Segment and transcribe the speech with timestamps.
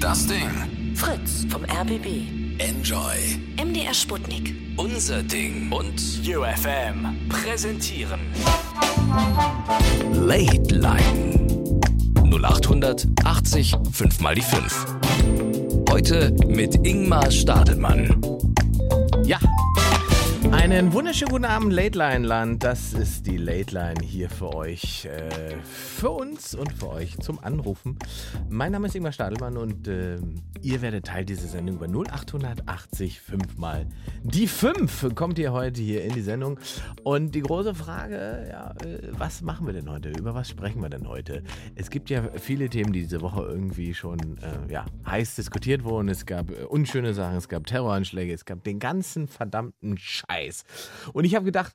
[0.00, 0.94] Das Ding.
[0.94, 2.28] Fritz vom RBB.
[2.58, 3.16] Enjoy.
[3.62, 4.54] MDR Sputnik.
[4.76, 5.70] Unser Ding.
[5.72, 8.20] Und UFM präsentieren
[10.12, 11.60] Late Line.
[12.24, 14.86] 0800 80 5 mal die 5.
[15.90, 18.20] Heute mit Ingmar Stadelmann.
[19.24, 19.38] Ja,
[20.56, 22.64] einen wunderschönen guten Abend, Late Line Land.
[22.64, 27.38] Das ist die Late Line hier für euch, äh, für uns und für euch zum
[27.44, 27.98] Anrufen.
[28.48, 30.16] Mein Name ist Ingmar Stadelmann und äh,
[30.62, 33.86] ihr werdet Teil dieser Sendung über 0880 5 mal
[34.28, 36.58] die 5 kommt ihr heute hier in die Sendung.
[37.04, 40.10] Und die große Frage, ja, äh, was machen wir denn heute?
[40.10, 41.44] Über was sprechen wir denn heute?
[41.76, 46.08] Es gibt ja viele Themen, die diese Woche irgendwie schon äh, ja, heiß diskutiert wurden.
[46.08, 50.45] Es gab äh, unschöne Sachen, es gab Terroranschläge, es gab den ganzen verdammten Scheiß.
[51.12, 51.74] Und ich habe gedacht,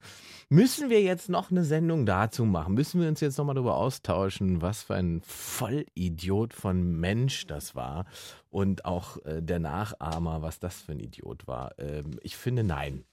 [0.50, 2.74] müssen wir jetzt noch eine Sendung dazu machen?
[2.74, 8.06] Müssen wir uns jetzt nochmal darüber austauschen, was für ein Vollidiot von Mensch das war?
[8.50, 11.72] Und auch äh, der Nachahmer, was das für ein Idiot war.
[11.78, 13.06] Ähm, ich finde, nein.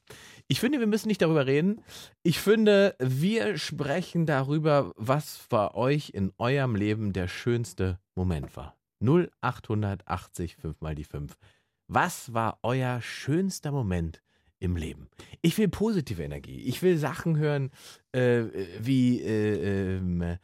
[0.48, 1.83] Ich finde, wir müssen nicht darüber reden.
[2.22, 8.75] Ich finde, wir sprechen darüber, was bei euch in eurem Leben der schönste Moment war.
[9.00, 11.37] 0880 5 mal die 5.
[11.87, 14.22] Was war euer schönster Moment
[14.61, 15.09] im Leben?
[15.42, 16.61] Ich will positive Energie.
[16.62, 17.70] Ich will Sachen hören
[18.12, 18.45] äh,
[18.81, 20.39] wie äh, ähm,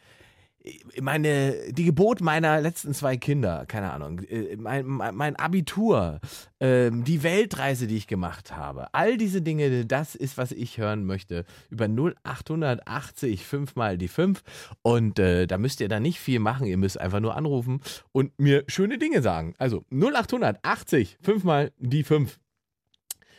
[1.00, 6.20] meine, die Geburt meiner letzten zwei Kinder, keine Ahnung, äh, mein, mein Abitur,
[6.60, 11.04] ähm, die Weltreise, die ich gemacht habe, all diese Dinge, das ist, was ich hören
[11.04, 11.44] möchte.
[11.68, 14.42] Über 0880 5 mal die 5.
[14.82, 17.80] Und äh, da müsst ihr dann nicht viel machen, ihr müsst einfach nur anrufen
[18.12, 19.54] und mir schöne Dinge sagen.
[19.58, 22.38] Also 0880 5 mal die 5.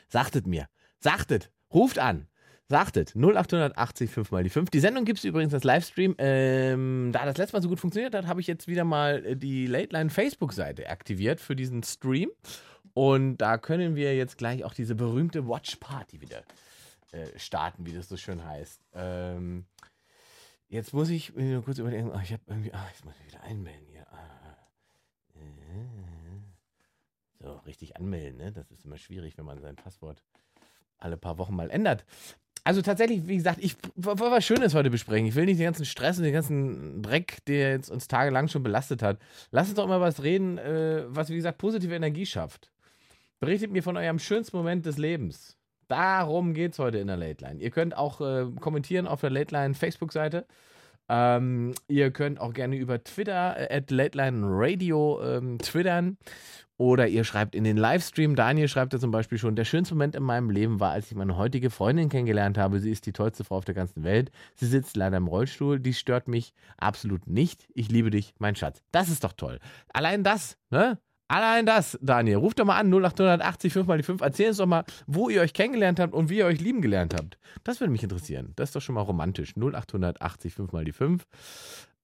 [0.08, 0.68] Sagtet mir,
[1.00, 2.28] sagtet, ruft an.
[2.68, 4.72] Sagtet 0880 5 mal die 5.
[4.72, 6.16] Die Sendung gibt es übrigens als Livestream.
[6.18, 9.36] Ähm, da das letzte Mal so gut funktioniert hat, habe ich jetzt wieder mal äh,
[9.36, 12.32] die Late Line Facebook-Seite aktiviert für diesen Stream.
[12.96, 16.44] Und da können wir jetzt gleich auch diese berühmte Watch Party wieder
[17.12, 18.82] äh, starten, wie das so schön heißt.
[18.94, 19.66] Ähm,
[20.68, 23.44] jetzt muss ich mir kurz überlegen, oh, ich habe irgendwie, ah, jetzt muss ich wieder
[23.44, 24.08] einmelden hier.
[24.12, 24.58] Ah,
[25.36, 26.15] äh,
[27.46, 28.52] so, richtig anmelden, ne?
[28.52, 30.24] Das ist immer schwierig, wenn man sein Passwort
[30.98, 32.06] alle paar Wochen mal ändert.
[32.64, 35.28] Also tatsächlich, wie gesagt, ich wollte was Schönes heute besprechen.
[35.28, 38.64] Ich will nicht den ganzen Stress und den ganzen Dreck, der jetzt uns tagelang schon
[38.64, 39.20] belastet hat.
[39.52, 42.72] Lasst uns doch mal was reden, äh, was, wie gesagt, positive Energie schafft.
[43.40, 45.56] Berichtet mir von eurem schönsten Moment des Lebens.
[45.88, 47.62] Darum geht es heute in der Late Line.
[47.62, 50.48] Ihr könnt auch äh, kommentieren auf der Late Line Facebook-Seite.
[51.08, 56.18] Ähm, ihr könnt auch gerne über Twitter, äh, at Lateline Radio, ähm, twittern.
[56.78, 60.14] Oder ihr schreibt in den Livestream, Daniel schreibt da zum Beispiel schon, der schönste Moment
[60.14, 62.80] in meinem Leben war, als ich meine heutige Freundin kennengelernt habe.
[62.82, 64.30] Sie ist die tollste Frau auf der ganzen Welt.
[64.56, 65.80] Sie sitzt leider im Rollstuhl.
[65.80, 67.70] Dies stört mich absolut nicht.
[67.74, 68.84] Ich liebe dich, mein Schatz.
[68.92, 69.60] Das ist doch toll.
[69.94, 71.00] Allein das, ne?
[71.28, 72.38] Allein das, Daniel.
[72.38, 74.22] Ruft doch mal an, 0880 5 mal die 5.
[74.22, 77.16] Erzählt uns doch mal, wo ihr euch kennengelernt habt und wie ihr euch lieben gelernt
[77.16, 77.38] habt.
[77.64, 78.54] Das würde mich interessieren.
[78.56, 79.56] Das ist doch schon mal romantisch.
[79.58, 81.26] 0880 5 mal die 5.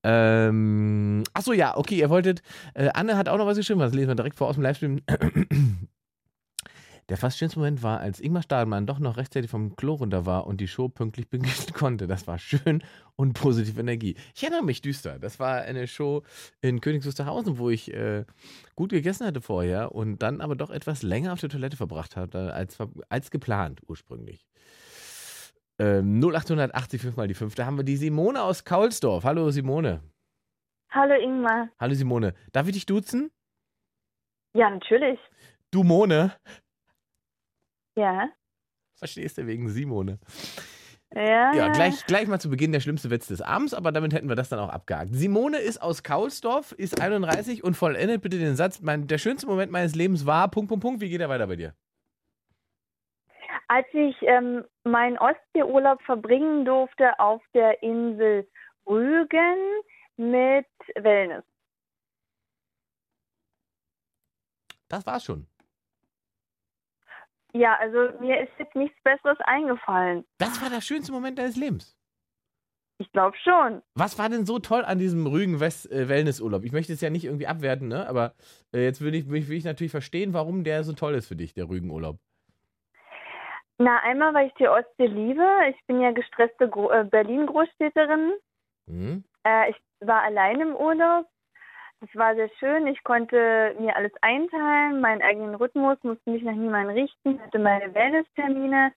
[0.04, 2.42] Ähm, achso, ja, okay, ihr wolltet.
[2.74, 5.02] Äh, Anne hat auch noch was geschrieben, das lesen wir direkt vor aus dem Livestream.
[7.12, 10.48] Der fast schönste Moment war, als Ingmar Stadelmann doch noch rechtzeitig vom Klo runter war
[10.48, 12.08] und die Show pünktlich beginnen konnte.
[12.08, 12.82] Das war schön
[13.18, 14.16] und positive Energie.
[14.34, 15.20] Ich erinnere mich düster.
[15.20, 16.24] Das war eine Show
[16.62, 18.24] in Königs Wusterhausen, wo ich äh,
[18.78, 22.54] gut gegessen hatte vorher und dann aber doch etwas länger auf der Toilette verbracht hatte,
[22.54, 22.78] als,
[23.10, 24.48] als geplant ursprünglich.
[25.80, 27.56] Ähm, 0880 5 mal die 5.
[27.56, 29.26] Da haben wir die Simone aus Kaulsdorf.
[29.26, 30.02] Hallo Simone.
[30.92, 31.68] Hallo Ingmar.
[31.78, 32.36] Hallo Simone.
[32.54, 33.32] Darf ich dich duzen?
[34.54, 35.20] Ja, natürlich.
[35.74, 36.34] Du Mone.
[38.02, 38.30] Ja.
[38.96, 40.18] Verstehst du wegen Simone?
[41.14, 41.54] Ja.
[41.54, 44.36] Ja, gleich, gleich mal zu Beginn der schlimmste Witz des Abends, aber damit hätten wir
[44.36, 45.14] das dann auch abgehakt.
[45.14, 49.72] Simone ist aus Kaulsdorf, ist 31 und vollendet bitte den Satz, mein, der schönste Moment
[49.72, 51.76] meines Lebens war, Punkt, Punkt, Punkt, wie geht er weiter bei dir?
[53.68, 58.48] Als ich ähm, meinen Ostseeurlaub verbringen durfte auf der Insel
[58.88, 59.84] Rügen
[60.18, 61.44] mit Wellness.
[64.88, 65.48] Das war's schon.
[67.54, 70.26] Ja, also mir ist jetzt nichts Besseres eingefallen.
[70.38, 71.98] Das war der schönste Moment deines Lebens.
[73.02, 73.82] Ich glaube schon.
[73.96, 76.64] Was war denn so toll an diesem Rügen West äh, Wellnessurlaub?
[76.64, 78.08] Ich möchte es ja nicht irgendwie abwerten, ne?
[78.08, 78.36] Aber
[78.74, 81.54] äh, jetzt will ich, will ich natürlich verstehen, warum der so toll ist für dich,
[81.54, 82.20] der Rügenurlaub.
[83.80, 85.44] Na, einmal, weil ich die Ostsee liebe.
[85.72, 88.34] Ich bin ja gestresste äh, Berlin-Großstädterin.
[88.86, 89.24] Mhm.
[89.44, 91.26] Äh, ich war allein im Urlaub.
[92.02, 92.88] Das war sehr schön.
[92.88, 97.94] Ich konnte mir alles einteilen, meinen eigenen Rhythmus, musste mich nach niemandem richten, hatte meine
[97.94, 98.92] Wellness-Termine.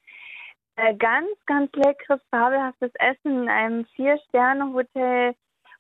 [0.77, 5.35] Äh, ganz, ganz leckeres, fabelhaftes Essen in einem Vier-Sterne-Hotel,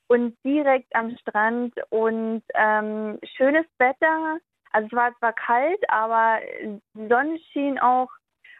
[0.08, 4.38] und direkt am Strand und ähm, schönes Wetter.
[4.72, 8.08] Also es war zwar kalt, aber die Sonne schien auch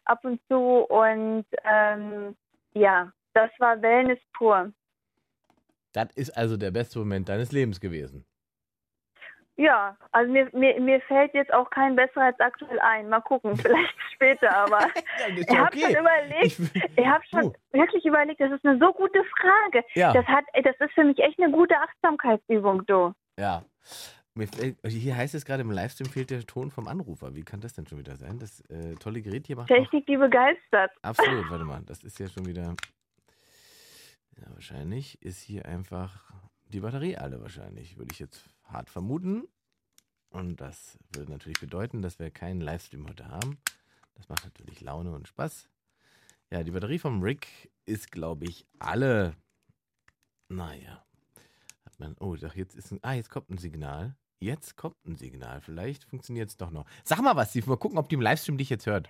[0.04, 2.36] ab und zu und ähm,
[2.74, 4.72] ja, das war Wellness pur.
[5.92, 8.24] Das ist also der beste Moment deines Lebens gewesen.
[9.56, 13.08] Ja, also mir, mir, mir fällt jetzt auch kein besserer als aktuell ein.
[13.08, 17.52] Mal gucken, vielleicht später, aber Ja, ich ja habe schon überlegt, Ich- ich habe schon
[17.52, 17.78] Du.
[17.78, 19.84] wirklich überlegt, das ist eine so gute Frage.
[19.94, 20.12] Ja.
[20.12, 23.12] Das hat, das ist für mich echt eine gute Achtsamkeitsübung, du.
[23.38, 23.64] Ja.
[24.36, 27.36] Fällt- Hier heißt es gerade im Livestream fehlt der Ton vom Anrufer.
[27.36, 28.40] Wie kann das denn schon wieder sein?
[28.40, 30.90] Das äh, tolle Gerät hier macht Technik, die begeistert.
[31.02, 32.74] Absolut, warte mal, das ist ja schon wieder.
[34.36, 36.32] Ja, wahrscheinlich ist hier einfach
[36.66, 39.48] die Batterie alle wahrscheinlich, würde ich jetzt hart vermuten.
[40.30, 43.58] Und das würde natürlich bedeuten, dass wir keinen Livestream heute haben.
[44.14, 45.68] Das macht natürlich Laune und Spaß.
[46.50, 49.34] Ja, die Batterie vom Rick ist, glaube ich, alle.
[50.48, 51.04] Naja.
[51.84, 52.16] Hat man.
[52.20, 52.98] Oh, doch, jetzt ist ein.
[53.02, 54.16] Ah, jetzt kommt ein Signal.
[54.40, 55.60] Jetzt kommt ein Signal.
[55.60, 56.84] Vielleicht funktioniert es doch noch.
[57.04, 57.68] Sag mal was, Steve.
[57.68, 59.08] Mal gucken, ob die im Livestream dich jetzt hört.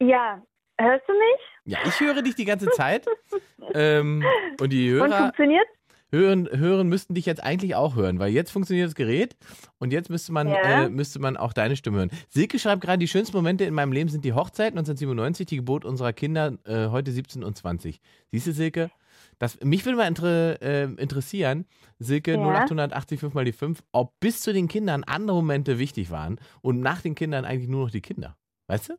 [0.00, 0.42] Ja,
[0.78, 1.40] hörst du mich?
[1.64, 3.06] Ja, ich höre dich die ganze Zeit.
[3.74, 4.24] ähm,
[4.60, 5.66] und die Und Hörer funktioniert?
[6.10, 9.36] Hören, hören müssten dich jetzt eigentlich auch hören, weil jetzt funktioniert das Gerät
[9.78, 10.84] und jetzt müsste man, Ja.
[10.84, 12.10] äh, müsste man auch deine Stimme hören.
[12.28, 15.84] Silke schreibt gerade, die schönsten Momente in meinem Leben sind die Hochzeit 1997, die Geburt
[15.84, 18.00] unserer Kinder äh, heute 17 und 20.
[18.30, 18.90] Siehst du, Silke?
[19.38, 21.66] Das, mich würde mal inter, äh, interessieren,
[21.98, 22.38] Silke Ja.
[22.66, 26.80] 0880 5 mal die 5, ob bis zu den Kindern andere Momente wichtig waren und
[26.80, 28.36] nach den Kindern eigentlich nur noch die Kinder.
[28.68, 28.94] Weißt du?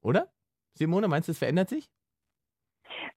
[0.00, 0.32] Oder?
[0.74, 1.90] Simone, meinst du, es verändert sich?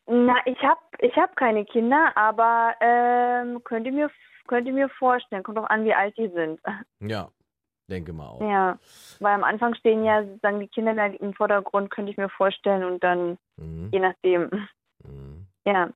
[0.07, 4.09] Na, ich habe ich hab keine Kinder, aber ähm, könnt, ihr mir,
[4.47, 6.59] könnt ihr mir vorstellen, kommt auch an, wie alt die sind.
[6.99, 7.29] Ja,
[7.89, 8.41] denke mal auch.
[8.41, 8.77] Ja,
[9.19, 12.83] weil am Anfang stehen ja sozusagen die Kinder da im Vordergrund, könnte ich mir vorstellen
[12.83, 13.89] und dann Mhm.
[13.91, 14.49] je nachdem.
[15.03, 15.47] Mhm.
[15.65, 15.89] Ja.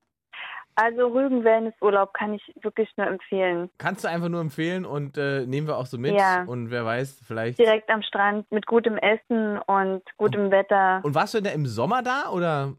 [0.77, 3.69] Also Rügen Wellnessurlaub kann ich wirklich nur empfehlen.
[3.77, 6.13] Kannst du einfach nur empfehlen und äh, nehmen wir auch so mit.
[6.19, 6.43] Ja.
[6.43, 7.57] Und wer weiß, vielleicht.
[7.59, 10.99] Direkt am Strand mit gutem Essen und gutem Wetter.
[11.03, 12.73] Und warst du denn im Sommer da oder?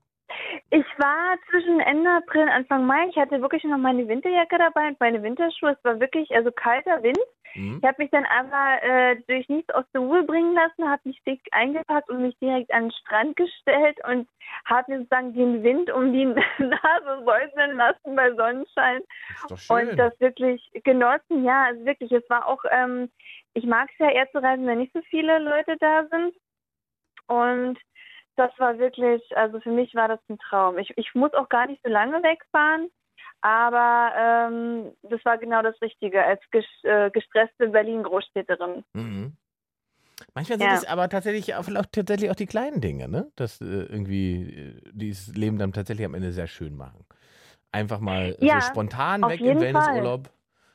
[0.98, 3.08] War zwischen Ende April und Anfang Mai.
[3.08, 5.70] Ich hatte wirklich noch meine Winterjacke dabei und meine Winterschuhe.
[5.72, 7.18] Es war wirklich also kalter Wind.
[7.54, 7.78] Mhm.
[7.82, 11.20] Ich habe mich dann aber äh, durch nichts aus der Ruhe bringen lassen, habe mich
[11.26, 14.28] dick eingepackt und mich direkt an den Strand gestellt und
[14.64, 16.24] habe mir sozusagen den Wind um die
[16.58, 19.90] Nase säuseln lassen bei Sonnenschein Ist doch schön.
[19.90, 21.44] und das wirklich genossen.
[21.44, 23.10] Ja, also wirklich, es war auch, ähm,
[23.54, 26.34] ich mag es ja eher zu reisen, wenn nicht so viele Leute da sind.
[27.28, 27.78] Und
[28.36, 30.78] das war wirklich, also für mich war das ein Traum.
[30.78, 32.90] Ich, ich muss auch gar nicht so lange wegfahren,
[33.40, 38.84] aber ähm, das war genau das Richtige als ges äh, gestresste Berlin-Großstädterin.
[38.94, 39.36] Mhm.
[40.34, 40.78] Manchmal sind Ja.
[40.78, 43.30] es aber tatsächlich auch, tatsächlich auch die kleinen Dinge, ne?
[43.36, 47.04] Dass äh, irgendwie äh, dieses Leben dann tatsächlich am Ende sehr schön machen.
[47.72, 50.30] Einfach mal Ja, so spontan weg in jeden Wellnessurlaub.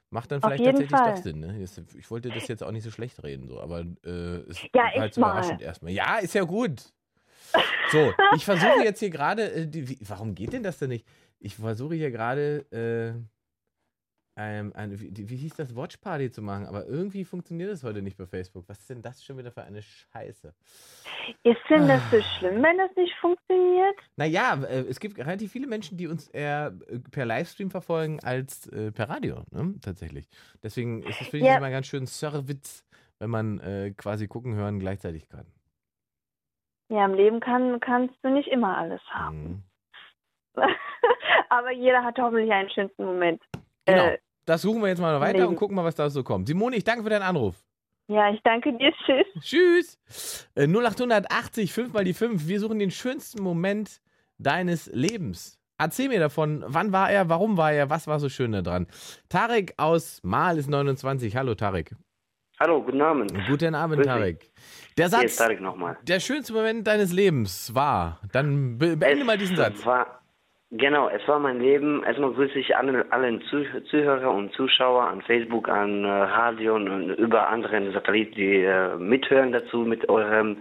[0.09, 1.13] Macht dann vielleicht tatsächlich Fall.
[1.13, 1.61] doch Sinn, ne?
[1.97, 4.09] Ich wollte das jetzt auch nicht so schlecht reden, so, aber äh,
[4.49, 5.91] es Ja, war halt so überraschend erstmal.
[5.93, 6.91] Ja, ist ja gut.
[7.91, 11.05] So, ich versuche jetzt hier gerade, äh, die- wie- warum geht denn das denn nicht?
[11.39, 13.19] Ich versuche hier gerade, äh,
[14.37, 18.15] ähm, eine, wie, wie hieß das, Watchparty zu machen, aber irgendwie funktioniert das heute nicht
[18.17, 18.63] bei Facebook.
[18.69, 20.53] Was ist denn das schon wieder für eine Scheiße?
[21.43, 22.11] Ist denn das Ah.
[22.11, 23.95] so schlimm, wenn das nicht funktioniert?
[24.15, 28.67] Naja, äh, es gibt relativ viele Menschen, die uns eher äh, per Livestream verfolgen als
[28.67, 29.75] äh, per Radio, ne?
[29.81, 30.29] tatsächlich.
[30.63, 31.57] Deswegen ist es für mich Ja.
[31.57, 32.85] immer ganz schön Service,
[33.19, 35.45] wenn man äh, quasi gucken, hören gleichzeitig kann.
[36.91, 39.63] Ja, im Leben kann, kannst du nicht immer alles haben.
[40.55, 40.63] Mhm.
[41.49, 43.41] Aber jeder hat hoffentlich einen schönsten Moment.
[43.85, 44.03] Genau.
[44.07, 45.49] Äh, Das suchen wir jetzt mal weiter Leben.
[45.51, 46.47] und gucken mal, was da so kommt.
[46.47, 47.55] Simone, ich danke für deinen Anruf.
[48.07, 48.91] ja, ich danke dir.
[49.05, 49.25] Tschüss.
[49.39, 50.49] Tschüss.
[50.55, 52.47] Äh, 0880, 5 mal die 5.
[52.47, 54.01] Wir suchen den schönsten Moment
[54.37, 55.57] deines Lebens.
[55.77, 58.85] Erzähl mir davon, wann war er, warum war er, was war so schön daran?
[59.29, 61.35] Tarek aus Mal ist 29.
[61.37, 61.95] Hallo Tarek.
[62.61, 63.33] Hallo, guten Abend.
[63.47, 64.05] Guten Abend.
[64.05, 64.37] Tarek.
[64.95, 65.97] Der Hier ist Satz, Tarek nochmal.
[66.03, 69.83] der schönste Moment deines Lebens war, dann be beende Es mal diesen Satz.
[69.83, 70.21] War,
[70.69, 72.03] genau, es war mein Leben.
[72.03, 77.09] Erstmal grüße ich alle, alle Zuh Zuhörer und Zuschauer an Facebook, an äh, Radio und
[77.13, 80.57] über andere Satelliten, die äh, mithören dazu mit eurem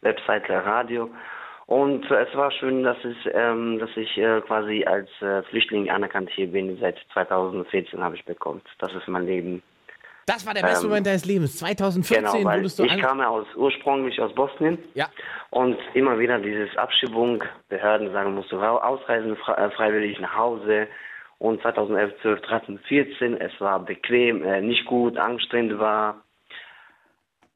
[0.00, 1.10] Webseite Radio.
[1.66, 5.90] Und äh, es war schön, dass, es, ähm, dass ich äh, quasi als äh, Flüchtling
[5.90, 6.78] anerkannt hier bin.
[6.80, 8.62] Seit 2014 habe ich bekommen.
[8.78, 9.62] Das ist mein Leben.
[10.26, 11.56] Das war der beste Ähm, Moment deines Lebens.
[11.58, 14.78] 2014 Genau, weil wurdest du ich kam ja aus, ursprünglich aus Bosnien.
[14.94, 15.08] Ja.
[15.50, 20.88] Und immer wieder dieses Abschiebung, Behörden sagen, musst du ausreisen, äh, freiwillig nach Hause.
[21.38, 26.22] Und 2011, 12, 13, 14, es war bequem, äh, nicht gut, anstrengend war.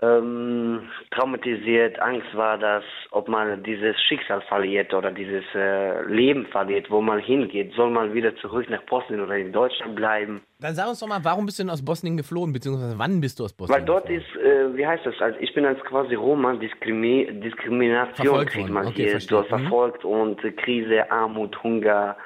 [0.03, 6.91] Ähm, traumatisiert, Angst war das, ob man dieses Schicksal verliert oder dieses äh, Leben verliert,
[6.91, 7.73] wo man hingeht.
[7.75, 10.43] Soll man wieder zurück nach Bosnien oder in Deutschland bleiben?
[10.61, 13.41] Dann sag uns doch mal, warum bist du denn aus Bosnien geflohen, beziehungsweise wann bist
[13.41, 14.23] du aus Bosnien Weil dort geflohen?
[14.23, 18.69] ist, äh, wie heißt das, also ich bin als quasi Roma, Diskrimi Diskrimination Verfolgt kriegt
[18.71, 19.39] man Okay, hier, verstehe.
[19.39, 19.59] dort Mhm.
[19.61, 22.17] verfolgt und äh, Krise, Armut, Hunger,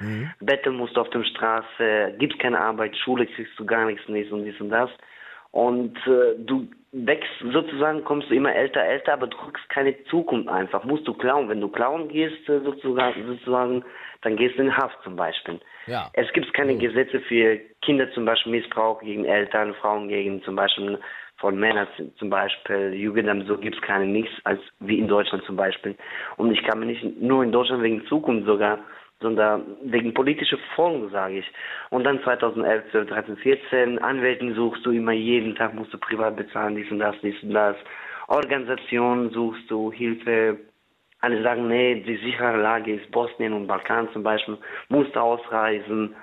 [0.41, 4.31] Betteln musst du auf der Straße, gibt keine Arbeit, Schule kriegst du gar nichts, nichts
[4.33, 4.89] und dies und das.
[5.51, 10.49] Und äh, du wächst sozusagen, kommst du immer älter, älter, aber du kriegst keine Zukunft
[10.49, 10.83] einfach.
[10.83, 11.47] Musst du klauen.
[11.47, 13.83] Wenn du klauen gehst, äh, sozusagen, sozusagen,
[14.21, 15.59] dann gehst du in Haft zum Beispiel.
[15.87, 16.09] Ja.
[16.13, 20.99] Es gibt keine Gesetze für Kinder zum Beispiel Missbrauch gegen Eltern, Frauen gegen zum Beispiel
[21.37, 25.55] von Männern zum Beispiel, Jugendamt, so gibt es keine nichts, als wie in Deutschland zum
[25.55, 25.95] Beispiel.
[26.37, 28.77] Und ich kann mir nicht nur in Deutschland wegen Zukunft sogar,
[29.21, 31.45] sondern wegen politischer Folgen, sage ich.
[31.89, 36.35] Und dann 2011, 12, 13, 14, Anwälten suchst du immer jeden Tag, musst du privat
[36.35, 37.75] bezahlen, dies und das, dies und das.
[38.27, 40.57] Organisationen suchst du, Hilfe,
[41.21, 44.57] alle sagen, nee, die sichere Lage ist Bosnien und Balkan zum Beispiel,
[44.89, 46.15] musst du ausreisen.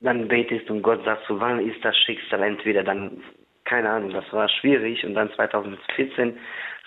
[0.00, 3.22] Dann betest und Gott sagt so, wann ist das Schicksal entweder dann,
[3.64, 5.04] keine Ahnung, das war schwierig.
[5.04, 6.36] Und dann 2014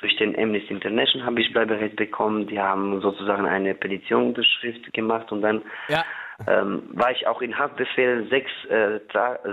[0.02, 2.48] durch den Amnesty International habe ich Bleiberecht bekommen.
[2.48, 6.04] Die haben sozusagen eine Petitionunterschrift gemacht und dann Ja.
[6.48, 9.00] ähm, war ich auch in Haftbefehl, sechs, äh,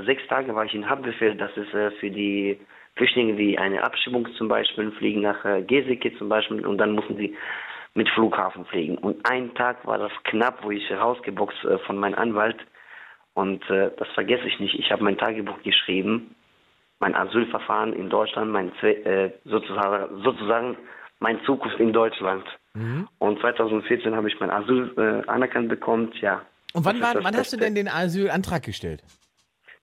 [0.05, 2.61] sechs Tage war ich in Haftbefehl, das ist äh, für die
[2.97, 7.17] Flüchtlinge, die eine Abschiebung zum Beispiel fliegen nach äh, Geseke zum Beispiel und dann mussten
[7.17, 7.37] sie
[7.95, 8.99] mit Flughafen fliegen.
[8.99, 12.59] Und ein Tag war das knapp, wo ich rausgeboxt äh, von meinem Anwalt
[13.35, 14.75] und äh, das vergesse ich nicht.
[14.75, 16.35] Ich habe mein Tagebuch geschrieben,
[17.01, 20.77] mein Asylverfahren in Deutschland, mein äh, sozusagen, sozusagen
[21.21, 22.45] meine Zukunft in Deutschland.
[23.19, 26.13] Und 2014 habe ich mein Asyl äh, anerkannt bekommen.
[26.21, 26.43] Ja.
[26.73, 29.03] Und wann, war, wann hast du denn den Asylantrag gestellt?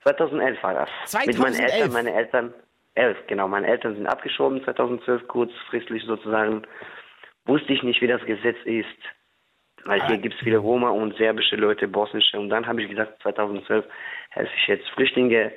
[0.04, 0.90] 2011 war das.
[1.26, 1.40] Mit 2011?
[1.40, 2.54] meinen Eltern, meine Eltern,
[2.96, 3.48] 11, genau.
[3.48, 6.64] Meine Eltern sind abgeschoben 2012, kurzfristig sozusagen.
[7.46, 8.88] Wusste ich nicht, wie das Gesetz ist.
[9.86, 12.38] Weil hier gibt es viele Roma und serbische Leute, bosnische.
[12.40, 13.86] Und dann habe ich gesagt, 2012
[14.30, 15.52] helfe ich jetzt Flüchtlinge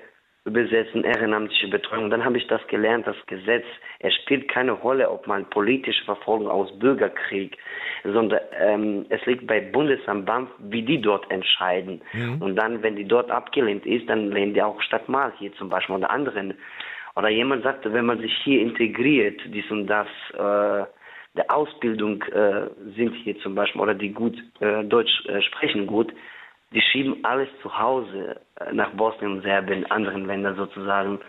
[0.44, 2.10] übersetzen, ehrenamtliche Betreuung.
[2.10, 3.64] Dann habe ich das gelernt, das Gesetz,
[4.00, 7.56] es spielt keine Rolle, ob man politische Verfolgung aus Bürgerkrieg,
[8.04, 12.02] sondern ähm, es liegt bei Bundesamt BAMF, wie die dort entscheiden.
[12.40, 15.70] Und dann, wenn die dort abgelehnt ist, dann lehnen die auch Stadt Mal hier zum
[15.70, 16.54] Beispiel oder anderen.
[17.16, 20.84] Oder jemand sagte, wenn man sich hier integriert, dies und das, äh,
[21.36, 26.12] der Ausbildung äh, sind hier zum Beispiel, oder die gut äh, Deutsch äh, sprechen gut,
[26.73, 31.21] die schieben alles zu Hause äh, nach Bosnien Serbien, anderen Ländern sozusagen.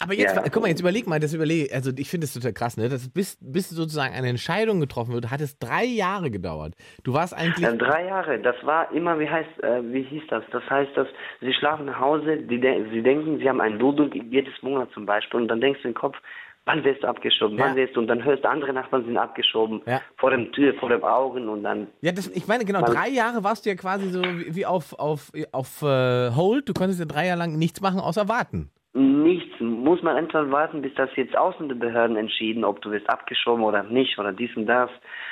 [0.00, 0.42] Aber jetzt, Ja.
[0.50, 2.88] guck mal, jetzt überleg mal, das überleg, also ich finde es total krass, ne?
[2.88, 6.74] Das bis, bis sozusagen eine Entscheidung getroffen wird, hat es drei Jahre gedauert.
[7.04, 7.64] Du warst eigentlich.
[7.64, 10.42] Äh, drei Jahre, das war immer, wie heißt, äh, wie hieß das?
[10.50, 11.06] Das heißt, dass
[11.40, 15.06] sie schlafen nach Hause, die de sie denken, sie haben einen Dudung jedes Monat zum
[15.06, 16.16] Beispiel und dann denkst du im Kopf,
[16.64, 17.66] wann wirst du abgeschoben, Ja.
[17.66, 20.00] wann wirst du, und dann hörst du, andere Nachbarn sind abgeschoben, Ja.
[20.16, 23.42] vor dem Tür, vor den Augen und dann ja, das, ich meine, genau, drei Jahre
[23.44, 26.68] warst du ja quasi so wie, auf, auf, auf äh, Hold.
[26.68, 28.70] Du konntest ja drei Jahre lang nichts machen, außer warten.
[28.94, 29.58] Nichts.
[29.58, 34.18] Muss man entweder warten, bis das jetzt Außenbehörden entschieden, ob du wirst abgeschoben oder nicht
[34.18, 34.90] oder dies und das.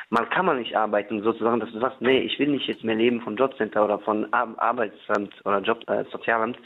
[0.09, 2.95] Man kann man nicht arbeiten, sozusagen, dass du sagst, nee, ich will nicht jetzt mehr
[2.95, 6.57] leben von Jobcenter oder von Ar Arbeitsamt oder Job, äh, Sozialamt.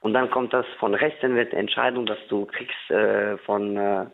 [0.00, 4.06] Und dann kommt das von Rechtsanwalt Entscheidung, dass du kriegst äh, von äh,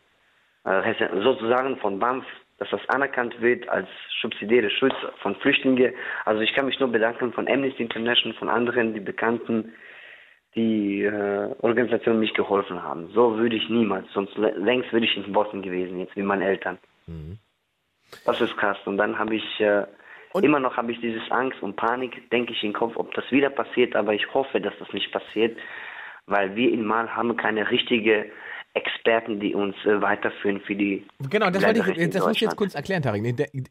[0.64, 2.24] äh, sozusagen von BAMF,
[2.58, 3.88] dass das anerkannt wird als
[4.22, 5.92] subsidiäre Schutz von Flüchtlingen.
[6.24, 9.74] Also ich kann mich nur bedanken von Amnesty International, von anderen, die Bekannten,
[10.54, 13.08] die äh, Organisationen mich geholfen haben.
[13.12, 16.46] So würde ich niemals, sonst lä- längst würde ich in Bosnien gewesen, jetzt wie meine
[16.46, 16.78] Eltern.
[18.24, 18.78] Das ist krass.
[18.86, 19.84] Und dann habe ich, äh,
[20.34, 23.30] Und- immer noch habe ich dieses Angst und Panik, denke ich im Kopf, ob das
[23.30, 25.56] wieder passiert, aber ich hoffe, dass das nicht passiert,
[26.26, 28.30] weil wir in Mal haben keine richtige
[28.74, 32.56] Experten, die uns äh, weiterführen für die Genau, das wollte ich, das muss ich jetzt
[32.56, 33.22] kurz erklären, Tarek.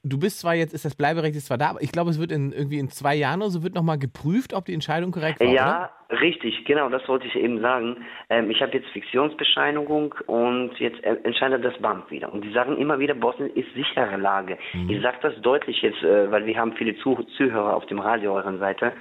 [0.02, 2.32] Du bist zwar jetzt, ist das Bleiberecht ist zwar da, aber ich glaube, es wird
[2.32, 5.48] in, irgendwie in zwei Jahren oder so wird nochmal geprüft, ob die Entscheidung korrekt war,
[5.48, 5.56] oder?
[5.56, 5.92] Ja,
[6.22, 7.98] richtig, genau, das wollte ich eben sagen.
[8.30, 12.32] Ähm, ich habe jetzt Fiktionsbescheinigung und jetzt äh, entscheidet das BAMF wieder.
[12.32, 14.58] Und die sagen immer wieder, Bosnien ist sichere Lage.
[14.88, 18.36] Ich sage das deutlich jetzt, äh, weil wir haben viele Zuh Zuhörer auf dem Radio
[18.36, 18.94] eurer Seite.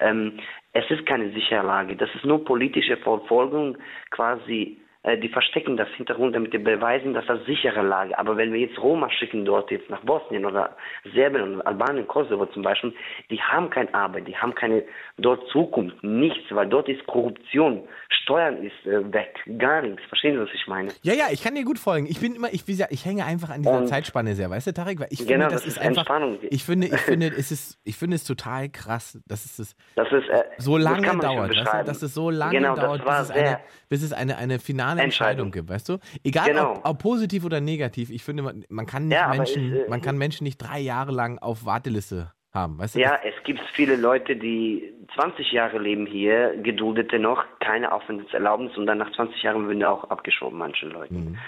[0.00, 0.38] Ähm,
[0.72, 1.94] es ist keine sichere Lage.
[1.96, 3.76] Das ist nur politische Verfolgung
[4.10, 4.78] quasi.
[5.04, 8.18] Äh, Die verstecken das Hintergrund, damit die beweisen, dass das sichere Lage.
[8.18, 10.76] Aber wenn wir jetzt Roma schicken dort jetzt nach Bosnien oder
[11.14, 12.92] Serbien und Albanien, Kosovo zum Beispiel,
[13.30, 14.84] die haben keine Arbeit, die haben keine
[15.18, 17.82] dort Zukunft, nichts, weil dort ist Korruption,
[18.22, 20.02] Steuern ist äh, weg, gar nichts.
[20.08, 20.90] Verstehen Sie, was ich meine?
[21.02, 22.06] Ja, ja, ich kann dir gut folgen.
[22.06, 24.68] Ich bin immer, ich, wie gesagt, ich hänge einfach an dieser Und- Zeitspanne sehr, weißt
[24.68, 25.00] du, Tarek?
[25.00, 26.38] Weil ich Genau, finde, das, das ist einfach, Entspannung.
[26.42, 30.12] ich finde, ich finde, es ist, ich finde es total krass, dass es das Das
[30.12, 33.00] ist äh, so das lange kann man schon dauert, dass es so lange genau, dauert,
[33.04, 35.52] das bis es, eine, bis es eine, eine finale finale Entscheidung, Entscheidung.
[35.52, 35.98] gibt, weißt du?
[36.24, 36.72] Egal Genau.
[36.72, 39.90] ob, ob positiv oder negativ, ich finde, man, man kann nicht Ja, Menschen, es, äh,
[39.90, 43.00] man kann Menschen nicht drei Jahre lang auf Warteliste haben, weißt du?
[43.00, 48.86] Ja, es gibt viele Leute, die 20 Jahre leben hier, Geduldete noch, keine Aufenthaltserlaubnis und
[48.86, 51.30] dann nach 20 Jahren würden auch abgeschoben, manchen Leuten.
[51.30, 51.38] Mhm.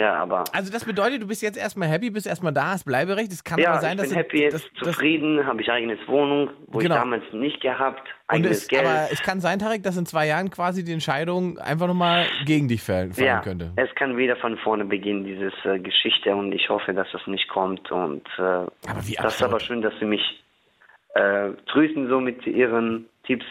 [0.00, 3.30] Ja, aber Also das bedeutet, du bist jetzt erstmal happy, bist erstmal da, hast Bleiberecht.
[3.32, 5.60] Es kann ja, aber sein, ich dass bin du- happy jetzt, dass- dass- zufrieden, habe
[5.60, 6.94] ich eigenes Wohnung, wo Genau.
[6.94, 8.86] ich damals nicht gehabt, eigenes es, Geld.
[8.86, 12.68] aber es kann sein, Tarek, dass in zwei Jahren quasi die Entscheidung einfach nochmal gegen
[12.68, 13.72] dich fallen, ja, könnte.
[13.76, 17.48] es kann wieder von vorne beginnen, diese äh, Geschichte und ich hoffe, dass das nicht
[17.48, 19.50] kommt und äh, Aber wie das ist absurd.
[19.50, 20.22] aber schön, dass Sie mich
[21.14, 23.44] äh, trösten so mit Ihren Tipps.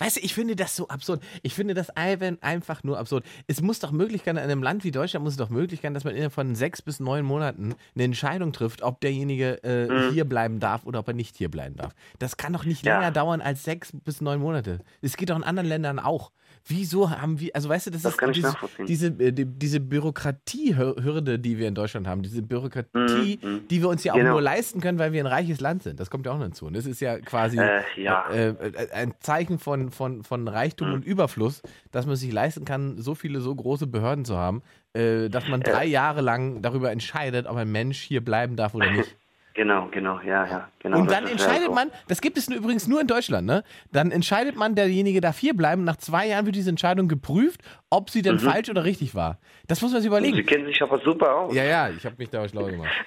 [0.00, 1.22] Weißt du, ich finde das so absurd.
[1.42, 3.24] Ich finde das ein- einfach nur absurd.
[3.46, 5.94] Es muss doch möglich sein, in einem Land wie Deutschland muss es doch möglich sein,
[5.94, 10.24] dass man innerhalb von sechs bis neun Monaten eine Entscheidung trifft, ob derjenige äh, hier
[10.24, 11.94] bleiben darf oder ob er nicht hier bleiben darf.
[12.18, 12.98] Das kann doch nicht Ja.
[12.98, 14.80] länger dauern als sechs bis neun Monate.
[15.02, 16.32] Es geht doch in anderen Ländern auch.
[16.66, 18.54] Wieso haben wir, also weißt du, das, Das ist diese,
[18.86, 23.68] diese, äh, die, diese Bürokratiehürde, die wir in Deutschland haben, diese Bürokratie, Mhm, mhm.
[23.68, 24.32] die wir uns ja auch Genau.
[24.32, 26.00] nur leisten können, weil wir ein reiches Land sind.
[26.00, 26.66] Das kommt ja auch noch hinzu.
[26.66, 28.28] Und das ist ja quasi Äh, ja.
[28.30, 30.94] äh, äh, ein Zeichen von, von, von Reichtum Mhm.
[30.94, 34.62] und Überfluss, dass man sich leisten kann, so viele, so große Behörden zu haben,
[34.92, 38.90] äh, dass man drei Jahre lang darüber entscheidet, ob ein Mensch hier bleiben darf oder
[38.90, 39.16] nicht.
[39.54, 40.98] Genau, genau, ja, ja, genau.
[41.00, 41.72] und dann entscheidet so.
[41.74, 43.64] man, das gibt es übrigens nur in Deutschland, ne?
[43.92, 45.82] Dann entscheidet man, derjenige darf hier bleiben.
[45.84, 49.38] Nach zwei Jahren wird diese Entscheidung geprüft, ob sie denn falsch oder richtig war.
[49.66, 50.14] Das muss man sich Mhm.
[50.14, 50.46] Sie überlegen.
[50.46, 51.54] kennen sich aber super aus.
[51.54, 52.90] Ja, ja, ich habe mich da schlau gemacht.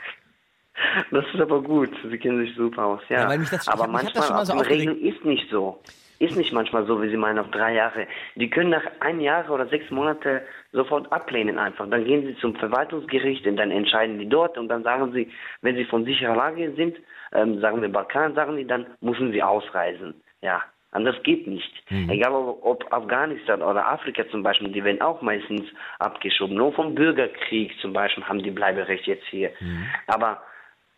[1.12, 1.90] Das ist aber gut.
[2.10, 3.22] Sie kennen sich super aus, ja.
[3.22, 4.54] Ja, weil mich das- ich aber hat manchmal das schon mal so.
[4.58, 5.80] Regeln ist nicht so.
[6.24, 8.08] Ist nicht manchmal so, wie Sie meinen, auf drei Jahre.
[8.36, 11.86] Die können nach ein Jahr oder sechs Monate sofort ablehnen einfach.
[11.90, 15.30] Dann gehen Sie zum Verwaltungsgericht und dann entscheiden die dort und dann sagen Sie,
[15.62, 16.96] wenn Sie von sicherer Lage sind,
[17.34, 20.14] ähm, sagen wir Balkan, sagen die, dann müssen Sie ausreisen.
[20.42, 21.92] Ja, anders geht nicht.
[21.92, 22.10] Mhm.
[22.10, 25.66] Egal ob, ob Afghanistan oder Afrika zum Beispiel, die werden auch meistens
[26.00, 26.56] abgeschoben.
[26.56, 29.52] Nur vom Bürgerkrieg zum Beispiel haben die Bleiberecht jetzt hier.
[29.60, 29.88] Mhm.
[30.08, 30.42] Aber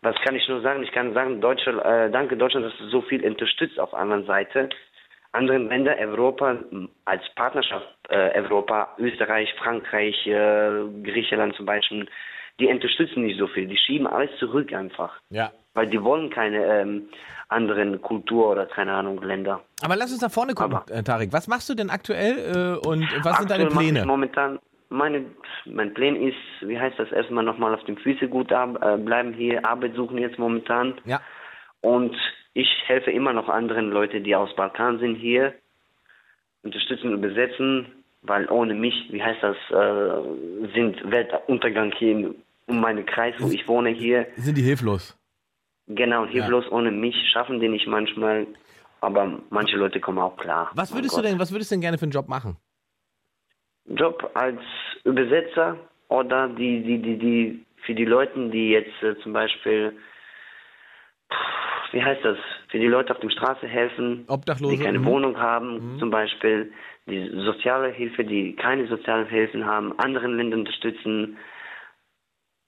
[0.02, 0.84] was kann ich nur sagen?
[0.84, 4.24] Ich kann sagen, Deutschland, äh, danke Deutschland, dass du so viel unterstützt auf der anderen
[4.24, 4.68] Seite.
[5.36, 6.56] Andere Länder, Europa,
[7.04, 10.70] als Partnerschaft, äh, Europa, Österreich, Frankreich, äh,
[11.04, 12.06] Griechenland zum Beispiel,
[12.58, 13.66] die unterstützen nicht so viel.
[13.66, 15.12] Die schieben alles zurück einfach.
[15.28, 15.52] Ja.
[15.74, 17.08] Weil die wollen keine ähm,
[17.48, 19.60] anderen Kultur oder keine Ahnung Länder.
[19.82, 21.30] Aber lass uns nach vorne gucken, Aber- äh, Tarek.
[21.34, 24.06] Was machst du denn aktuell äh, und was sind deine Pläne?
[24.06, 25.26] Momentan, meine,
[25.66, 29.34] mein Plan ist, wie heißt das, erstmal nochmal auf den Füßen gut ab, äh, bleiben
[29.34, 30.94] hier, Arbeit suchen jetzt momentan.
[31.04, 31.20] Ja.
[31.86, 32.16] Und
[32.52, 35.54] ich helfe immer noch anderen Leuten, die aus Balkan sind, hier,
[36.64, 37.86] unterstützen und besetzen,
[38.22, 42.34] weil ohne mich, wie heißt das, äh, sind Weltuntergang hier in,
[42.66, 44.26] um meinen Kreis, wo ich wohne hier.
[44.34, 45.16] Sind die hilflos?
[45.86, 46.62] Genau, hier Ja.
[46.72, 48.48] ohne mich schaffen die nicht manchmal,
[49.00, 50.72] aber manche Leute kommen auch klar.
[50.74, 51.30] Was würdest du Gott.
[51.30, 52.56] denn, was würdest du denn gerne für einen Job machen?
[53.84, 54.58] Job als
[55.04, 55.76] Übersetzer
[56.08, 59.96] oder die, die, die, die, für die Leute, die jetzt äh, zum Beispiel,
[61.92, 64.76] wie heißt das, für die Leute auf der Straße helfen, Obdachlose?
[64.76, 65.04] die keine mhm.
[65.06, 66.72] Wohnung haben, zum Beispiel
[67.06, 71.36] die soziale Hilfe, die keine sozialen Hilfen haben, anderen Länder unterstützen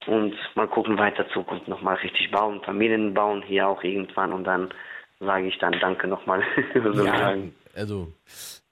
[0.07, 4.69] und mal gucken, weiter Zukunft nochmal richtig bauen, Familien bauen hier auch irgendwann und dann
[5.21, 6.43] sage ich dann Danke nochmal.
[6.75, 7.55] Ja, sozusagen.
[7.75, 8.13] also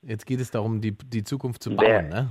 [0.03, 2.29] jetzt geht es darum, die, die Zukunft zu Wer- bauen, ne?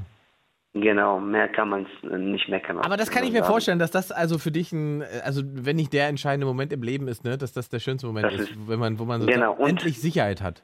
[0.77, 2.79] Genau, mehr kann man nicht meckern.
[2.79, 3.51] Aber das kann ich mir sagen.
[3.51, 7.07] vorstellen, dass das also für dich ein, also wenn nicht der entscheidende Moment im Leben
[7.07, 9.63] ist, ne, dass das der schönste Moment ist, ist- wenn man, wo man Genau, sozusagen
[9.63, 10.63] und- endlich Sicherheit hat.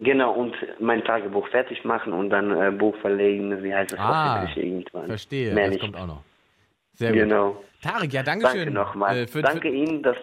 [0.00, 4.48] Genau, und mein Tagebuch fertig machen und dann äh, Buch verlegen, wie heißt das Ah,
[4.54, 5.06] irgendwann.
[5.08, 5.80] Verstehe, Mehr das nicht.
[5.82, 6.22] kommt auch noch.
[6.94, 7.18] Sehr gut.
[7.20, 7.62] Genau.
[7.82, 8.58] Tarek, ja, Dankeschön.
[8.58, 9.16] Danke nochmal.
[9.18, 10.16] Äh, danke Ihnen, dass,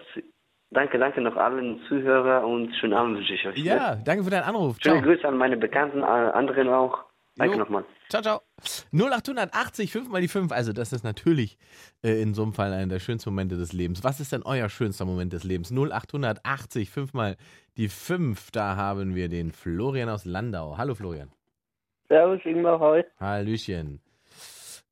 [0.70, 3.56] danke, danke noch allen Zuhörer und schönen Abend wünsche ich euch.
[3.56, 3.64] Ne?
[3.64, 4.78] ja, danke für deinen Anruf.
[4.82, 5.04] Schöne Ciao.
[5.06, 7.04] Grüße an meine Bekannten, anderen auch.
[7.36, 7.84] Danke nochmal.
[8.08, 8.40] Ciao, ciao.
[8.92, 10.52] 0880, 5 mal die 5.
[10.52, 11.58] Also, das ist natürlich
[12.04, 14.04] äh, in so einem Fall einer der schönsten Momente des Lebens.
[14.04, 15.72] Was ist denn euer schönster Moment des Lebens?
[15.72, 17.36] 0880, 5 mal
[17.76, 18.52] die 5.
[18.52, 20.76] Da haben wir den Florian aus Landau.
[20.78, 21.32] Hallo, Florian.
[22.08, 23.02] Servus, Ingmar, hi.
[23.18, 24.00] Hallöchen.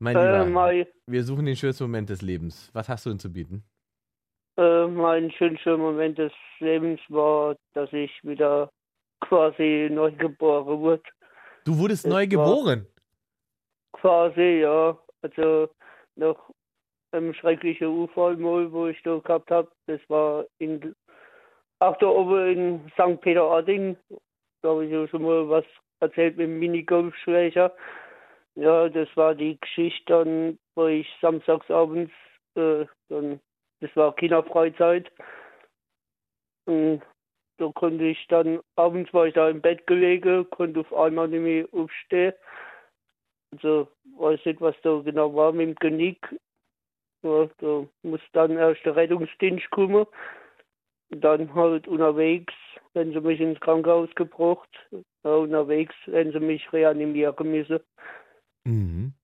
[0.01, 2.71] Mein Äh, Lieber, mein, wir suchen den schönsten Moment des Lebens.
[2.73, 3.63] Was hast du denn zu bieten?
[4.57, 8.71] äh, mein schönster Moment des Lebens war, dass ich wieder
[9.21, 11.03] quasi neu geboren wurde.
[11.65, 12.87] Du wurdest Das neu geboren.
[13.95, 14.99] Quasi, ja.
[15.23, 15.69] Also
[16.17, 16.37] nach
[17.13, 19.71] einem schrecklichen Unfall mal, wo ich da gehabt habe.
[19.87, 20.95] Das war in,
[21.79, 23.21] ach da oben in St.
[23.21, 23.97] Peter-Ording.
[24.63, 25.65] Da habe ich ja schon mal was
[26.01, 27.75] erzählt mit dem Minigolfschläger.
[28.57, 32.13] Ja, das war die Geschichte dann, wo ich samstagsabends,
[32.57, 33.41] äh, dann,
[33.81, 35.11] das war Kinderfreizeit.
[36.67, 37.03] Und
[37.59, 41.41] da konnte ich dann, abends war ich da im Bett gelegen, konnte auf einmal nicht
[41.41, 42.35] mehr aufstehen.
[43.55, 43.89] Also
[44.19, 46.19] weiß nicht, was da genau war mit dem Genick.
[47.23, 50.07] Ja, da muss dann erst der Rettungsdienst kommen.
[51.11, 52.53] Und dann halt unterwegs,
[52.95, 54.69] wenn sie mich ins Krankenhaus gebracht.
[55.23, 57.81] Ja, unterwegs, wenn sie mich reanimieren müssen.
[58.65, 59.15] Mhm.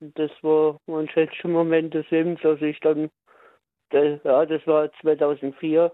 [0.00, 3.10] Und Das war mein schönster Moment des Lebens, als ich dann,
[3.90, 5.92] das, ja, das war 2004.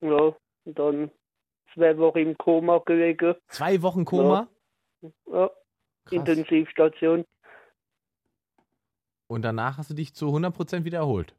[0.00, 1.10] Ja, und dann
[1.74, 3.34] zwei Wochen im Koma gelegen.
[3.48, 4.48] Zwei Wochen Koma.
[5.26, 5.50] Ja,
[6.04, 6.12] Krass.
[6.12, 7.24] Intensivstation.
[9.28, 11.34] Und danach hast du dich zu 100% wieder erholt.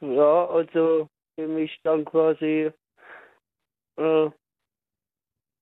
[0.00, 2.70] Ja, also für mich dann quasi
[3.96, 4.30] äh,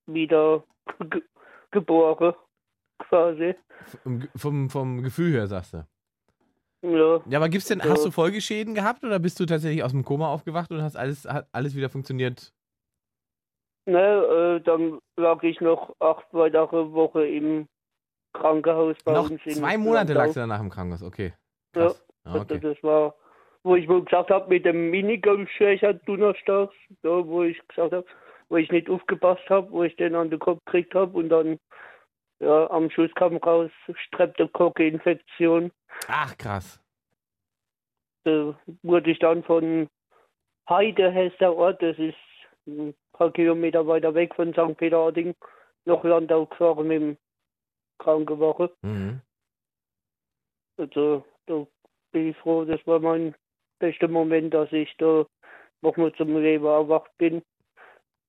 [0.07, 0.65] wieder
[1.01, 1.23] ge
[1.71, 2.35] geboren,
[2.99, 3.55] quasi.
[4.03, 5.87] Vom, vom, vom Gefühl her, sagst du.
[6.85, 7.89] Ja, Ja, aber gibt's denn, Ja.
[7.89, 11.25] hast du Folgeschäden gehabt oder bist du tatsächlich aus dem Koma aufgewacht und hast alles,
[11.25, 12.53] hat alles wieder funktioniert?
[13.87, 17.69] ne, äh, dann lag ich noch acht weitere Wochen im
[18.33, 21.33] Krankenhaus bei Noch zwei Monate lagst du danach im Krankenhaus, okay.
[21.75, 22.07] Ja, Krass.
[22.25, 22.61] Ja, Also okay.
[22.61, 23.15] das war,
[23.63, 28.07] wo ich wohl gesagt habe, mit dem Minigolfschächer donnerstags, da, wo ich gesagt habe,
[28.49, 31.59] wo ich nicht aufgepasst habe, wo ich den an den Kopf gekriegt habe und dann
[32.41, 33.71] ja, am Schluss kam raus
[34.07, 35.71] Streptokocke-Infektion.
[36.09, 36.81] Ach, krass.
[38.25, 39.89] Da wurde ich dann von
[40.69, 42.17] Heide heißt der Ort, das ist
[42.67, 44.77] ein paar Kilometer weiter weg von St.
[44.77, 45.35] Peter-Ording,
[45.85, 47.19] nach Landau gefahren mit dem
[47.99, 48.71] Krankenwagen.
[48.83, 49.21] Mhm.
[50.79, 51.67] Also da
[52.13, 53.35] bin ich froh, das war mein
[53.79, 55.27] bester Moment, dass ich da
[55.83, 57.43] nochmal zum Leben erwacht bin.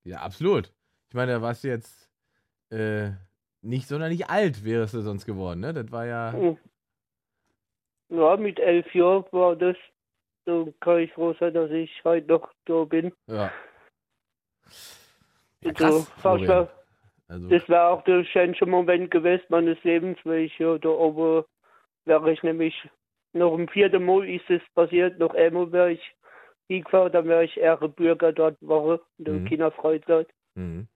[0.04, 0.74] Ja, absolut.
[1.10, 2.12] Ich meine, da warst du jetzt
[2.70, 3.12] äh,
[3.66, 5.74] nicht sonderlich alt, wärst du sonst geworden, ne?
[5.74, 6.32] Das war ja.
[6.34, 6.58] Hm.
[8.10, 9.76] Ja, mit elf Jahren war das.
[10.46, 13.12] Da kann ich froh sein, dass ich heute noch da bin.
[13.28, 13.52] Ja.
[15.64, 16.08] Ja, Also, krass.
[16.22, 16.48] Florian.
[16.48, 16.70] war,
[17.28, 21.44] Also, das wäre auch der schönste Moment gewesen meines Lebens, weil ich ja da oben
[22.06, 22.76] wäre ich nämlich
[23.34, 26.16] noch im vierten Mal ist es passiert, noch einmal wäre ich
[26.68, 29.46] hingefahren, dann wäre ich Ehrenbürger dort Woche in der Mhm.
[29.46, 30.28] Kinderfreizeit.
[30.56, 30.88] mhm.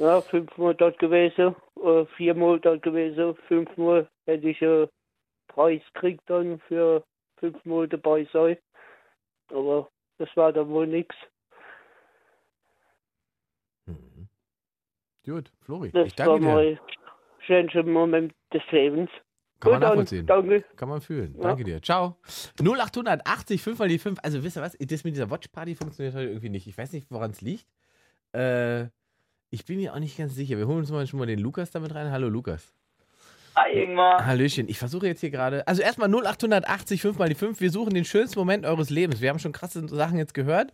[0.00, 4.88] Ja, fünfmal dort gewesen, äh, viermal dort gewesen, fünfmal hätte ich einen
[5.46, 7.04] Preis gekriegt dann für
[7.38, 8.56] fünfmal dabei sein.
[9.48, 11.14] Aber das war dann wohl nichts.
[13.86, 14.28] Mhm.
[15.26, 16.54] Gut, Flori, Das ich war danke dir.
[16.54, 16.80] mein
[17.46, 19.10] schönster Moment des Lebens.
[19.60, 20.26] Kann man nachvollziehen.
[20.26, 20.64] Danke.
[20.76, 21.34] Kann man fühlen.
[21.36, 21.42] Ja.
[21.42, 21.82] Danke dir.
[21.82, 22.16] Ciao.
[22.58, 24.18] 0880 5 mal die 5.
[24.22, 24.78] Also wisst ihr was?
[24.78, 26.66] Das mit dieser Watch Party funktioniert heute irgendwie nicht.
[26.66, 27.66] Ich weiß nicht, woran es liegt.
[28.32, 28.86] Äh,
[29.50, 30.56] ich bin mir auch nicht ganz sicher.
[30.56, 32.10] Wir holen uns mal schon mal den Lukas damit rein.
[32.10, 32.74] Hallo Lukas.
[33.56, 34.24] Hi Ingmar.
[34.24, 34.68] Hallöchen.
[34.68, 35.66] Ich versuche jetzt hier gerade.
[35.66, 37.60] Also erstmal 0880 5 mal die 5.
[37.60, 39.20] Wir suchen den schönsten Moment eures Lebens.
[39.20, 40.72] Wir haben schon krasse Sachen jetzt gehört.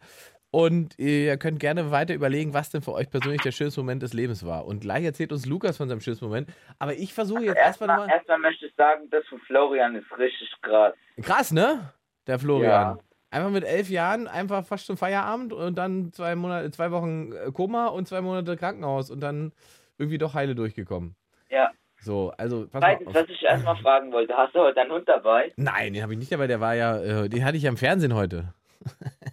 [0.50, 4.12] Und ihr könnt gerne weiter überlegen, was denn für euch persönlich der schönste Moment des
[4.12, 4.64] Lebens war.
[4.66, 6.48] Und gleich erzählt uns Lukas von seinem schönsten Moment.
[6.78, 8.16] Aber ich versuche jetzt erstmal Erstmal, nochmal.
[8.16, 10.94] erstmal möchte ich sagen, das von Florian ist richtig krass.
[11.22, 11.92] Krass, ne?
[12.26, 12.96] Der Florian.
[12.96, 12.98] Ja.
[13.30, 17.50] Einfach mit elf Jahren, einfach fast zum Feierabend und dann zwei Monate, zwei Wochen äh,
[17.52, 19.52] Koma und zwei Monate Krankenhaus und dann
[19.98, 21.16] irgendwie doch heile durchgekommen.
[21.50, 21.70] Ja.
[21.98, 25.52] So, also Zweitens, was ich erstmal fragen wollte, hast du heute einen Hund dabei?
[25.56, 27.76] Nein, den habe ich nicht dabei, der war ja, äh, den hatte ich ja im
[27.76, 28.54] Fernsehen heute.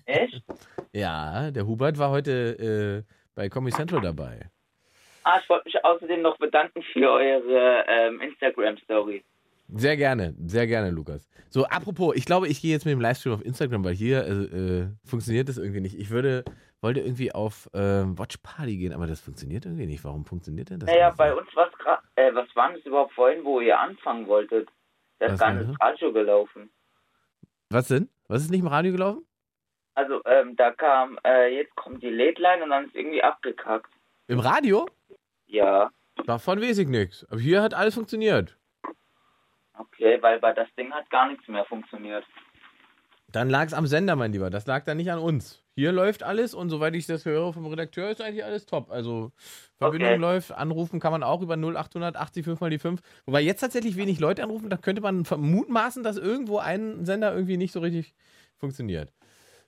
[0.06, 0.42] Echt?
[0.96, 4.42] Ja, der Hubert war heute äh, bei Comedy Central dabei.
[5.24, 9.24] Ah, ich wollte mich außerdem noch bedanken für eure ähm, Instagram-Story.
[9.70, 11.28] Sehr gerne, sehr gerne, Lukas.
[11.50, 14.32] So, apropos, ich glaube, ich gehe jetzt mit dem Livestream auf Instagram, weil hier äh,
[14.32, 15.98] äh, funktioniert das irgendwie nicht.
[15.98, 16.44] Ich würde,
[16.82, 20.04] wollte irgendwie auf äh, Watch Party gehen, aber das funktioniert irgendwie nicht.
[20.04, 20.90] Warum funktioniert denn das?
[20.90, 21.40] Naja, bei nicht?
[21.40, 21.70] uns was
[22.16, 24.70] äh, was war das überhaupt vorhin, wo ihr anfangen wolltet?
[25.20, 26.70] Da Was ist gar nicht das Radio gelaufen.
[27.70, 28.10] Was denn?
[28.28, 29.26] Was ist nicht im Radio gelaufen?
[29.96, 33.92] Also, ähm, da kam, äh, jetzt kommt die Late Line und dann ist irgendwie abgekackt.
[34.28, 34.88] Im Radio?
[35.46, 35.92] Ja,
[36.26, 37.26] Davon weiß ich nichts.
[37.30, 38.58] Aber hier hat alles funktioniert.
[39.78, 42.26] Okay, weil bei das Ding hat gar nichts mehr funktioniert.
[43.32, 44.52] Dann lag es am Sender, mein Lieber.
[44.52, 45.64] Das lag dann nicht an uns.
[45.76, 48.92] Hier läuft alles und soweit ich das höre vom Redakteur, ist eigentlich alles top.
[48.92, 49.32] Also
[49.80, 50.22] Verbindung Okay.
[50.22, 53.02] läuft, anrufen kann man auch über 0880 5 mal die 5.
[53.26, 57.58] Wobei jetzt tatsächlich wenig Leute anrufen, da könnte man mutmaßen, dass irgendwo ein Sender irgendwie
[57.58, 58.14] nicht so richtig
[58.58, 59.12] funktioniert.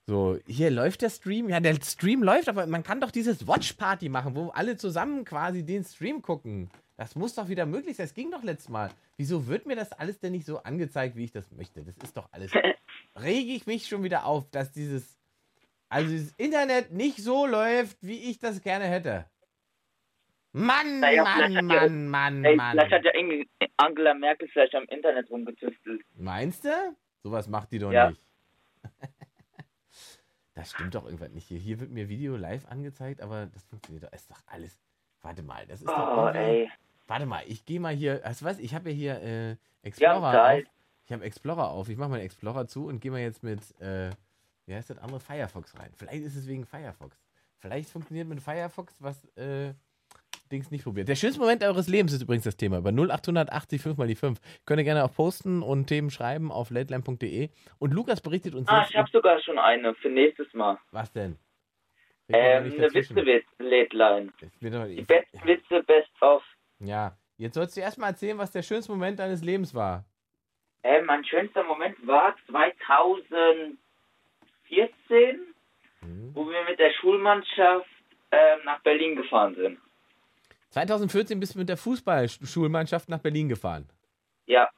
[0.06, 1.50] So, hier läuft der Stream.
[1.50, 5.26] Ja, der Stream läuft, aber man kann doch dieses Watch Party machen, wo alle zusammen
[5.26, 6.70] quasi den Stream gucken.
[6.98, 8.06] Das muss doch wieder möglich sein.
[8.06, 8.90] Das ging doch letztes Mal.
[9.18, 11.84] Wieso wird mir das alles denn nicht so angezeigt, wie ich das möchte?
[11.84, 12.52] Das ist doch alles.
[13.20, 15.18] Rege ich mich schon wieder auf, dass dieses,
[15.90, 19.26] also dieses Internet nicht so läuft, wie ich das gerne hätte.
[20.54, 22.72] Mann, Naja, Mann, hat ja- Mann, Mann, Ey, Mann.
[22.72, 26.02] vielleicht hat ja irgendwie Angela Merkel vielleicht am Internet rumgetüftelt.
[26.16, 26.70] Meinst du?
[27.24, 28.10] Sowas macht die doch Ja.
[28.12, 28.22] nicht.
[30.54, 31.60] Das stimmt doch irgendwas nicht hier.
[31.60, 34.14] Hier wird mir Video live angezeigt, aber das funktioniert doch.
[34.14, 34.82] Ist doch alles.
[35.22, 36.72] Warte mal, das ist doch Oh, irgendwie- ey.
[37.08, 38.22] Warte mal, ich gehe mal hier.
[38.24, 38.60] Weißt du was?
[38.60, 40.64] Ich habe ja hier äh, Explorer auf.
[41.06, 41.90] Ich habe Explorer auf.
[41.90, 44.10] Ich mache mal Explorer zu und gehe mal jetzt mit, äh,
[44.66, 45.92] wie heißt das andere, Firefox rein.
[45.96, 47.22] Vielleicht ist es wegen Firefox.
[47.60, 49.74] Vielleicht funktioniert mit Firefox, was äh,
[50.52, 51.08] Dings nicht probiert.
[51.08, 52.80] Der schönste Moment eures Lebens ist übrigens das Thema.
[52.80, 54.40] Über 0880 5 mal die 5.
[54.66, 57.50] Könnt ihr gerne auch posten und Themen schreiben auf lateline.de.
[57.80, 60.78] Und Lukas berichtet uns Ah, ich habe sogar schon eine für nächstes Mal.
[60.92, 61.38] was denn?
[62.30, 62.88] Ähm, eine
[64.72, 66.44] doch- Die besten Witze, best of.
[66.80, 70.06] Ja, jetzt sollst du erstmal erzählen, was der schönste Moment deines Lebens war.
[70.84, 73.78] Äh, mein schönster Moment war 2014,
[76.02, 76.32] Mhm.
[76.36, 77.88] wo wir mit der Schulmannschaft
[78.32, 79.80] ähm, nach Berlin gefahren sind.
[80.70, 83.88] 2014 bist du mit der Fußballschulmannschaft nach Berlin gefahren.
[84.46, 84.70] Ja,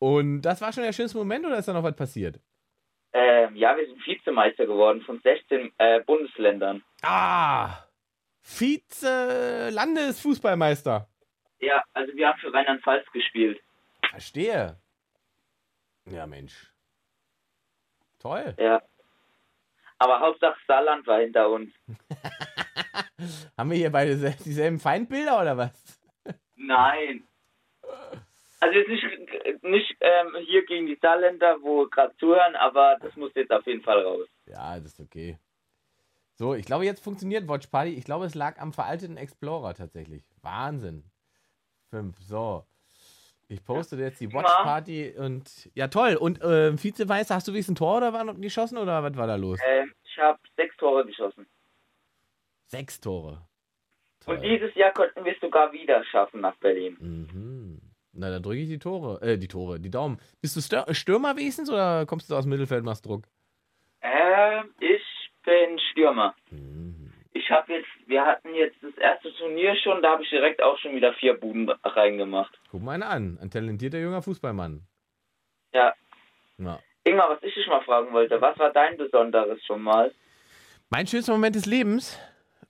[0.00, 2.40] Und das war schon der schönste Moment oder ist da noch was passiert?
[3.12, 6.82] ähm, ja, wir sind Vizemeister geworden von 16 äh, Bundesländern.
[7.02, 7.70] Ah!
[8.48, 11.08] Vize-Landesfußballmeister.
[11.60, 13.60] Ja, also wir haben für Rheinland-Pfalz gespielt.
[14.10, 14.76] Verstehe.
[16.06, 16.72] Ja, Mensch.
[18.20, 18.54] Toll.
[18.58, 18.80] Ja.
[19.98, 21.70] Aber Hauptsache Saarland war hinter uns.
[23.58, 25.98] Haben wir hier beide sel- dieselben Feindbilder oder was?
[26.56, 27.24] Nein.
[28.60, 29.04] Also jetzt nicht,
[29.64, 33.82] nicht ähm, hier gegen die Saarländer, wo gerade zuhören, aber das muss jetzt auf jeden
[33.82, 34.28] Fall raus.
[34.46, 35.36] Ja, das ist okay.
[36.38, 37.94] So, ich glaube, jetzt funktioniert Watch Party.
[37.94, 40.22] Ich glaube, es lag am veralteten Explorer tatsächlich.
[40.40, 41.02] Wahnsinn.
[41.90, 42.64] Fünf, so.
[43.48, 44.46] Ich poste jetzt die Watch.
[44.62, 46.14] Party und ja, toll.
[46.14, 49.26] Und äh, Vizemeister, hast du wenigstens ein Tor oder war noch geschossen oder was war
[49.26, 49.58] da los?
[49.66, 51.44] Ähm, ich habe sechs Tore geschossen.
[52.66, 53.42] Sechs Tore.
[54.26, 56.96] Und dieses Jahr konnten wir es sogar wieder schaffen nach Berlin.
[57.00, 57.80] Mhm.
[58.12, 60.20] Na, dann drücke ich die Tore, äh, die Tore, die Daumen.
[60.40, 63.26] Bist du Stürmer wenigstens oder kommst du aus dem Mittelfeld, machst Druck?
[64.02, 64.70] Ähm,
[65.48, 66.34] bin Stürmer.
[66.50, 67.12] Mhm.
[67.32, 70.76] Ich habe jetzt, wir hatten jetzt das erste Turnier schon, da habe ich direkt auch
[70.78, 72.58] schon wieder vier Buden reingemacht.
[72.70, 73.38] Guck mal einen an.
[73.40, 74.82] Ein talentierter junger Fußballmann.
[75.72, 75.94] Ja.
[76.58, 76.78] Ja.
[77.04, 80.12] Ingmar, was ich dich mal fragen wollte, was war dein Besonderes schon mal?
[80.90, 82.18] Mein schönster Moment des Lebens?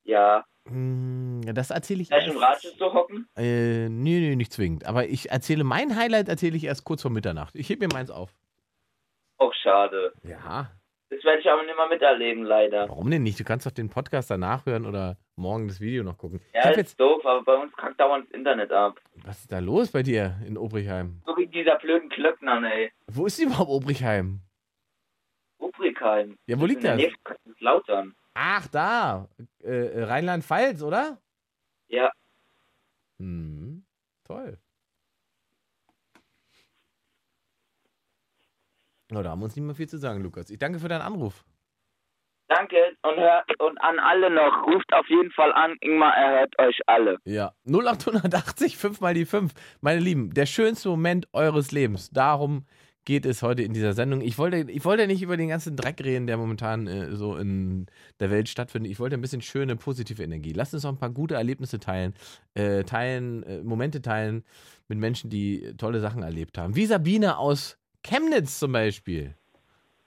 [0.05, 2.37] Ja, Hm, das erzähle ich gleich im.
[2.37, 3.27] Rad zu hocken?
[3.37, 4.85] Äh, nee, nee, nicht zwingend.
[4.87, 7.55] Aber ich erzähle mein Highlight erzähle ich erst kurz vor Mitternacht.
[7.57, 8.31] Ich heb mir meins auf.
[9.39, 10.13] Oh, schade.
[10.25, 10.71] Ja.
[11.11, 12.89] Das werde ich aber nicht mehr miterleben, leider.
[12.89, 13.41] Warum denn nicht?
[13.41, 16.41] Du kannst doch den Podcast danach hören oder morgen das Video noch gucken.
[16.53, 19.01] Ja, ist jetzt, doof, aber bei uns kackt dauernd das Internet ab.
[19.25, 21.23] was ist da los bei dir in Obrichheim?
[21.25, 22.93] So wie dieser blöden Klöckner, ey.
[23.07, 24.41] Wo ist überhaupt Obrichheim?
[25.59, 26.37] Obrigheim.
[26.47, 26.97] Ja, wo liegt das?
[26.97, 28.15] Nähe von Kaiserslautern.
[28.35, 29.29] Ach, da.
[29.63, 31.19] Äh, Rheinland-Pfalz, oder?
[31.89, 32.13] Ja.
[33.19, 33.85] Hm,
[34.25, 34.59] toll.
[39.15, 40.51] Oh, da haben wir uns nicht mehr viel zu sagen, Lukas.
[40.51, 41.45] Ich danke für deinen Anruf.
[42.49, 46.59] Danke und, hört, und an alle noch, ruft auf jeden Fall an, Ingmar, er hört
[46.59, 47.19] euch alle.
[47.25, 49.53] Ja, 0880, 5 mal die 5.
[49.83, 52.09] Meine Lieben, der schönste Moment eures Lebens.
[52.11, 52.65] Darum
[53.05, 54.23] geht es heute in dieser Sendung.
[54.23, 57.87] Ich wollte, ich wollte nicht über den ganzen Dreck reden, der momentan äh, so in
[58.19, 58.91] der Welt stattfindet.
[58.93, 60.53] Ich wollte ein bisschen schöne, positive Energie.
[60.53, 62.15] Lasst uns noch ein paar gute Erlebnisse teilen,
[62.55, 64.45] äh, teilen, äh, Momente teilen
[64.89, 66.77] mit Menschen, die tolle Sachen erlebt haben.
[66.77, 69.35] Wie Sabine aus Chemnitz zum Beispiel.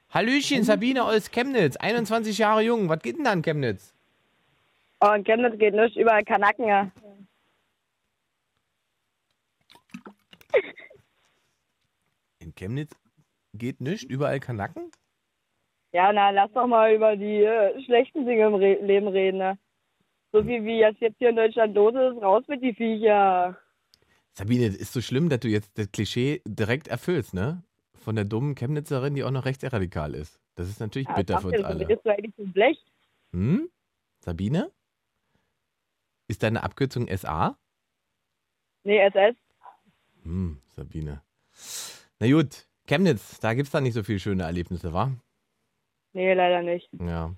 [0.09, 2.89] Hallöchen, Sabine aus Chemnitz, 21 Jahre jung.
[2.89, 3.93] Was geht denn da in Chemnitz?
[4.99, 6.91] Oh, in Chemnitz geht nicht, überall Kanaken, ja.
[12.39, 12.91] In Chemnitz
[13.53, 14.91] geht nichts, überall Kanacken?
[15.93, 19.57] Ja, na, lass doch mal über die äh, schlechten Dinge im Re Leben reden, ne?
[20.31, 23.57] So wie, wie jetzt, jetzt hier in Deutschland los ist, raus mit die Viecher.
[24.33, 27.63] Sabine, ist so schlimm, dass du jetzt das Klischee direkt erfüllst, ne?
[28.01, 30.39] Von der dummen Chemnitzerin, die auch noch rechtsradikal ist.
[30.55, 31.85] Das ist natürlich Ja, bitter für uns alle.
[31.85, 32.83] Bist du eigentlich so schlecht?
[33.31, 33.69] Hm?
[34.19, 34.71] Sabine?
[36.27, 37.57] Ist deine Abkürzung SA?
[38.83, 39.35] Nee, SS.
[40.23, 41.21] Hm, Sabine.
[42.19, 45.11] Na gut, Chemnitz, da gibt's da nicht so viele schöne Erlebnisse, wa?
[46.13, 46.89] Nee, leider nicht.
[46.99, 47.35] Ja.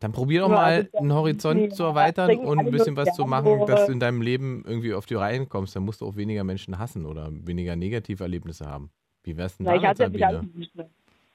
[0.00, 3.14] Dann probier doch Ja, mal also, einen Horizont nee, zu erweitern und ein bisschen was
[3.14, 5.76] zu machen, dass du in deinem Leben irgendwie auf die Reihen kommst.
[5.76, 8.90] Dann musst du auch weniger Menschen hassen oder weniger negative Erlebnisse haben.
[9.22, 10.48] Wie wär's denn Na, ich damit, Sabine?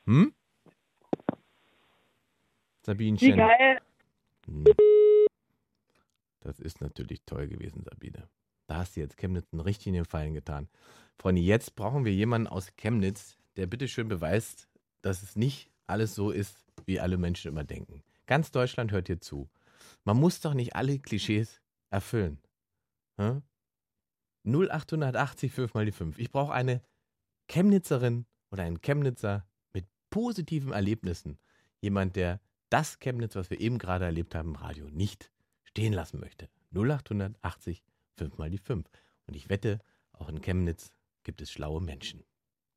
[0.05, 0.33] Hm?
[2.83, 3.37] Wie Sabinchen.
[3.37, 3.81] geil.
[4.45, 4.65] Hm.
[6.41, 8.29] Das ist natürlich toll gewesen, Sabine.
[8.67, 10.67] Da hast du jetzt Chemnitz einen richtigen Gefallen getan.
[11.17, 14.67] Freunde, jetzt brauchen wir jemanden aus Chemnitz, der bitte schön beweist,
[15.01, 18.03] dass es nicht alles so ist, wie alle Menschen immer denken.
[18.25, 19.49] Ganz Deutschland hört hier zu.
[20.03, 22.39] Man muss doch nicht alle Klischees erfüllen.
[23.17, 23.41] Hä?
[24.43, 26.19] 0880 5 mal die 5.
[26.19, 26.81] Ich brauche eine
[27.47, 31.39] Chemnitzerin oder einen Chemnitzer mit positiven Erlebnissen.
[31.81, 35.31] Jemand, der das Chemnitz, was wir eben gerade erlebt haben im Radio, nicht
[35.63, 36.49] stehen lassen möchte.
[36.73, 37.83] 0880
[38.17, 38.85] 5 mal die 5.
[39.27, 39.79] Und ich wette,
[40.13, 40.91] auch in Chemnitz
[41.23, 42.23] gibt es schlaue Menschen.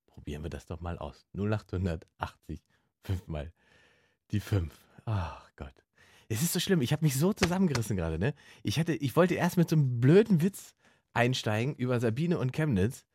[0.06, 1.26] Probieren wir das doch mal aus.
[1.34, 2.60] 0880
[3.04, 3.52] 5 mal
[4.30, 4.74] die 5.
[5.04, 5.74] Ach Gott.
[6.28, 6.82] Es ist so schlimm.
[6.82, 8.34] Ich habe mich so zusammengerissen gerade, ne?
[8.62, 10.74] Ich hatte, ich wollte erst mit so einem blöden Witz
[11.14, 13.06] einsteigen über Sabine und Chemnitz.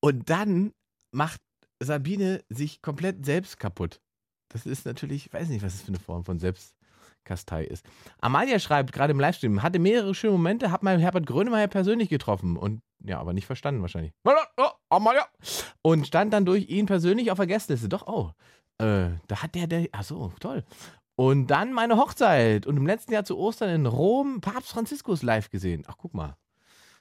[0.00, 0.72] Und dann
[1.12, 1.40] macht
[1.80, 4.00] Sabine sich komplett selbst kaputt.
[4.48, 7.86] Das ist natürlich, ich weiß nicht, was das für eine Form von Selbstkastei ist.
[8.20, 12.56] Amalia schreibt gerade im Livestream, hatte mehrere schöne Momente, hat mal Herbert Grönemeyer persönlich getroffen
[12.56, 14.12] und ja, aber nicht verstanden wahrscheinlich.
[14.90, 15.26] Amalia!
[15.82, 17.88] Und stand dann durch ihn persönlich auf der Gästeliste.
[17.88, 18.32] Doch, oh,
[18.78, 20.64] äh, da hat der, der, ach so, toll.
[21.16, 25.50] Und dann meine Hochzeit und im letzten Jahr zu Ostern in Rom Papst Franziskus live
[25.50, 25.84] gesehen.
[25.86, 26.36] Ach, guck mal.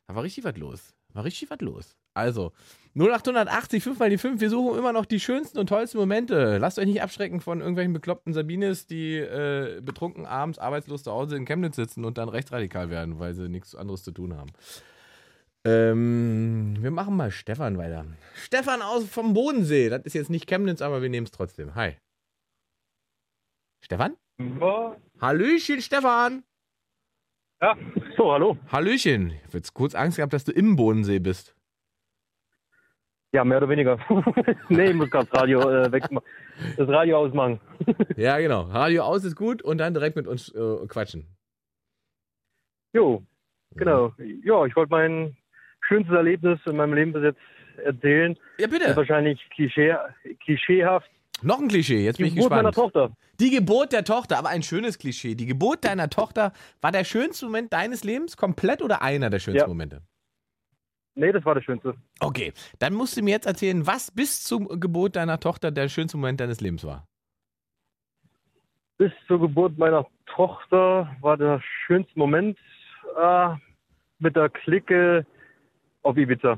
[0.08, 0.94] Da war richtig was los.
[1.14, 1.96] War richtig was los.
[2.14, 2.52] Also,
[2.96, 4.42] 0880, 5 mal die 5.
[4.42, 6.58] Wir suchen immer noch die schönsten und tollsten Momente.
[6.58, 11.36] Lasst euch nicht abschrecken von irgendwelchen bekloppten Sabines, die äh, betrunken abends arbeitslos zu Hause
[11.36, 14.52] in Chemnitz sitzen und dann rechtsradikal werden, weil sie nichts anderes zu tun haben.
[15.66, 18.06] Ähm, wir machen mal Stefan weiter.
[18.36, 19.90] Stefan aus vom Bodensee.
[19.90, 21.76] Das ist jetzt nicht Chemnitz, aber wir nehmen es trotzdem.
[21.76, 21.96] Hi.
[23.84, 24.16] Stefan?
[24.40, 24.96] Ja.
[25.20, 26.44] Hallöchen, Stefan.
[27.62, 27.78] Ja,
[28.16, 28.58] so, hallo.
[28.72, 29.32] Hallöchen.
[29.32, 31.56] Ich habe jetzt kurz Angst gehabt, dass du im Bodensee bist.
[33.34, 34.00] Ja, mehr oder weniger.
[34.70, 36.26] nee, ich muss gerade das Radio äh, wegmachen.
[36.78, 37.60] Das Radio ausmachen.
[38.16, 38.62] ja, genau.
[38.62, 41.28] Radio aus ist gut und dann direkt mit uns äh, quatschen.
[42.94, 43.24] Jo,
[43.76, 44.14] genau.
[44.44, 45.36] Ja, ich wollte mein
[45.82, 47.40] schönstes Erlebnis in meinem Leben bis jetzt
[47.84, 48.38] erzählen.
[48.58, 48.84] Ja, bitte.
[48.84, 49.96] Das ist wahrscheinlich klischee,
[50.46, 51.12] klischeehaft.
[51.42, 52.64] Noch ein Klischee, jetzt bin ich Die Geburt gespannt.
[52.64, 53.16] meiner Tochter.
[53.40, 55.36] Die Geburt der Tochter, aber ein schönes Klischee.
[55.36, 59.62] Die Geburt deiner Tochter war der schönste Moment deines Lebens, komplett oder einer der schönsten
[59.62, 59.68] Ja.
[59.68, 60.02] Momente?
[61.16, 61.96] Nee, das war das Schönste.
[62.22, 66.18] Okay, dann musst du mir jetzt erzählen, was bis zur Geburt deiner Tochter der schönste
[66.18, 67.06] Moment deines Lebens war.
[68.98, 72.58] Bis zur Geburt meiner Tochter war der schönste Moment
[73.18, 73.50] äh,
[74.20, 75.26] mit der Clique
[76.04, 76.58] auf Ibiza.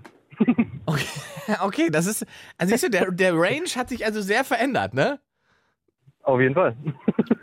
[0.86, 1.06] Okay,
[1.64, 2.26] okay das ist,
[2.58, 5.20] also siehst du, der, der Range hat sich also sehr verändert, ne?
[6.24, 6.76] Auf jeden Fall.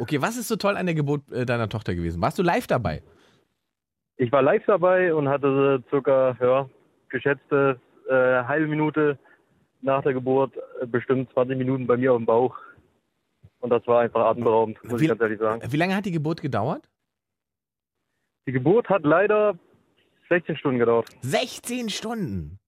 [0.00, 2.22] Okay, was ist so toll an der Geburt äh, deiner Tochter gewesen?
[2.22, 3.02] Warst du live dabei?
[4.16, 6.70] Ich war live dabei und hatte circa, ja,
[7.08, 9.18] geschätzte äh, halbe Minute
[9.82, 12.56] nach der Geburt äh, bestimmt 20 Minuten bei mir auf dem Bauch.
[13.58, 15.62] Und das war einfach atemberaubend, muss Wie- ich ganz ehrlich sagen.
[15.68, 16.88] Wie lange hat die Geburt gedauert?
[18.46, 19.58] Die Geburt hat leider
[20.28, 21.08] 16 Stunden gedauert.
[21.22, 22.58] 16 Stunden.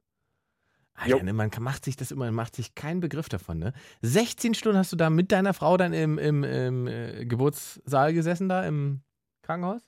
[1.01, 3.73] Alter, ne, man macht sich das immer, man macht sich keinen Begriff davon, ne?
[4.03, 8.49] 16 Stunden hast du da mit deiner Frau dann im, im, im äh, Geburtssaal gesessen,
[8.49, 9.01] da im
[9.43, 9.83] Krankenhaus?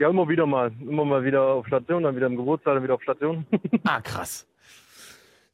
[0.00, 0.72] Ja, immer wieder mal.
[0.80, 3.46] Immer mal wieder auf Station, dann wieder im Geburtssaal, dann wieder auf Station.
[3.84, 4.46] Ah, krass.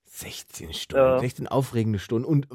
[0.04, 1.18] 16 Stunden, Ja.
[1.18, 2.24] 16 aufregende Stunden.
[2.24, 2.46] Und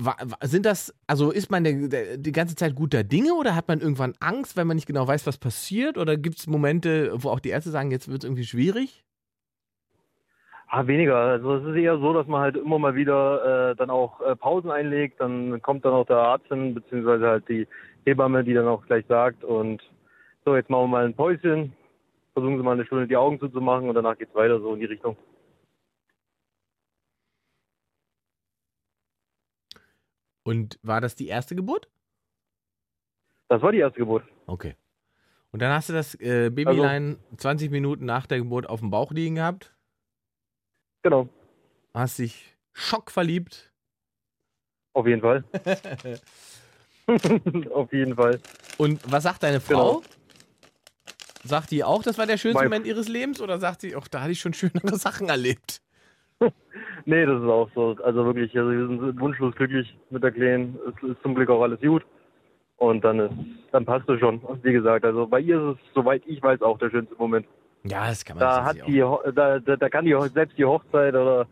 [0.44, 3.82] sind das, also ist man der, der, die ganze Zeit guter Dinge oder hat man
[3.82, 5.98] irgendwann Angst, weil man nicht genau weiß, was passiert?
[5.98, 9.04] Oder gibt es Momente, wo auch die Ärzte sagen, jetzt wird es irgendwie schwierig?
[10.72, 11.16] Ah, weniger.
[11.16, 14.36] Also es ist eher so, dass man halt immer mal wieder äh, dann auch äh,
[14.36, 15.20] Pausen einlegt.
[15.20, 17.68] Dann kommt dann auch der Arzt hin, beziehungsweise halt die
[18.06, 19.82] Hebamme, die dann auch gleich sagt und
[20.46, 21.74] so, jetzt machen wir mal ein Päuschen.
[22.34, 24.86] Versuchen Sie mal eine Stunde die Augen zuzumachen und danach geht's weiter so in die
[24.86, 25.18] Richtung.
[30.44, 31.90] Und war das die erste Geburt?
[33.48, 34.24] Das war die erste Geburt.
[34.46, 34.76] Okay.
[35.52, 39.12] Und dann hast du das äh, Babylein 20 Minuten nach der Geburt auf dem Bauch
[39.12, 39.74] liegen gehabt,
[41.04, 41.30] Genau.
[41.94, 43.72] hast dich schockverliebt.
[44.94, 45.44] Auf jeden Fall.
[47.74, 48.40] Auf jeden Fall.
[48.78, 50.00] Und was sagt deine Frau?
[50.00, 50.04] Genau.
[51.44, 53.42] Sagt die auch, das war der schönste Moment ihres Lebens?
[53.42, 55.82] Oder sagt sie, ach, da hatte ich schon schönere Sachen erlebt?
[57.06, 57.98] Nee, das ist auch so.
[58.04, 60.78] Also wirklich, also wir sind wunschlos glücklich mit der Kleinen.
[60.86, 62.06] Es ist zum Glück auch alles gut.
[62.78, 63.34] Und dann ist,
[63.72, 64.42] dann passt es schon.
[64.62, 67.48] Wie gesagt, also bei ihr ist es, soweit ich weiß, auch der schönste Moment.
[67.84, 70.66] Ja, das kann man Da sich hat die, da, da, da kann die selbst die
[70.66, 71.48] Hochzeit oder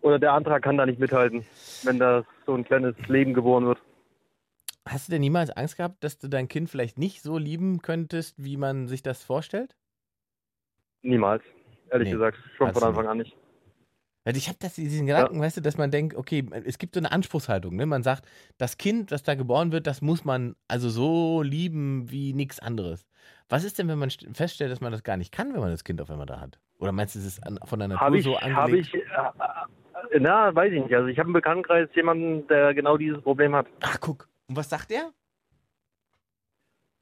[0.00, 1.44] oder der Antrag kann da nicht mithalten,
[1.84, 3.78] wenn da so ein kleines Leben geboren wird.
[4.88, 8.42] Hast du denn niemals Angst gehabt, dass du dein Kind vielleicht nicht so lieben könntest,
[8.44, 9.76] wie man sich das vorstellt?
[11.02, 11.42] Niemals,
[11.90, 13.36] ehrlich Nee, gesagt, schon von Anfang an nicht.
[14.24, 17.10] Weil ich habe diesen Gedanken, weißt du, dass man denkt, okay, es gibt so eine
[17.10, 17.86] Anspruchshaltung, ne?
[17.86, 22.32] Man sagt, das Kind, das da geboren wird, das muss man also so lieben wie
[22.32, 23.04] nichts anderes.
[23.48, 25.70] Was ist denn, wenn man st- feststellt, dass man das gar nicht kann, wenn man
[25.70, 26.58] das Kind auf einmal da hat?
[26.78, 28.88] Oder meinst du, es ist an, von der Natur Habe ich, so habe angelegt?
[28.88, 30.94] ich, äh, äh, na, weiß ich nicht.
[30.94, 33.66] Also ich habe im Bekanntenkreis jemanden, der genau dieses Problem hat.
[33.80, 34.28] Ach, guck.
[34.48, 35.10] Und was sagt der?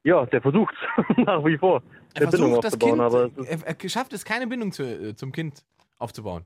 [0.03, 0.75] Ja, der versucht
[1.17, 1.83] nach wie vor,
[2.15, 4.71] Er eine Bindung versucht, das aufzubauen, Kind, aber es er, er schafft es, keine Bindung
[4.71, 5.63] zu, äh, zum Kind
[5.97, 6.45] aufzubauen.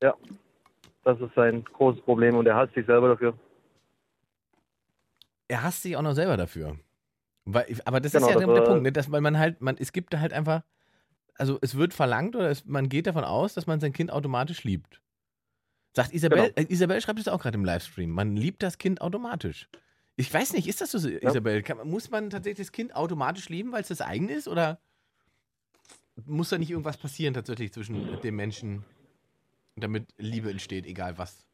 [0.00, 3.34] das ist sein großes Problem und er hasst sich selber dafür.
[5.48, 6.76] er hasst sich auch noch selber dafür.
[7.44, 8.92] Weil, aber das Genau, ist ja das der, der Punkt, ne?
[8.92, 10.62] dass, man halt, man, es gibt da halt einfach
[11.36, 14.64] Also es wird verlangt oder es, man geht davon aus, dass man sein Kind automatisch
[14.64, 15.00] liebt.
[15.94, 16.52] Sagt Isabel, Genau.
[16.56, 18.10] äh, Isabel schreibt es auch gerade im Livestream.
[18.10, 19.68] Man liebt das Kind automatisch.
[20.16, 21.62] Ich weiß nicht, ist das so, Isabel?
[21.62, 24.48] Kann, muss man tatsächlich das Kind automatisch lieben, weil es das eigen ist?
[24.48, 24.80] Oder
[26.26, 28.84] muss da nicht irgendwas passieren tatsächlich zwischen dem Menschen,
[29.76, 31.44] damit Liebe entsteht, egal was?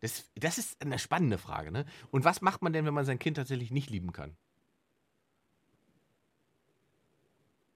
[0.00, 1.86] Das, das ist eine spannende Frage, ne?
[2.10, 4.36] Und was macht man denn, wenn man sein Kind tatsächlich nicht lieben kann?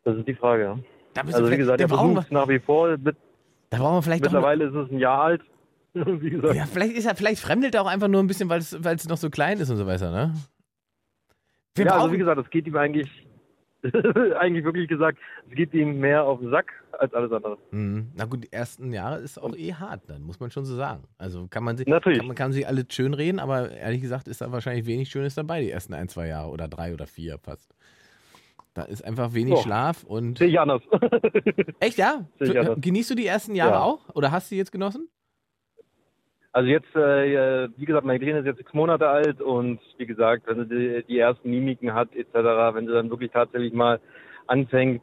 [0.09, 0.79] Das ist die Frage, ja.
[1.23, 2.97] Also wie gesagt, er brauchen versucht nach wie vor.
[2.97, 3.15] Mit,
[3.69, 5.43] Da brauchen wir vielleicht mittlerweile ist es ein Jahr alt.
[5.93, 6.55] wie gesagt.
[6.55, 8.97] Ja, vielleicht ist er, vielleicht fremdelt er auch einfach nur ein bisschen, weil es, weil
[8.97, 10.35] es noch so klein ist und so weiter, ne?
[11.75, 13.11] Wir ja, also wie gesagt, es geht ihm eigentlich,
[14.39, 15.19] eigentlich wirklich gesagt,
[15.51, 17.59] es geht ihm mehr auf den Sack als alles andere.
[17.71, 18.09] Mhm.
[18.15, 21.05] Na gut, die ersten Jahre ist auch eh hart, dann muss man schon so sagen.
[21.19, 22.21] Also kann man sich, Natürlich.
[22.21, 25.35] Kann, man kann sich alle schön reden, aber ehrlich gesagt ist da wahrscheinlich wenig Schönes
[25.35, 27.75] dabei, die ersten ein, zwei Jahre oder drei oder vier fast.
[28.79, 29.61] Da ist einfach wenig Ja.
[29.62, 30.39] Schlaf und.
[30.39, 30.81] Sehe ich anders.
[31.81, 32.24] Echt, ja?
[32.39, 32.79] Ich anders.
[32.81, 33.83] Genießt du die ersten Jahre Ja.
[33.83, 34.09] auch?
[34.14, 35.09] Oder hast du die jetzt genossen?
[36.53, 40.45] Also jetzt, äh, wie gesagt, mein Kleiner ist jetzt sechs Monate alt und wie gesagt,
[40.47, 42.35] wenn sie die, die ersten Mimiken hat etc.,
[42.74, 43.99] wenn sie dann wirklich tatsächlich mal
[44.47, 45.03] anfängt,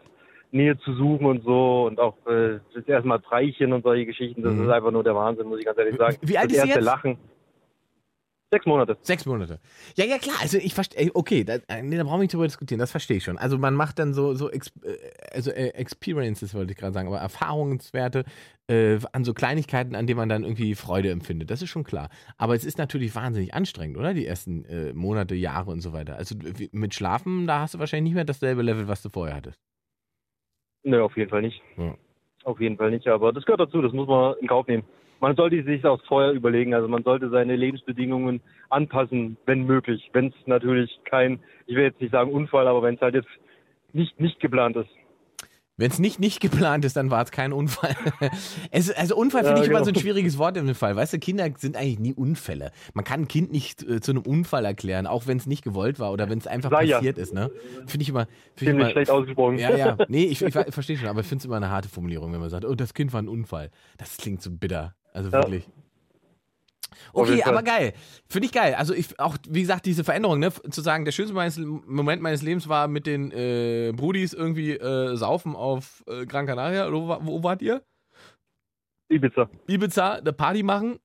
[0.51, 4.41] Nähe zu suchen und so und auch äh, das erste Mal Treichen und solche Geschichten,
[4.41, 4.63] das Mhm.
[4.63, 6.15] ist einfach nur der Wahnsinn, muss ich ganz ehrlich sagen.
[6.21, 6.85] Wie alt das ist sie erste jetzt?
[6.85, 7.17] Lachen.
[8.51, 8.97] Sechs Monate.
[9.01, 9.59] Sechs Monate.
[9.97, 10.35] Ja, ja, klar.
[10.39, 13.17] Also ich verstehe, okay, da, äh, nee, da brauchen wir nicht drüber diskutieren, das verstehe
[13.17, 13.37] ich schon.
[13.37, 14.59] Also man macht dann so, so äh,
[15.31, 18.23] also äh, Experiences, wollte ich gerade sagen, aber Erfahrungswerte
[18.67, 21.49] äh, an so Kleinigkeiten, an denen man dann irgendwie Freude empfindet.
[21.49, 22.09] Das ist schon klar.
[22.37, 24.13] Aber es ist natürlich wahnsinnig anstrengend, oder?
[24.13, 26.15] Die ersten äh, Monate, Jahre und so weiter.
[26.15, 26.35] Also
[26.71, 29.59] mit Schlafen, da hast du wahrscheinlich nicht mehr dasselbe Level, was du vorher hattest.
[30.83, 31.61] Nö, auf jeden Fall nicht.
[31.77, 31.95] Ja.
[32.43, 34.83] Auf jeden Fall nicht, aber das gehört dazu, das muss man in Kauf nehmen.
[35.19, 40.09] Man sollte sich auch vorher überlegen, also man sollte seine Lebensbedingungen anpassen, wenn möglich.
[40.13, 43.29] Wenn es natürlich kein, ich will jetzt nicht sagen Unfall, aber wenn es halt jetzt
[43.93, 44.89] nicht, nicht geplant ist.
[45.77, 47.97] Wenn es nicht nicht geplant ist, dann war es kein Unfall.
[48.71, 50.03] es, also Unfall Ja, finde ich immer so ein genau.
[50.03, 50.95] schwieriges Wort im Fall.
[50.95, 52.71] Weißt du, Kinder sind eigentlich nie Unfälle.
[52.93, 55.99] Man kann ein Kind nicht äh, zu einem Unfall erklären, auch wenn es nicht gewollt
[55.99, 56.95] war oder wenn es einfach ja.
[56.95, 57.33] passiert ist.
[57.33, 57.51] Ne?
[57.87, 58.25] Finde ich immer.
[58.55, 59.57] Find ich Ziemlich schlecht ausgesprochen.
[59.57, 59.97] Ja, ja.
[60.07, 62.49] Nee, ich, ich, verstehe schon, aber ich finde es immer eine harte Formulierung, wenn man
[62.49, 63.69] sagt, oh, das Kind war ein Unfall.
[63.97, 64.95] Das klingt so bitter.
[65.15, 65.39] Also Ja.
[65.43, 65.67] wirklich.
[67.13, 67.93] Okay, aber geil.
[68.27, 68.75] Finde ich geil.
[68.75, 72.41] Also ich auch, wie gesagt, diese Veränderung, ne, zu sagen, der schönste meines, Moment meines
[72.41, 76.91] Lebens war mit den äh, Brudis irgendwie äh, saufen auf äh, Gran Canaria.
[76.91, 77.81] Wo, wo wart ihr?
[79.09, 79.49] Ibiza.
[79.67, 80.99] Ibiza, eine Party machen.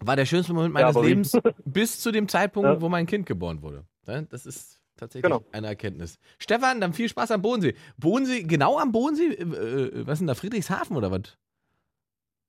[0.00, 1.08] War der schönste Moment Ja, meines wie?
[1.08, 1.32] Lebens
[1.64, 2.80] bis zu dem Zeitpunkt, Ja.
[2.80, 3.84] wo mein Kind geboren wurde.
[4.06, 4.26] Ne?
[4.30, 5.44] Das ist tatsächlich Genau.
[5.52, 6.18] eine Erkenntnis.
[6.38, 7.74] Stefan, dann viel Spaß am Bodensee.
[7.98, 9.32] Bodensee, genau am Bodensee?
[9.32, 10.34] Äh, äh, was ist denn da?
[10.34, 11.36] Friedrichshafen oder was?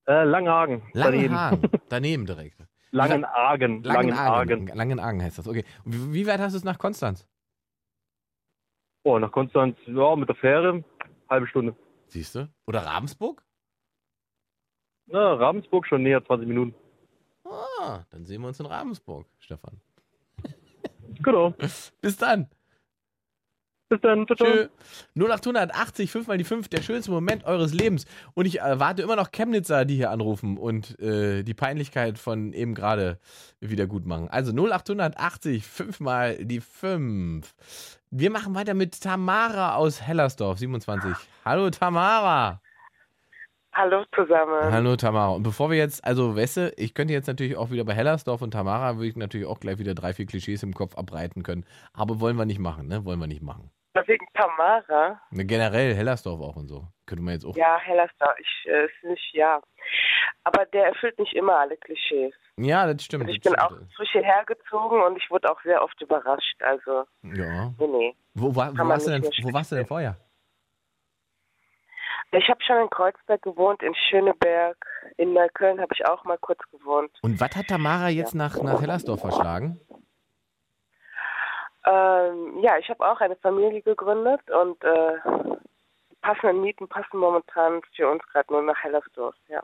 [0.08, 0.82] Äh, Langenhagen.
[0.94, 1.70] Langenhagen.
[1.90, 2.66] Daneben direkt.
[2.92, 3.84] Langenhagen.
[3.84, 3.84] Langenhagen.
[3.84, 4.68] Langenhagen.
[4.68, 5.48] Langenhagen heißt das.
[5.48, 5.66] Okay.
[5.84, 7.28] Wie, wie weit hast du es nach Konstanz?
[9.04, 10.84] Oh, nach Konstanz, ja, mit der Fähre,
[11.30, 11.76] halbe Stunde.
[12.08, 12.50] Siehst du?
[12.66, 13.44] Oder Ravensburg?
[15.08, 16.76] Na, Ravensburg schon näher, 20 Minuten.
[17.46, 19.80] Ah, dann sehen wir uns in Ravensburg, Stefan.
[21.22, 21.52] Genau.
[22.02, 22.50] Bis dann.
[23.90, 24.28] Bis dann.
[24.28, 24.48] Ciao, ciao.
[24.48, 24.68] Tschö.
[25.16, 28.06] 0880, 5 mal die 5, der schönste Moment eures Lebens.
[28.34, 32.76] Und ich erwarte immer noch Chemnitzer, die hier anrufen und äh, die Peinlichkeit von eben
[32.76, 33.20] gerade
[33.62, 34.28] wieder gut machen.
[34.30, 37.54] Also 0880, 5 mal die 5.
[38.12, 41.14] Wir machen weiter mit Tamara aus Hellersdorf, 27.
[41.46, 42.62] Hallo Tamara.
[43.74, 44.72] Hallo zusammen.
[44.72, 45.30] Hallo Tamara.
[45.30, 48.52] Und bevor wir jetzt, also Wesse, ich könnte jetzt natürlich auch wieder bei Hellersdorf und
[48.52, 51.64] Tamara, würde ich natürlich auch gleich wieder drei, vier Klischees im Kopf abreiten können.
[51.94, 53.06] Aber wollen wir nicht machen, ne?
[53.06, 53.70] Wollen wir nicht machen.
[54.06, 55.20] Wegen Tamara.
[55.32, 56.88] Ne, Generell Hellersdorf auch und so.
[57.06, 57.56] Könnte man jetzt auch.
[57.56, 58.36] Ja, Hellersdorf.
[58.38, 59.62] Ich äh, ist nicht, ja.
[60.44, 62.34] Aber der erfüllt nicht immer alle Klischees.
[62.58, 63.24] Ja, das stimmt.
[63.26, 63.94] Und ich das bin auch stimmt.
[63.96, 66.62] frisch hierher gezogen und ich wurde auch sehr oft überrascht.
[66.62, 67.74] Also, Ja.
[67.80, 68.16] nee, nee.
[68.34, 70.18] Wo, war, wo, warst du denn, wo warst du denn vorher?
[72.32, 74.78] Ich habe schon in Kreuzberg gewohnt, in Schöneberg.
[75.16, 77.10] In Neukölln habe ich auch mal kurz gewohnt.
[77.22, 79.80] Und was hat Tamara jetzt nach, nach Hellersdorf verschlagen?
[81.88, 85.14] Ähm, ja, ich habe auch eine Familie gegründet und äh,
[86.12, 89.62] die passenden Mieten passen momentan für uns gerade nur nach Hellersdorf, ja.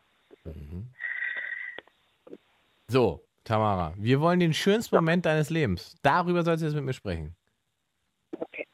[2.88, 5.96] So, Tamara, wir wollen den schönsten Moment deines Lebens.
[6.02, 7.36] Darüber sollst du jetzt mit mir sprechen.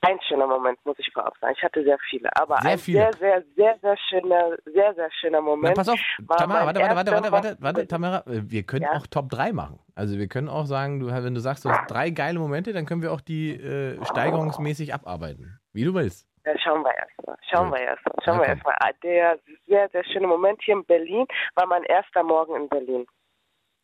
[0.10, 0.14] Okay.
[0.14, 1.53] Ein schöner Moment, muss ich vorab sagen.
[1.57, 2.99] Ich hatte sehr viele, aber Sehr ein viele.
[2.99, 5.76] sehr, sehr, sehr, sehr schöner, sehr, sehr schöner Na, Moment.
[5.76, 5.99] pass auf,
[6.38, 8.93] Tamara, warte, warte, warte, warte, warte, warte, Tamara, äh, wir können Ja?
[8.93, 9.80] auch Top 3 machen.
[9.95, 12.86] Also wir können auch sagen, du, wenn du sagst, du hast drei geile Momente, dann
[12.86, 15.60] können wir auch die äh, steigerungsmäßig abarbeiten.
[15.74, 16.28] Wie du willst.
[16.45, 17.36] Ja, schauen wir erstmal.
[17.51, 18.16] Schauen wir erstmal.
[18.24, 18.76] Schauen Na, wir erstmal.
[18.80, 19.38] Ah, Der
[19.68, 23.05] sehr, sehr schöne Moment hier in Berlin war mein erster Morgen in Berlin.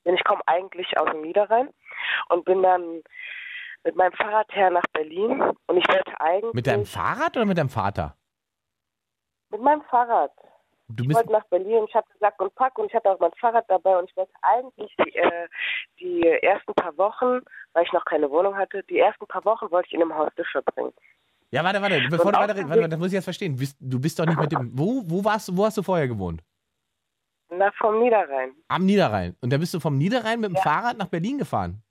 [0.05, 1.69] Denn ich komme eigentlich aus dem Niederrhein
[2.29, 3.01] und bin dann
[3.85, 7.57] mit meinem Fahrrad her nach Berlin und ich wollte eigentlich Mit deinem Fahrrad oder mit
[7.57, 8.17] deinem Vater?
[9.51, 10.31] Mit meinem Fahrrad.
[10.87, 13.31] Du Ich wollte nach Berlin, ich hatte Sack und Pack und ich hatte auch mein
[13.39, 15.47] Fahrrad dabei und ich wollte eigentlich die, äh,
[15.99, 17.41] die ersten paar Wochen,
[17.73, 20.45] weil ich noch keine Wohnung hatte, die ersten paar Wochen wollte ich in einem Hostel
[20.51, 20.93] verbringen.
[21.51, 23.57] ja, warte, warte, bevor Und du dem warte, das muss ich jetzt verstehen.
[23.79, 24.71] Du bist doch nicht mit dem.
[24.77, 26.41] Wo, wo warst du, wo hast du vorher gewohnt?
[27.49, 28.51] Na, vom Niederrhein.
[28.67, 29.35] Am Niederrhein.
[29.41, 30.61] Und da bist du vom Niederrhein mit dem Ja.
[30.61, 31.81] Fahrrad nach Berlin gefahren.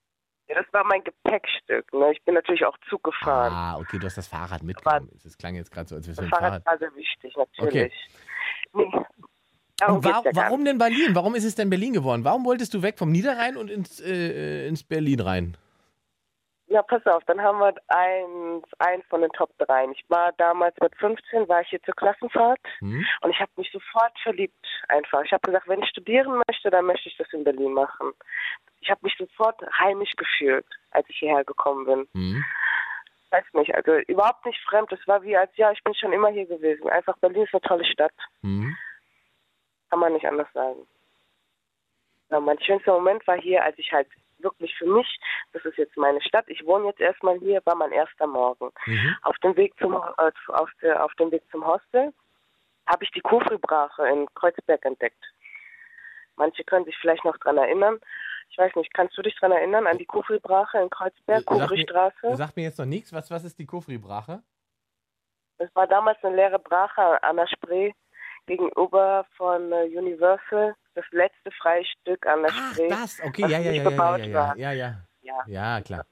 [0.48, 1.92] Ja, das war mein Gepäckstück.
[1.94, 2.12] Ne?
[2.12, 3.52] Ich bin natürlich auch Zug gefahren.
[3.52, 5.08] Ah, okay, du hast das Fahrrad mitgenommen.
[5.22, 6.66] Das klang jetzt gerade so, als wärst du das mit dem Fahrrad Fahrrad.
[6.66, 7.92] war sehr wichtig, natürlich.
[8.74, 8.90] Nee,
[9.78, 11.14] darum Und wa geht's ja gar warum denn Berlin?
[11.14, 12.24] Warum ist es denn Berlin geworden?
[12.24, 15.56] Warum wolltest du weg vom Niederrhein und ins, äh, ins Berlin rein?
[16.66, 19.86] Ja, pass auf, dann haben wir eins, eins von den Top 3.
[19.92, 23.04] Ich war damals mit 15, war ich hier zur Klassenfahrt Hm?
[23.20, 25.22] und ich habe mich sofort verliebt einfach.
[25.24, 28.12] Ich habe gesagt, wenn ich studieren möchte, dann möchte ich das in Berlin machen.
[28.84, 32.08] Ich habe mich sofort heimisch gefühlt, als ich hierher gekommen bin.
[32.12, 32.44] Hm?
[33.30, 34.92] Weiß nicht, also überhaupt nicht fremd.
[34.92, 36.88] Es war wie als, ja, ich bin schon immer hier gewesen.
[36.90, 38.12] Einfach Berlin ist eine tolle Stadt.
[38.42, 38.76] Hm?
[39.88, 40.86] Kann man nicht anders sagen.
[42.30, 44.08] Ja, mein schönster Moment war hier, als ich halt
[44.38, 45.18] wirklich für mich,
[45.54, 48.70] das ist jetzt meine Stadt, ich wohne jetzt erstmal hier, war mein erster Morgen.
[48.84, 49.16] Mhm.
[49.22, 52.12] Auf dem Weg zum äh, auf, der, auf dem Weg zum Hostel
[52.86, 55.24] habe ich die Kufri-Brache in Kreuzberg entdeckt.
[56.36, 57.98] Manche können sich vielleicht noch dran erinnern.
[58.50, 62.36] Ich weiß nicht, kannst du dich dran erinnern an die Kufri-Brache in Kreuzberg, Kufri-Straße?
[62.36, 63.12] sagt mir jetzt noch nichts.
[63.12, 64.42] Was, was ist die Kofri-Brache?
[65.58, 67.92] Das war damals eine leere Brache an der Spree
[68.46, 72.88] gegenüber von äh, Universal, das letzte freie Stück an der Spree.
[72.88, 74.56] Das, okay, ja, ja, nicht ja, ja, ja, ja, war.
[74.56, 74.94] ja, ja.
[75.24, 75.42] Ja.
[75.46, 76.04] Ja, klar.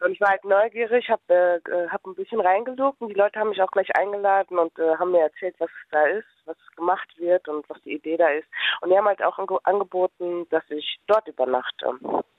[0.00, 3.50] Und ich war halt neugierig, habe äh, hab ein bisschen reingelugt und die Leute haben
[3.50, 7.48] mich auch gleich eingeladen und äh, haben mir erzählt, was da ist, was gemacht wird
[7.48, 8.48] und was die Idee da ist.
[8.80, 11.92] Und die haben halt auch ange angeboten, dass ich dort übernachte.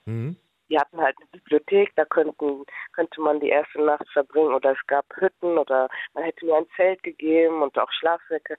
[0.05, 0.38] Mhm.
[0.69, 4.88] Die hatten halt eine Bibliothek, da könnten, könnte man die erste Nacht verbringen oder es
[4.88, 8.57] gab Hütten oder man hätte mir ein Zelt gegeben und auch Schlafsäcke.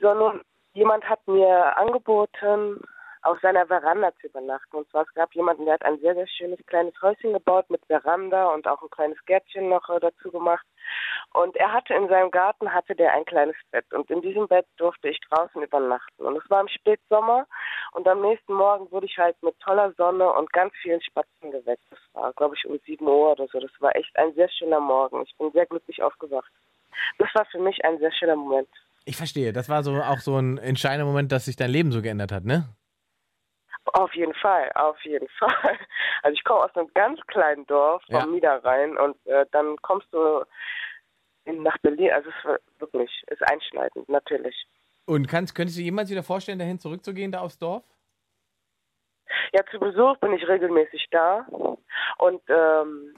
[0.00, 0.40] So, nun,
[0.72, 2.80] jemand hat mir angeboten,
[3.24, 4.76] auf seiner Veranda zu übernachten.
[4.76, 7.84] Und zwar, es gab jemanden, der hat ein sehr, sehr schönes kleines Häuschen gebaut mit
[7.86, 10.66] Veranda und auch ein kleines Gärtchen noch äh, dazu gemacht.
[11.32, 13.90] Und er hatte in seinem Garten, hatte der ein kleines Bett.
[13.94, 16.24] Und in diesem Bett durfte ich draußen übernachten.
[16.24, 17.46] Und es war im Spätsommer.
[17.92, 21.84] Und am nächsten Morgen wurde ich halt mit toller Sonne und ganz vielen Spatzen geweckt.
[21.90, 23.58] Das war, glaube ich, um 7 Uhr oder so.
[23.58, 25.22] Das war echt ein sehr schöner Morgen.
[25.22, 26.52] Ich bin sehr glücklich aufgewacht.
[27.18, 28.68] Das war für mich ein sehr schöner Moment.
[29.06, 29.52] Ich verstehe.
[29.52, 32.44] Das war so auch so ein entscheidender Moment, dass sich dein Leben so geändert hat,
[32.44, 32.68] ne?
[33.92, 35.78] Auf jeden Fall, auf jeden Fall.
[36.22, 38.26] Also ich komme aus einem ganz kleinen Dorf vom Ja.
[38.26, 40.44] Niederrhein und äh, dann kommst du
[41.44, 42.10] in, nach Berlin.
[42.12, 44.66] Also es war wirklich, ist einschneidend, natürlich.
[45.06, 47.84] Und kannst, könntest du jemals wieder vorstellen, dahin zurückzugehen, da aufs Dorf?
[49.52, 51.46] Ja, zu Besuch bin ich regelmäßig da
[52.18, 53.14] und ähm,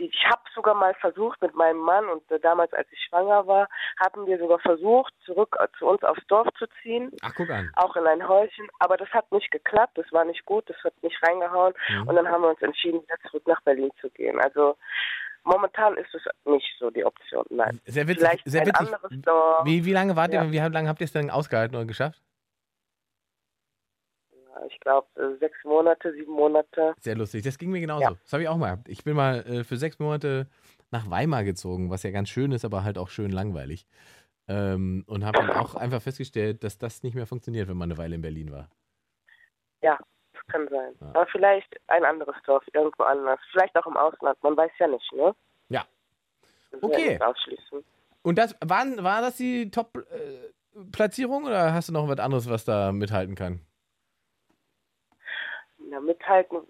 [0.00, 3.68] ich habe sogar mal versucht mit meinem Mann und äh, damals, als ich schwanger war,
[3.98, 7.12] hatten wir sogar versucht, zurück äh, zu uns aufs Dorf zu ziehen.
[7.22, 7.70] Ach, guck an.
[7.76, 10.94] auch in ein Häuschen, aber das hat nicht geklappt, das war nicht gut, das hat
[11.02, 12.08] nicht reingehauen Mhm.
[12.08, 14.38] und dann haben wir uns entschieden, wieder zurück nach Berlin zu gehen.
[14.40, 14.76] Also
[15.44, 17.80] momentan ist es nicht so die Option, nein.
[17.86, 18.18] Sehr witzig.
[18.28, 18.86] Vielleicht sehr ein witzig.
[18.94, 19.64] anderes Dorf.
[19.64, 20.44] Wie, wie lange wart Ja.
[20.44, 22.20] ihr, wie lange habt ihr es denn ausgehalten oder geschafft?
[24.54, 25.06] Ja, Ich glaube
[25.38, 26.94] sechs Monate, sieben Monate.
[27.00, 27.42] Sehr lustig.
[27.44, 28.02] Das ging mir genauso.
[28.02, 28.10] Ja.
[28.22, 28.88] Das habe ich auch mal gehabt.
[28.88, 30.48] Ich bin mal äh, für sechs Monate
[30.90, 33.86] nach Weimar gezogen, was ja ganz schön ist, aber halt auch schön langweilig.
[34.48, 37.98] Ähm, und habe dann auch einfach festgestellt, dass das nicht mehr funktioniert, wenn man eine
[37.98, 38.68] Weile in Berlin war.
[39.82, 39.96] Ja,
[40.32, 40.94] das kann sein.
[41.00, 43.38] Aber vielleicht ein anderes Dorf, irgendwo anders.
[43.52, 45.34] Vielleicht auch im Ausland, man weiß ja nicht, ne?
[45.68, 45.86] Ja.
[46.72, 47.10] Das Okay.
[47.10, 47.84] nicht ausschließen.
[48.22, 52.90] Und das waren, war das die Top-Platzierung oder hast du noch was anderes, was da
[52.92, 53.60] mithalten kann?
[55.90, 56.60] Ja, mithalten,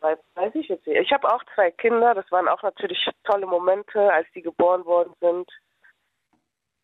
[0.00, 0.18] weiß,
[0.54, 1.00] ich jetzt nicht.
[1.00, 5.12] Ich habe auch zwei Kinder, das waren auch natürlich tolle Momente, als die geboren worden
[5.20, 5.50] sind.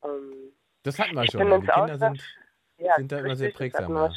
[0.02, 1.48] Ähm, Das hatten wir schon.
[1.48, 1.58] ja.
[1.58, 2.22] Die Kinder sind,
[2.78, 3.94] ja, sind da immer sehr prägsam.
[3.94, 4.10] Ja.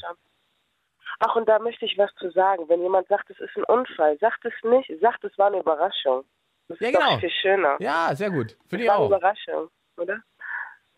[1.19, 2.67] Ach, und da möchte ich was zu sagen.
[2.69, 6.23] Wenn jemand sagt, es ist ein Unfall, sagt es nicht, sagt, es war eine Überraschung.
[6.67, 7.17] Das Ja, ist genau.
[7.19, 7.77] viel schöner.
[7.79, 8.57] ja, sehr gut.
[8.67, 9.07] Für die war eine auch.
[9.09, 10.19] Überraschung, oder?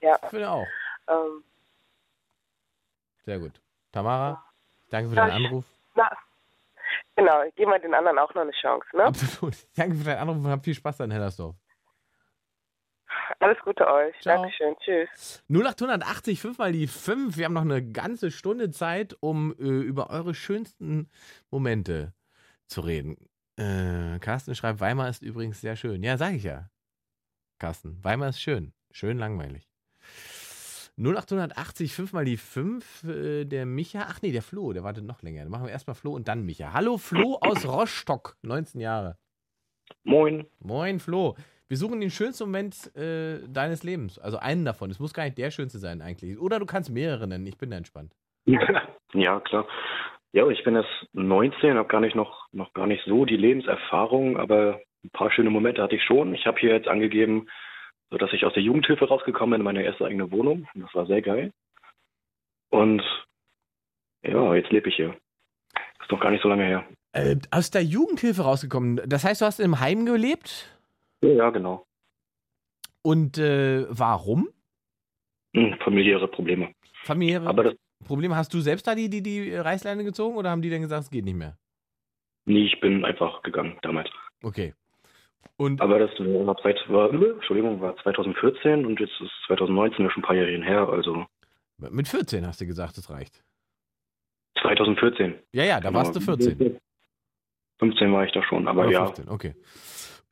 [0.02, 0.18] Ja.
[0.30, 0.66] Für die auch.
[1.08, 1.44] Ähm,
[3.26, 3.62] Sehr gut.
[3.92, 4.44] Tamara,
[4.90, 5.66] danke für deinen Anruf.
[5.96, 6.10] na,
[7.20, 9.06] genau, geben wir den anderen auch noch eine Chance, ne?
[9.06, 9.56] Absolut.
[9.76, 11.56] Danke für deinen Anruf und hab viel Spaß da in Hellersdorf.
[13.40, 14.16] Alles Gute euch.
[14.22, 14.42] Ciao.
[14.42, 14.76] Dankeschön.
[14.80, 15.44] Tschüss.
[15.50, 17.38] 0880 5 mal die 5.
[17.38, 21.10] Wir haben noch eine ganze Stunde Zeit, um äh, über eure schönsten
[21.50, 22.14] Momente
[22.68, 23.18] zu reden.
[23.58, 26.04] Äh, Carsten schreibt, Weimar ist übrigens sehr schön.
[26.04, 26.70] Ja, sag ich ja.
[27.60, 28.74] Carsten, Weimar ist schön.
[28.92, 29.69] Schön langweilig.
[31.02, 33.04] 0880 5 mal die 5.
[33.04, 35.44] Äh, der Micha, ach nee, der Flo, der wartet noch länger.
[35.44, 36.74] Dann machen wir erstmal Flo und dann Micha.
[36.74, 39.16] Hallo Flo aus Rostock, 19 Jahre.
[40.04, 40.46] Moin.
[40.60, 41.36] Moin Flo.
[41.70, 44.20] Wir suchen den schönsten Moment äh, deines Lebens.
[44.20, 44.90] Also einen davon.
[44.90, 46.38] Es muss gar nicht der schönste sein eigentlich.
[46.40, 47.48] Oder du kannst mehrere nennen.
[47.48, 48.14] Ich bin da entspannt.
[49.14, 49.68] Ja, klar.
[50.34, 54.38] Ja, ich bin erst 19, habe gar nicht noch, noch gar nicht so die Lebenserfahrung,
[54.38, 56.36] aber ein paar schöne Momente hatte ich schon.
[56.36, 57.48] Ich habe hier jetzt angegeben,
[58.10, 60.68] so dass ich aus der Jugendhilfe rausgekommen bin in meine erste eigene Wohnung.
[60.74, 61.52] Und Das war sehr geil.
[62.70, 63.02] Und
[64.24, 65.16] ja, jetzt lebe ich hier.
[66.02, 66.86] Ist noch gar nicht so lange her.
[67.14, 69.02] Äh, aus der Jugendhilfe rausgekommen.
[69.06, 70.78] Das heißt, du hast im Heim gelebt?
[71.22, 71.86] Ja, ja genau.
[73.02, 74.50] Und äh, warum?
[75.56, 76.74] Hm, familiäre Probleme.
[77.04, 78.36] Familiäre Aber das, Probleme?
[78.36, 81.10] Hast du selbst da die, die, die Reißleine gezogen oder haben die dann gesagt, es
[81.10, 81.58] geht nicht mehr?
[82.46, 84.10] nee, ich bin einfach gegangen damals.
[84.44, 84.74] Okay.
[85.58, 90.26] Und Aber das war, war, Entschuldigung, war 2014 und jetzt ist 2019 ja schon ein
[90.26, 91.26] paar Jahre her, also
[91.92, 93.44] mit 14 hast du gesagt, es reicht.
[94.62, 95.36] 2014.
[95.54, 96.78] Ja, ja, da warst du 14.
[97.80, 99.06] 15 war ich da schon, aber Oder ja.
[99.06, 99.56] 15, okay.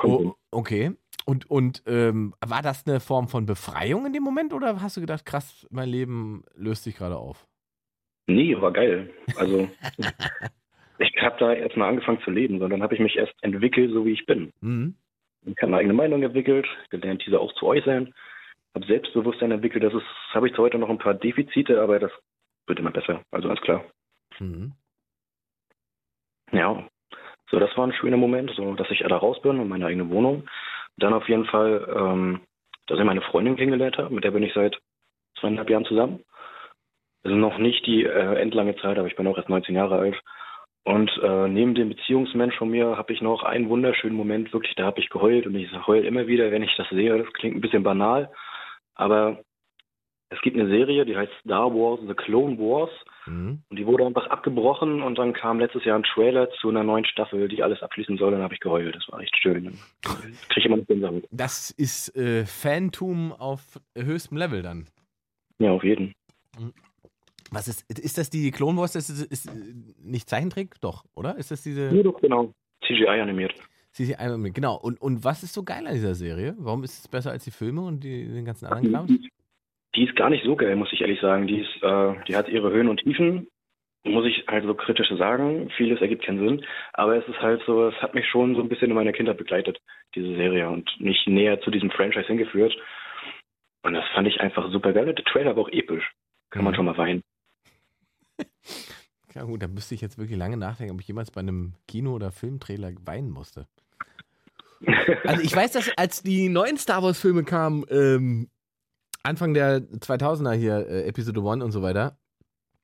[0.03, 0.91] Oh, okay.
[1.25, 5.01] Und, und ähm, war das eine Form von Befreiung in dem Moment oder hast du
[5.01, 7.47] gedacht, krass, mein Leben löst sich gerade auf?
[8.27, 9.13] Nee, war geil.
[9.37, 9.69] Also
[10.99, 14.05] ich habe da erst mal angefangen zu leben, sondern habe ich mich erst entwickelt, so
[14.05, 14.51] wie ich bin.
[14.61, 14.95] Mhm.
[15.45, 18.13] Ich habe eine eigene Meinung entwickelt, gelernt, diese auch zu äußern,
[18.75, 19.83] habe Selbstbewusstsein entwickelt.
[19.83, 22.11] Das ist, habe ich zu heute noch ein paar Defizite, aber das
[22.65, 23.21] wird immer besser.
[23.31, 23.83] Also alles klar.
[24.39, 24.73] Mhm.
[26.51, 26.87] Ja,
[27.49, 30.09] so das war ein schöner Moment, so dass ich da raus bin und meine eigene
[30.09, 30.47] Wohnung.
[30.97, 32.41] Dann auf jeden Fall, ähm,
[32.87, 34.77] dass ich meine Freundin kennengelernt habe, mit der bin ich seit
[35.39, 36.23] zweieinhalb Jahren zusammen.
[37.23, 40.21] Also noch nicht die äh, endlange Zeit, aber ich bin auch erst 19 Jahre alt.
[40.83, 44.85] Und äh, neben dem Beziehungsmensch von mir habe ich noch einen wunderschönen Moment, wirklich, da
[44.85, 47.17] habe ich geheult und ich heule immer wieder, wenn ich das sehe.
[47.17, 48.31] Das klingt ein bisschen banal,
[48.95, 49.43] aber
[50.29, 52.91] es gibt eine Serie, die heißt Star Wars The Clone Wars.
[53.25, 53.61] Mhm.
[53.69, 57.05] Und die wurde einfach abgebrochen und dann kam letztes Jahr ein Trailer zu einer neuen
[57.05, 58.27] Staffel, die alles abschließen soll.
[58.27, 58.95] Und dann habe ich geheult.
[58.95, 59.77] Das war echt schön.
[60.01, 61.23] Kriege ich immer noch Gänsehaut.
[61.31, 64.87] Das ist äh, Fantum auf höchstem Level dann.
[65.59, 66.13] Ja, auf jeden.
[67.51, 68.93] Was ist, ist das die Clone Wars?
[68.93, 70.79] Das ist, ist äh, nicht Zeichentrick?
[70.81, 71.37] Doch, oder?
[71.37, 71.95] Ist das diese.
[71.95, 72.53] Ja, doch, genau.
[72.85, 73.53] CGI animiert.
[73.91, 74.75] CGI animiert, genau.
[74.75, 76.55] Und, und was ist so geil an dieser Serie?
[76.59, 79.29] Warum ist es besser als die Filme und die, den ganzen anderen Krams?
[79.95, 81.47] Die ist gar nicht so geil, muss ich ehrlich sagen.
[81.47, 83.47] Die, ist, äh, die hat ihre Höhen und Tiefen,
[84.03, 85.69] muss ich halt so kritisch sagen.
[85.75, 86.65] Vieles ergibt keinen Sinn.
[86.93, 89.37] Aber es ist halt so, es hat mich schon so ein bisschen in meiner Kindheit
[89.37, 89.79] begleitet,
[90.15, 92.77] diese Serie, und mich näher zu diesem Franchise hingeführt.
[93.83, 95.13] Und das fand ich einfach super geil.
[95.13, 96.11] Der Trailer war auch episch.
[96.49, 97.23] Kann man schon mal weinen.
[99.35, 102.15] Ja gut, da müsste ich jetzt wirklich lange nachdenken, ob ich jemals bei einem Kino-
[102.15, 103.67] oder Filmtrailer weinen musste.
[105.25, 108.49] Also ich weiß, dass als die neuen Star Wars Filme kamen, ähm,
[109.23, 112.17] Anfang der 2000er hier, äh, Episode 1 und so weiter,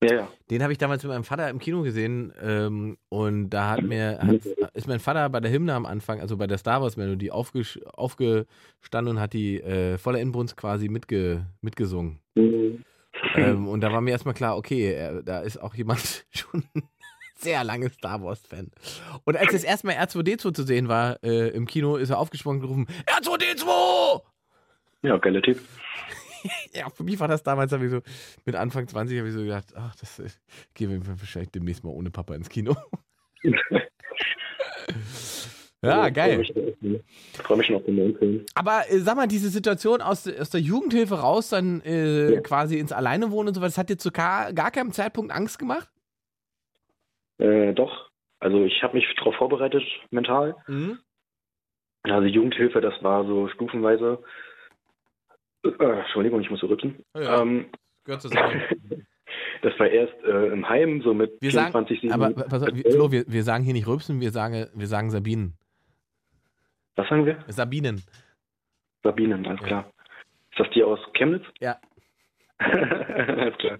[0.03, 0.27] Ja, ja.
[0.49, 4.19] den habe ich damals mit meinem Vater im Kino gesehen ähm, und da hat mir,
[4.19, 7.31] hat, ist mein Vater bei der Hymne am Anfang, also bei der Star Wars Melodie
[7.31, 12.19] aufgesch aufgestanden und hat die äh, voller Inbrunst quasi mitge mitgesungen.
[13.35, 16.63] Ähm, und da war mir erstmal klar, okay, äh, da ist auch jemand schon
[17.35, 18.71] sehr lange Star Wars-Fan.
[19.25, 22.61] Und als das erste Mal R2D2 zu sehen war äh, im Kino, ist er aufgesprungen
[22.61, 24.21] und gerufen, R2D2!
[25.01, 25.59] Ja, geiler Tipp.
[26.73, 28.01] ja, für mich war das damals, habe ich so,
[28.45, 30.29] mit Anfang 20 habe ich so gedacht, ach, das äh,
[30.73, 32.75] gehen wir wahrscheinlich demnächst mal ohne Papa ins Kino.
[35.83, 36.41] Ja, geil.
[36.41, 38.45] Ich freue mich schon auf den neuen Film.
[38.55, 42.91] Aber äh, sag mal, diese Situation aus, aus der Jugendhilfe raus, dann äh, quasi ins
[42.91, 45.89] Alleinewohnen und so das hat dir zu gar, gar keinem Zeitpunkt Angst gemacht?
[47.37, 48.09] Äh, doch.
[48.39, 50.55] Also ich habe mich darauf vorbereitet, mental.
[50.67, 50.99] Mhm.
[52.03, 54.19] Also Jugendhilfe, das war so stufenweise.
[55.63, 57.03] Äh, Entschuldigung, ich muss so rücken.
[57.15, 57.67] Ja, ähm,
[58.03, 58.61] Gehört zur Sache.
[59.61, 62.91] das war erst äh, im Heim, so mit Wir sagen, 24, aber pass auf, wir,
[62.91, 65.53] Flo, wir, wir sagen hier nicht Rülpsen, wir sagen, wir sagen Sabinen.
[66.95, 67.43] Was sagen wir?
[67.47, 68.03] Sabinen.
[69.03, 69.91] Sabinen, alles klar.
[70.51, 71.45] Ist das die aus Chemnitz?
[71.59, 71.77] Ja.
[72.59, 73.79] alles klar.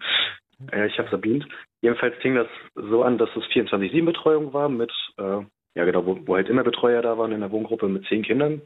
[0.71, 1.45] Äh, ich habe Sabine.
[1.81, 5.41] Jedenfalls fing das so an, dass es 24-7-Betreuung war mit, äh,
[5.75, 8.61] ja genau, wo, wo halt immer Betreuer da waren in der Wohngruppe mit zehn Kindern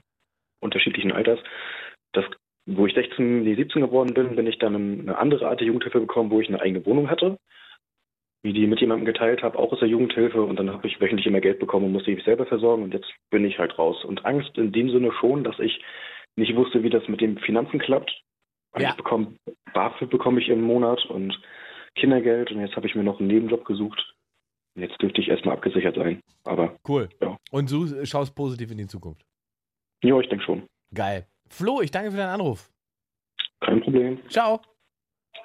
[0.60, 1.40] unterschiedlichen Alters.
[2.14, 2.26] Das,
[2.66, 5.68] wo ich 16, nee, 17 geworden bin, bin ich dann in eine andere Art der
[5.68, 7.38] Jugendhilfe gekommen, wo ich eine eigene Wohnung hatte,
[8.48, 11.28] wie die mit jemandem geteilt habe, auch aus der Jugendhilfe und dann habe ich wöchentlich
[11.28, 14.06] immer Geld bekommen und musste mich selber versorgen und jetzt bin ich halt raus.
[14.06, 15.84] Und Angst in dem Sinne schon, dass ich
[16.38, 18.10] nicht wusste, wie das mit den Finanzen klappt.
[18.78, 18.92] Ja.
[18.92, 19.36] Ich bekomme,
[19.74, 21.38] BAföG bekomme ich im Monat und
[21.96, 24.14] Kindergeld und jetzt habe ich mir noch einen Nebenjob gesucht.
[24.76, 26.22] Und Jetzt dürfte ich erstmal abgesichert sein.
[26.46, 27.10] Aber Cool.
[27.22, 27.36] Ja.
[27.52, 29.26] Und du schaust positiv in die Zukunft.
[30.04, 30.64] ja, ich denke schon.
[30.94, 31.26] Geil.
[31.50, 32.70] Flo, ich danke für deinen Anruf.
[33.60, 34.20] Kein Problem.
[34.30, 34.62] Ciao.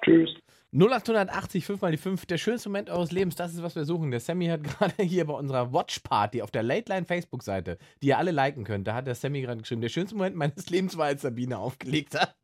[0.04, 0.41] Tschüss.
[0.74, 4.10] 0880 5 mal die 5, der schönste Moment eures Lebens, das ist, was wir suchen.
[4.10, 8.08] Der Sammy hat gerade hier bei unserer Watch Party auf der Late Line Facebook-Seite, die
[8.08, 10.96] ihr alle liken könnt, da hat der Sammy gerade geschrieben, der schönste Moment meines Lebens
[10.96, 12.34] war, als Sabine aufgelegt hat.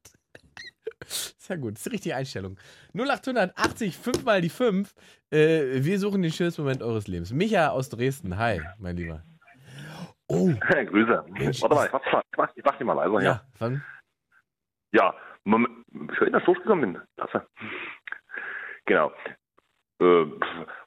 [1.06, 2.58] Sehr gut, das ist die richtige Einstellung.
[2.94, 4.94] 0880 5 mal die 5,
[5.30, 7.32] äh, wir suchen den schönsten Moment eures Lebens.
[7.32, 9.22] Micha aus Dresden, hi, mein Lieber.
[10.26, 10.50] Oh.
[10.60, 11.24] Grüße.
[11.30, 13.22] Mensch, Warte mal, ich mach's, mal- ich mach, ich mach die mal leiser.
[13.22, 13.42] Ja?
[14.92, 15.14] Ja,
[15.44, 15.86] Moment,
[16.18, 17.02] schön, dass ich durchgekommen bin.
[17.16, 17.46] Klasse.
[18.88, 19.12] Genau.
[20.00, 20.24] Äh,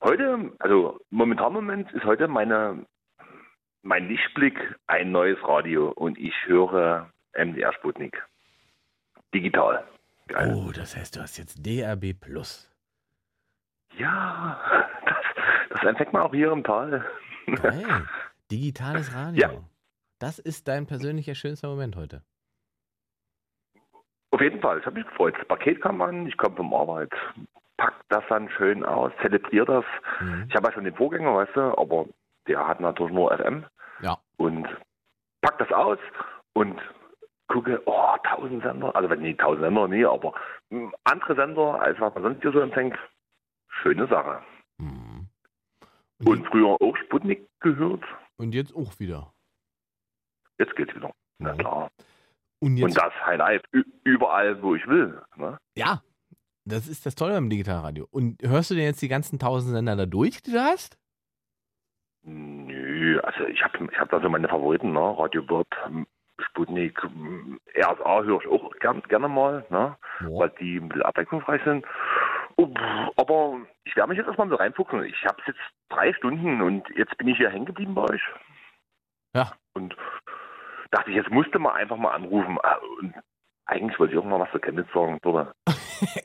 [0.01, 2.83] heute, also momentan Moment ist heute meine,
[3.83, 8.19] mein Lichtblick ein neues Radio und ich höre MDR Sputnik.
[9.35, 9.85] Digital.
[10.27, 10.55] Geil.
[10.55, 12.71] Oh, das heißt, du hast jetzt DRB Plus.
[13.97, 14.59] Ja,
[15.05, 15.17] das,
[15.69, 17.05] das entdeckt man auch hier im Tal.
[17.45, 18.07] Geil.
[18.51, 19.63] Digitales Radio.
[20.17, 22.23] Das ist dein persönlicher schönster Moment heute.
[24.31, 25.35] Auf jeden Fall, ich habe mich gefreut.
[25.37, 27.11] Das Paket kam an, ich komme vom Arbeit,
[27.81, 29.85] pack das dann schön aus, zelebriere das.
[30.19, 30.45] Mhm.
[30.47, 32.05] Ich habe ja schon den Vorgänger, weißt du, aber
[32.47, 33.65] der hat natürlich nur FM.
[34.01, 34.17] Ja.
[34.37, 34.67] Und
[35.41, 35.97] pack das aus
[36.53, 36.79] und
[37.47, 40.33] gucke, oh, tausend Sender, also wenn nicht tausend Sender, nee, aber
[40.69, 42.95] mh, andere Sender, als was man sonst hier so empfängt.
[43.81, 44.43] Schöne Sache.
[44.77, 45.27] Mhm.
[46.23, 48.03] Und früher auch Sputnik gehört,
[48.37, 49.33] Und jetzt auch wieder.
[50.59, 51.09] jetzt geht's wieder.
[51.39, 51.89] Na klar.
[52.59, 53.63] Und jetzt, Und das High Life,
[54.03, 55.19] überall, wo ich will.
[55.35, 55.57] Ne?
[55.75, 55.99] ja,
[56.65, 58.07] das ist das Tolle beim Digitalradio.
[58.11, 60.97] Und hörst du denn jetzt die ganzen tausend Sender da durch, die du hast?
[62.23, 64.99] Nö, also ich habe ich hab da so meine Favoriten, ne?
[65.17, 66.05] Radio Bob, m,
[66.39, 69.97] Sputnik, m, RSA höre ich auch gern, gerne mal, ne?
[70.21, 71.85] weil die ein bisschen abwechslungsreich sind.
[72.57, 72.69] Oh,
[73.15, 75.03] Aber ich werde mich jetzt erstmal so reinfuchsen.
[75.05, 75.59] Ich habe jetzt
[75.89, 78.21] drei Stunden und jetzt bin ich hier hängen geblieben bei euch.
[79.33, 79.53] Ja.
[79.73, 79.95] Und
[80.91, 82.57] dachte ich, jetzt musste man einfach mal anrufen.
[82.61, 83.15] Ah, Und
[83.71, 85.53] eigentlich wollte ich auch mal was zur Kenntnis sagen, oder?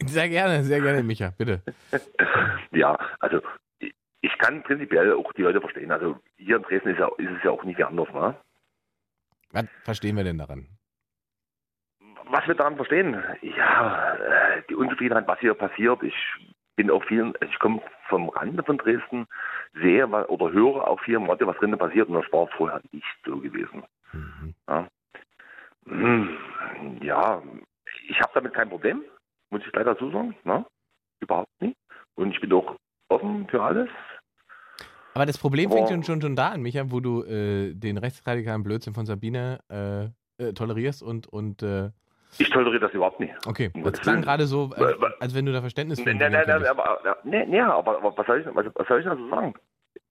[0.06, 1.62] Sehr gerne, sehr gerne, Micha, bitte.
[2.72, 3.40] Ja, also
[3.78, 3.94] ich-
[4.38, 5.90] kann prinzipiell auch die Leute verstehen.
[5.90, 8.34] Also hier in Dresden ist, ja, ist es ja auch nicht anders, ne?
[9.52, 10.66] Was verstehen wir denn daran?
[12.28, 16.02] Was wir daran verstehen, ja, äh, die Unzufriedenheit, was hier passiert.
[16.02, 16.14] Ich
[16.76, 19.26] bin auch viel, also ich komme vom Rande von Dresden,
[19.74, 23.38] sehe oder höre auch viel Radio, was drinnen passiert und das war vorher nicht so
[23.38, 23.84] gewesen.
[24.68, 24.86] Ja.
[25.86, 26.36] Hm,
[27.02, 27.42] ja,
[28.08, 29.02] ich habe damit kein Problem,
[29.50, 30.64] muss ich leider so sagen, ne?
[31.20, 31.76] überhaupt nicht.
[32.14, 32.76] Und ich bin auch
[33.08, 33.88] offen für alles.
[35.14, 37.96] Aber das Problem Aber- fängt schon, schon, schon da an, Micha, wo du äh, den
[37.98, 40.04] rechtsradikalen Blödsinn von Sabine äh,
[40.42, 41.90] äh, tolerierst und, und äh,
[42.38, 43.32] Ich toleriere das überhaupt nicht.
[43.46, 46.60] okay, das klang gerade so, als, als wenn du da Verständnis für Nein, nein, nein,
[46.60, 49.54] nein, aber, nee, nee, aber, aber was, soll ich, was, was soll ich dazu sagen?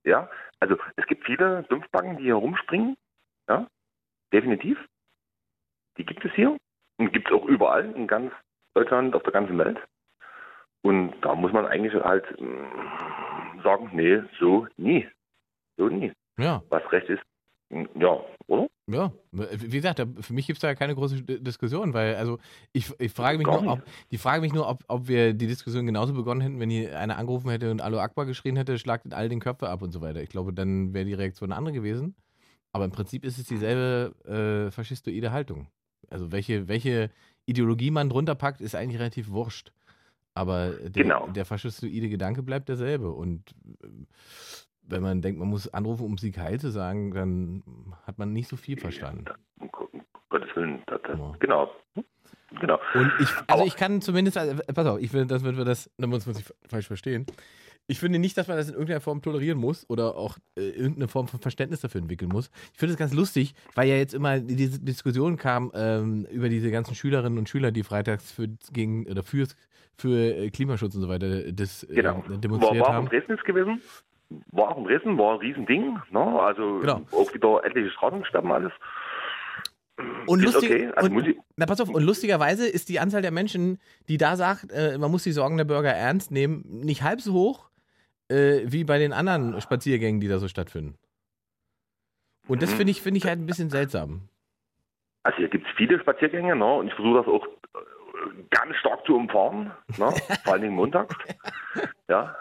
[0.03, 0.28] Ja,
[0.59, 2.95] also es gibt viele Dumpfbacken, die hier rumspringen.
[3.47, 3.67] Ja,
[4.34, 4.78] definitiv.
[5.98, 6.58] Die gibt es hier
[6.98, 8.32] und gibt es auch überall in ganz
[8.74, 9.80] Deutschland, auf der ganzen Welt.
[10.82, 15.08] Und da muss man eigentlich halt mm, sagen, nee, so nie.
[15.78, 16.12] So nie.
[16.38, 16.62] Ja.
[16.70, 17.24] Was recht ist,
[17.96, 18.68] ja, oder?
[18.88, 22.38] Ja, wie gesagt, für mich gibt es da keine große Diskussion, weil also
[22.72, 25.48] ich, ich frage mich Gar nur, ob, die frage mich nur, ob, ob wir die
[25.48, 29.12] Diskussion genauso begonnen hätten, wenn hier einer angerufen hätte und Alu Akbar geschrien hätte, schlagt
[29.12, 30.22] all den Köpfe ab und so weiter.
[30.22, 32.16] Ich glaube, dann wäre die Reaktion eine andere gewesen.
[32.74, 35.68] Aber im Prinzip ist es dieselbe äh, faschistoide Haltung.
[36.10, 37.10] Also welche, welche
[37.45, 39.72] Ideologie man drunter packt, ist eigentlich relativ wurscht.
[40.34, 41.28] Aber der, Genau.
[41.28, 43.12] der faschistoide Gedanke bleibt derselbe.
[43.12, 43.51] Und
[43.84, 43.88] äh,
[44.84, 47.64] wenn man denkt, man muss anrufen, um Sieg Heil zu sagen, dann
[48.06, 49.26] hat man nicht so viel verstanden.
[49.60, 49.70] Um
[50.30, 50.84] Gottes Willen.
[50.88, 51.72] Das, das, Genau.
[52.60, 52.80] Genau.
[52.93, 55.89] Und ich, also ich kann zumindest, also, pass auf, ich will, das wird wir das,
[55.97, 57.26] da muss man sich falsch verstehen.
[57.88, 61.07] Ich finde nicht, dass man das in irgendeiner Form tolerieren muss oder auch äh, irgendeine
[61.07, 62.49] Form von Verständnis dafür entwickeln muss.
[62.73, 66.71] Ich finde es ganz lustig, weil ja jetzt immer diese Diskussion kam ähm, über diese
[66.71, 69.47] ganzen Schülerinnen und Schüler, die freitags für gegen oder für,
[69.97, 72.23] für äh, Klimaschutz und so weiter das äh, Genau.
[72.27, 73.09] War, demonstriert war auch in haben.
[73.09, 73.81] Dresden jetzt gewesen.
[74.51, 75.99] War auch in Dresden, war ein Riesending.
[76.09, 76.19] Ne?
[76.19, 77.01] Also Genau.
[77.11, 78.71] auch wieder etliche Straßen und alles.
[80.25, 80.91] Und, lustig, okay.
[80.95, 83.77] Also und, na, pass auf, und lustigerweise ist die Anzahl der Menschen,
[84.09, 87.31] die da sagt, äh, man muss die Sorgen der Bürger ernst nehmen, nicht halb so
[87.33, 87.69] hoch
[88.30, 90.97] äh, wie bei den anderen Spaziergängen, die da so stattfinden.
[92.47, 94.30] Und das finde ich, finde ich halt ein bisschen seltsam.
[95.23, 96.73] also hier gibt es viele Spaziergänge ne?
[96.73, 99.71] und ich versuche das auch äh, ganz stark zu umfahren.
[99.97, 100.11] Ne?
[100.43, 101.15] Vor allen Dingen montags.
[102.07, 102.36] Ja.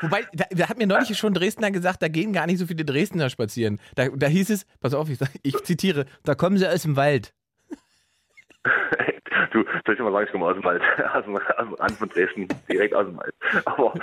[0.00, 2.84] Wobei, da, da hat mir neulich schon Dresdner gesagt, da gehen gar nicht so viele
[2.84, 3.78] Dresdner spazieren.
[3.94, 7.34] Da, da hieß es, pass auf, ich, ich zitiere, da kommen sie aus dem Wald.
[9.52, 10.82] Du, soll ich mal sagen, ich komme aus dem Wald,
[11.14, 13.34] aus dem, aus dem Rand von Dresden, direkt aus dem Wald.
[13.64, 13.94] Aber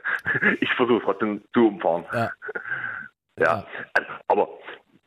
[0.60, 2.04] ich versuche trotzdem zu umfahren.
[2.12, 2.30] Ja.
[3.38, 3.64] Ja,
[3.94, 4.48] also, aber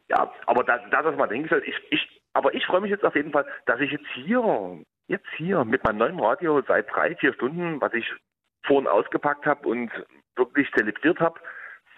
[0.10, 1.64] ja, aber das, das ist mal dahingestellt.
[1.68, 5.28] Ich, ich, aber ich freue mich jetzt auf jeden Fall, dass ich jetzt hier, jetzt
[5.38, 8.12] hier mit meinem neuen Radio seit drei, vier Stunden, was ich
[8.66, 9.92] vorhin ausgepackt habe und
[10.36, 11.40] wirklich zelebriert habe,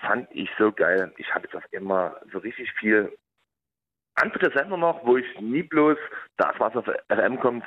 [0.01, 1.13] fand ich so geil.
[1.17, 3.15] Ich habe jetzt auf einmal so richtig viel
[4.15, 5.97] andere Sender noch, wo ich nie bloß
[6.37, 7.63] das, was auf FM kommt,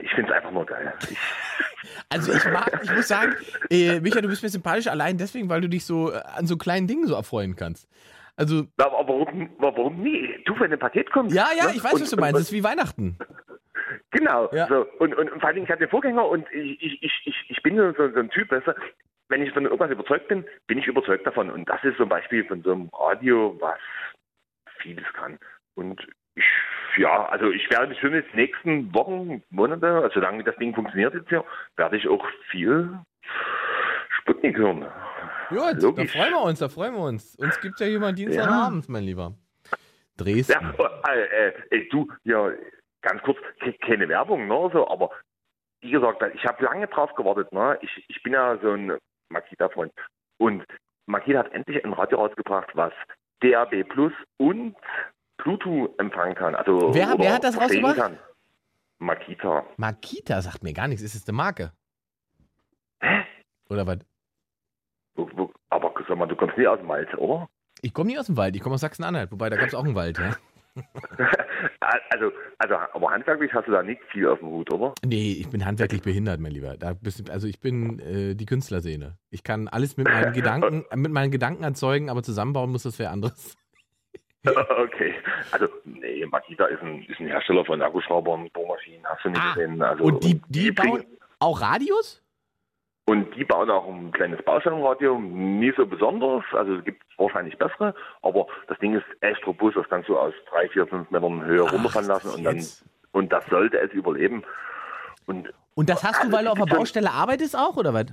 [0.00, 0.92] ich finde es einfach nur geil.
[1.10, 1.18] Ich,
[2.08, 3.34] Also ich mag, ich muss sagen,
[3.70, 6.56] äh, Micha, du bist mir sympathisch allein deswegen, weil du dich so äh, an so
[6.56, 7.88] kleinen Dingen so erfreuen kannst.
[8.36, 8.66] Also.
[8.78, 10.42] aber warum, warum nie?
[10.46, 11.32] Du, wenn ein Paket kommt.
[11.32, 11.72] Ja, ja, ne?
[11.74, 12.34] ich weiß, Und- was du meinst.
[12.36, 13.18] Das ist wie Weihnachten.
[14.10, 14.50] Genau.
[14.68, 14.86] So.
[14.98, 17.44] Und, und, und vor allen Dingen, ich hatte den Vorgänger und ich, ich, ich, ich,
[17.48, 18.74] ich bin so, so ein Typ, weißt du,
[19.28, 21.50] wenn ich von irgendwas überzeugt bin, bin ich überzeugt davon.
[21.50, 23.78] Und das ist zum Beispiel von so einem Radio, was
[24.82, 25.38] vieles kann.
[25.74, 26.44] Und ich,
[26.98, 31.28] ja, also ich werde schon jetzt nächsten Wochen, Monate, also solange das Ding funktioniert jetzt
[31.28, 31.44] hier,
[31.76, 32.98] werde ich auch viel
[34.20, 34.86] Sputnik hören.
[35.48, 36.12] Gut, da Logisch.
[36.12, 37.36] freuen wir uns, da freuen wir uns.
[37.36, 39.32] Uns gibt ja jemand Dienstagabends, mein Lieber.
[40.16, 40.52] Dresden.
[40.78, 42.50] Ja, äh, äh, du, ja,
[43.02, 45.10] ganz kurz, ke- keine Werbung, ne, so, aber
[45.80, 48.98] wie gesagt, ich habe lange drauf gewartet, ne, ich, ich bin ja so ein
[49.30, 49.92] Makita-Freund
[50.38, 50.64] und
[51.06, 52.92] Makita hat endlich ein Radio rausgebracht, was
[53.42, 54.76] DAB Plus und
[55.38, 57.96] Bluetooth empfangen kann, also Wer- wer hat das rausgebracht?
[57.96, 58.18] Kann.
[58.98, 59.66] Makita.
[59.76, 61.02] Makita sagt mir gar nichts.
[61.02, 61.72] Ist es eine Marke?
[63.68, 63.98] Oder was?
[65.70, 67.48] Aber sag mal, du kommst nie aus dem Wald, oder?
[67.80, 69.84] Ich komme nie aus dem Wald, ich komme aus Sachsen-Anhalt, wobei da gab es auch
[69.84, 70.36] einen Wald, ja.
[72.10, 74.94] Also, also, aber handwerklich hast du da nicht viel auf dem Hut, oder?
[75.04, 76.76] Nee, ich bin handwerklich behindert, mein Lieber.
[76.76, 79.16] Da bist, also ich bin äh, die Künstlerseele.
[79.30, 83.10] Ich kann alles mit meinen Gedanken, mit meinen Gedanken erzeugen, aber zusammenbauen muss das wer
[83.10, 83.56] anderes.
[84.44, 85.14] Okay,
[85.52, 89.80] also nee, Makita ist ein, ist ein Hersteller von Akkuschraubern, Bohrmaschinen, hast du nicht gesehen.
[89.80, 91.04] Also, Ah, Und die, die bauen
[91.38, 92.20] auch Radios?
[93.04, 97.94] Und die bauen auch ein kleines Baustellenradio, nie so besonders, also es gibt wahrscheinlich bessere,
[98.22, 101.62] aber das Ding ist echt robust, das kannst du aus drei, vier, fünf Metern Höhe
[101.62, 102.64] runterfallen lassen und dann
[103.10, 104.42] und das sollte es überleben.
[105.26, 108.06] Und Und das hast du, weil du auf der Baustelle arbeitest auch, oder was?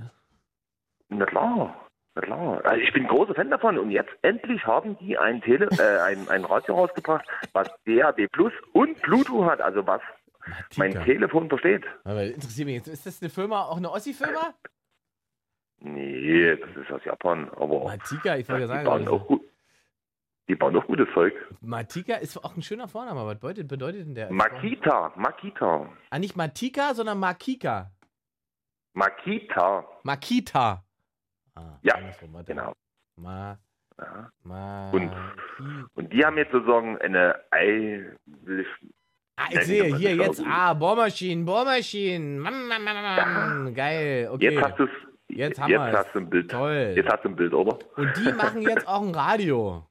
[1.08, 1.74] na klar,
[2.14, 2.60] na klar.
[2.64, 6.28] Also ich bin großer Fan davon und jetzt endlich haben die ein, Tele äh, ein,
[6.28, 10.00] ein Radio rausgebracht, was DAB Plus und Bluetooth hat, also was
[10.76, 11.84] mein Telefon versteht.
[12.04, 14.54] Aber interessiert mich jetzt, ist das eine Firma, auch eine Ossi-Firma?
[15.80, 19.26] Nee, das ist aus Japan, aber Matika, ich wollte ja die, sagen, bauen also- auch
[19.26, 19.42] gut,
[20.48, 21.32] die bauen auch gutes Zeug.
[21.60, 24.30] Matika ist auch ein schöner Vorname, aber was bedeutet, bedeutet denn der?
[24.32, 27.90] Makita, Makita, Ah, nicht Matika, sondern Makika.
[28.92, 29.86] Makita.
[30.02, 30.84] Makita.
[31.82, 31.94] Ja,
[32.46, 32.72] genau.
[33.16, 33.58] Ma,
[34.44, 35.10] ma, Und,
[35.94, 38.04] und die haben jetzt sozusagen eine Ei...
[39.36, 42.38] Ah, ich sehe hier jetzt, ah, Bohrmaschinen, Bohrmaschinen.
[42.38, 43.74] Mann, Mann, Mann, Mann.
[43.74, 44.50] Geil, okay.
[44.50, 44.88] Jetzt hast du
[45.36, 45.96] Jetzt haben jetzt wir's.
[45.96, 46.50] hast du ein Bild.
[46.50, 46.92] Toll.
[46.96, 47.78] Jetzt hast du ein Bild, oder?
[47.96, 49.86] Und die machen jetzt auch ein Radio.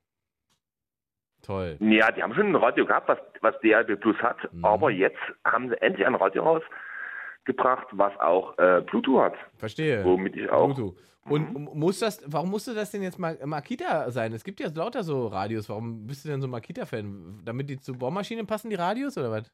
[1.41, 1.77] Toll.
[1.79, 4.65] Ja, die haben schon ein Radio gehabt, was, was DAB Plus hat, Mhm.
[4.65, 9.33] aber jetzt haben sie endlich ein Radio rausgebracht, was auch äh, Bluetooth hat.
[9.57, 10.03] Verstehe.
[10.03, 10.73] Womit ich auch.
[10.73, 10.97] Bluetooth.
[11.25, 14.33] Und muss das, warum musste das denn jetzt mal Makita sein?
[14.33, 15.69] Es gibt ja lauter so Radios.
[15.69, 17.41] Warum bist du denn so Makita-Fan?
[17.45, 19.51] Damit die zu Bohrmaschinen passen, die Radios, oder was?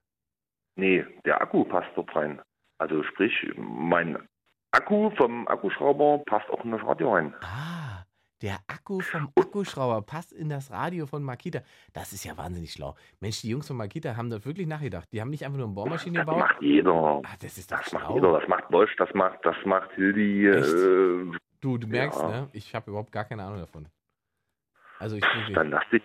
[0.77, 2.41] Nee, der Akku passt dort rein.
[2.77, 4.17] Also sprich, mein
[4.76, 7.34] Akku vom Akkuschrauber passt auch in das Radio rein.
[8.41, 11.61] Der Akku vom Akkuschrauber passt in das Radio von Makita.
[11.93, 12.95] Das ist ja wahnsinnig schlau.
[13.21, 15.07] Mensch, die Jungs von Makita haben das wirklich nachgedacht.
[15.13, 16.39] Die haben nicht einfach nur eine Bohrmaschine Das gebaut.
[16.39, 17.21] macht jeder.
[17.23, 18.38] Ah, das ist doch das macht jeder.
[18.39, 20.47] Das macht Bosch, das macht, das macht Hildi.
[20.47, 22.28] Äh, Du, du merkst, Ja.
[22.28, 22.49] ne?
[22.51, 23.88] Ich habe überhaupt gar keine Ahnung davon.
[24.99, 25.23] Also ich
[25.53, 26.03] dann lass dich,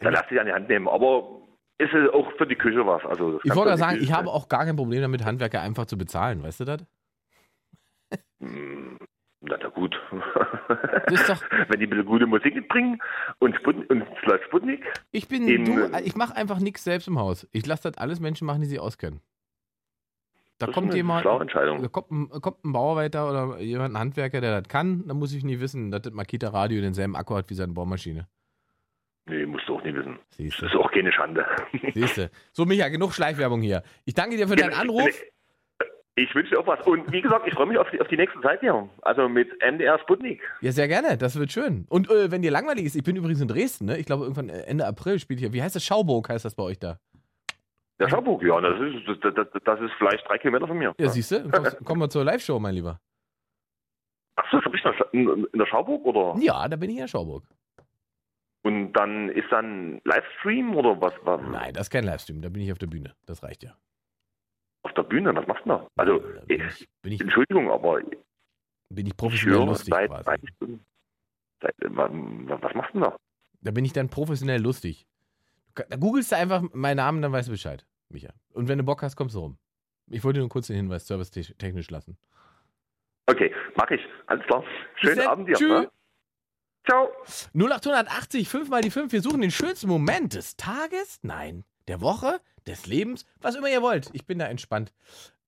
[0.00, 0.86] dann lass dich an die Hand nehmen.
[0.88, 1.40] Aber
[1.78, 3.02] ist es auch für die Küche was.
[3.06, 5.86] Also das Ich wollte gerade sagen, ich habe auch gar kein Problem damit, Handwerker einfach
[5.86, 6.84] zu bezahlen, weißt du das?
[8.12, 8.98] Stellen.
[9.44, 9.96] Na, na gut.
[10.10, 13.00] Wenn die ein bisschen gute Musik mitbringen
[13.40, 14.84] und, Sputnik, und läuft Sputnik.
[15.10, 17.48] Ich bin in, du, ich mache einfach nichts selbst im Haus.
[17.50, 19.20] Ich lasse das alles Menschen machen, die sich auskennen.
[20.58, 24.68] Da kommt jemand, da kommt ein, kommt ein Bauarbeiter oder jemand, ein Handwerker, der das
[24.68, 27.72] kann, dann muss ich nie wissen, dass das Makita Radio denselben Akku hat wie seine
[27.72, 28.28] Bohrmaschine.
[29.26, 30.20] Nee, musst du auch nicht wissen.
[30.30, 31.44] Siehst Das ist auch keine Schande.
[31.94, 32.30] Siehst du.
[32.52, 33.82] So, Micha, genug Schleichwerbung hier.
[34.04, 35.10] Ich danke dir für deinen Anruf.
[36.14, 36.86] Ich wünsche dir auch was.
[36.86, 38.88] Und wie gesagt, ich freue mich auf die, auf die nächste Zeit hier.
[39.00, 40.42] Also mit MDR Sputnik.
[40.60, 41.16] Ja, sehr gerne.
[41.16, 41.86] Das wird schön.
[41.88, 43.96] Und äh, wenn dir langweilig ist, ich bin übrigens in Dresden, ne?
[43.96, 45.54] Ich glaube, irgendwann äh, Ende April spielt hier.
[45.54, 45.84] Wie heißt das?
[45.84, 46.98] Schauburg heißt das bei euch da.
[47.98, 50.92] Der Schauburg, ja, das ist, das, das, das ist vielleicht drei Kilometer von mir.
[50.98, 51.48] Ja, siehst du?
[51.84, 53.00] Kommen wir zur Live-Show, mein Lieber.
[54.36, 56.38] Achso, schon bist du in der Schauburg oder?
[56.42, 57.44] Ja, da bin ich in Schauburg.
[58.64, 61.14] Und dann ist dann Livestream oder was?
[61.22, 61.40] was?
[61.42, 62.42] Nein, das ist kein Livestream.
[62.42, 63.14] Da bin ich auf der Bühne.
[63.26, 63.76] Das reicht ja.
[64.82, 65.86] Auf der Bühne, was machst du da?
[65.96, 70.24] Also, ich, Entschuldigung, aber Bin ich ich professionell höre lustig seit quasi.
[70.24, 70.84] 30 Stunden.
[71.60, 73.16] Seit, äh, wa- wa- was machst du da?
[73.60, 75.06] Da bin ich dann professionell lustig.
[75.88, 78.30] Da googelst du einfach meinen Namen, dann weißt du Bescheid, Micha.
[78.52, 79.58] Und wenn du Bock hast, kommst du rum.
[80.08, 82.18] Ich wollte nur kurz den Hinweis servicetechnisch lassen.
[83.26, 84.00] Okay, mach ich.
[84.26, 84.64] Alles klar.
[84.96, 85.26] Schönen dann.
[85.28, 85.54] Abend dir.
[85.54, 85.68] Tschüss.
[85.84, 85.90] Ne?
[86.84, 87.08] Ciao.
[87.54, 89.12] 0880, 5 mal die 5.
[89.12, 93.82] Wir suchen den schönsten Moment des Tages, nein, der Woche, des Lebens, was immer ihr
[93.82, 94.10] wollt.
[94.12, 94.92] Ich bin da entspannt.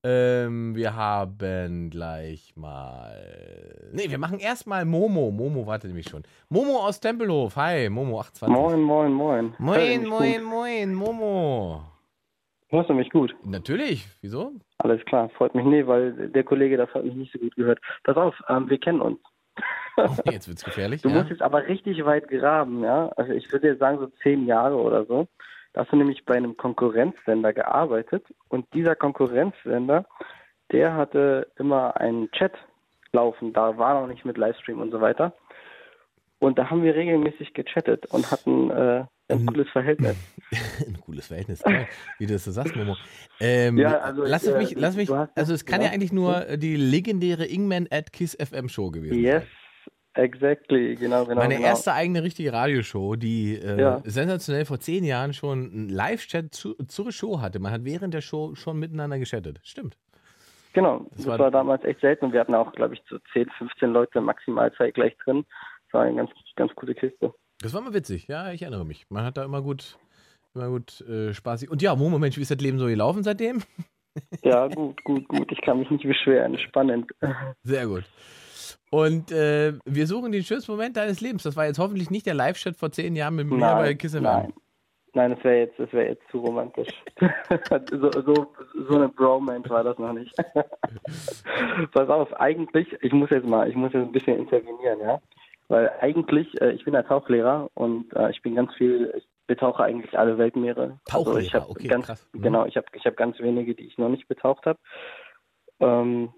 [0.06, 3.90] Ähm, wir haben gleich mal.
[3.92, 5.30] Nee, wir machen erstmal Momo.
[5.30, 6.24] Momo wartet nämlich schon.
[6.50, 7.56] Momo aus Tempelhof.
[7.56, 8.54] Hi, Momo 28.
[8.54, 9.54] Moin, moin, moin.
[9.58, 10.42] Moin, moin, gut?
[10.42, 11.84] moin, Momo.
[12.68, 13.34] Hörst du mich gut?
[13.44, 14.06] Natürlich.
[14.20, 14.52] Wieso?
[14.78, 15.64] Alles klar, freut mich.
[15.64, 17.78] Nee, weil der Kollege, das hat mich nicht so gut gehört.
[18.02, 19.18] Pass auf, ähm, wir kennen uns.
[19.96, 21.00] Oh, jetzt wird's gefährlich.
[21.02, 21.14] Du ja?
[21.14, 23.08] musst jetzt aber richtig weit graben, ja.
[23.16, 25.28] Also ich würde jetzt sagen, so zehn Jahre oder so.
[25.74, 30.06] Da hast du nämlich bei einem Konkurrenzsender gearbeitet und dieser Konkurrenzsender,
[30.72, 32.52] der hatte immer einen Chat
[33.12, 33.52] laufen.
[33.52, 35.34] Da war noch nicht mit Livestream und so weiter.
[36.38, 40.16] Und da haben wir regelmäßig gechattet und hatten äh, ein cooles Verhältnis.
[40.86, 42.96] Ein cooles Verhältnis, geil, wie du das so sagst, Momo.
[43.40, 45.92] Ähm, Ja, also, lass äh, mich, lass mich, also es kann ja, ja.
[45.92, 49.50] eigentlich nur äh, die legendäre Ingman at Kiss FM Show gewesen Yes, sein.
[50.14, 51.40] Exactly, genau, genau.
[51.40, 51.66] Meine genau.
[51.68, 54.00] erste eigene richtige Radioshow, die äh, Ja.
[54.04, 57.58] sensationell vor zehn Jahren schon einen Live-Chat zu, zur Show hatte.
[57.58, 59.60] Man hat während der Show schon miteinander geschattet.
[59.62, 59.96] Stimmt.
[60.72, 63.48] Genau, Das das, war- war, damals echt selten wir hatten auch, glaube ich, so 10,
[63.58, 65.44] 15 Leute maximal zeitgleich drin.
[65.86, 67.32] Das war eine ganz, ganz coole Kiste.
[67.60, 69.06] Das war mal witzig, ja, ich erinnere mich.
[69.08, 69.96] Man hat da immer gut,
[70.54, 71.70] immer gut äh, spaßig.
[71.70, 73.62] Und ja, Momo, Mensch, wie ist das Leben so gelaufen seitdem?
[74.42, 75.50] Ja, gut, gut, gut.
[75.52, 76.58] Ich kann mich nicht beschweren.
[76.58, 77.10] Spannend.
[77.62, 78.04] Sehr gut.
[78.94, 81.42] Und äh, wir suchen den schönsten Moment deines Lebens.
[81.42, 84.52] Das war jetzt hoffentlich nicht der Live-Chat vor zehn Jahren mit mir bei Kiss nein.
[85.14, 86.90] Nein, das wäre jetzt, das wäre jetzt zu romantisch.
[87.90, 88.46] so, so,
[88.88, 90.32] so eine Bromance war das noch nicht.
[91.92, 95.20] Pass auf, eigentlich, ich muss jetzt mal, ich muss jetzt ein bisschen intervenieren, ja.
[95.66, 99.82] Weil eigentlich, äh, ich bin ja Tauchlehrer und äh, ich bin ganz viel, ich betauche
[99.82, 101.00] eigentlich alle Weltmeere.
[101.06, 102.28] Tauchlehrer, ich hab okay, ganz, krass.
[102.32, 102.42] Mhm.
[102.42, 104.78] Genau, ich habe ich hab ganz wenige, die ich noch nicht betaucht habe.
[105.80, 106.32] Ähm,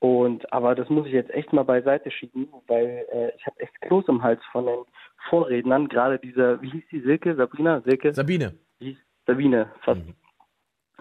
[0.00, 3.80] und aber das muss ich jetzt echt mal beiseite schieben, weil äh, ich habe echt
[3.82, 4.84] Kloß im Hals von den
[5.28, 8.12] Vorrednern, gerade dieser, wie hieß die Silke, Sabrina, Silke?
[8.12, 8.54] Sabine.
[8.78, 10.00] Wie hieß Sabine, fast.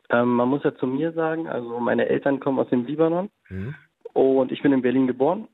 [0.10, 3.76] Ähm, man muss ja zu mir sagen, also meine Eltern kommen aus dem Libanon Mhm.
[4.14, 5.48] und ich bin in Berlin geboren.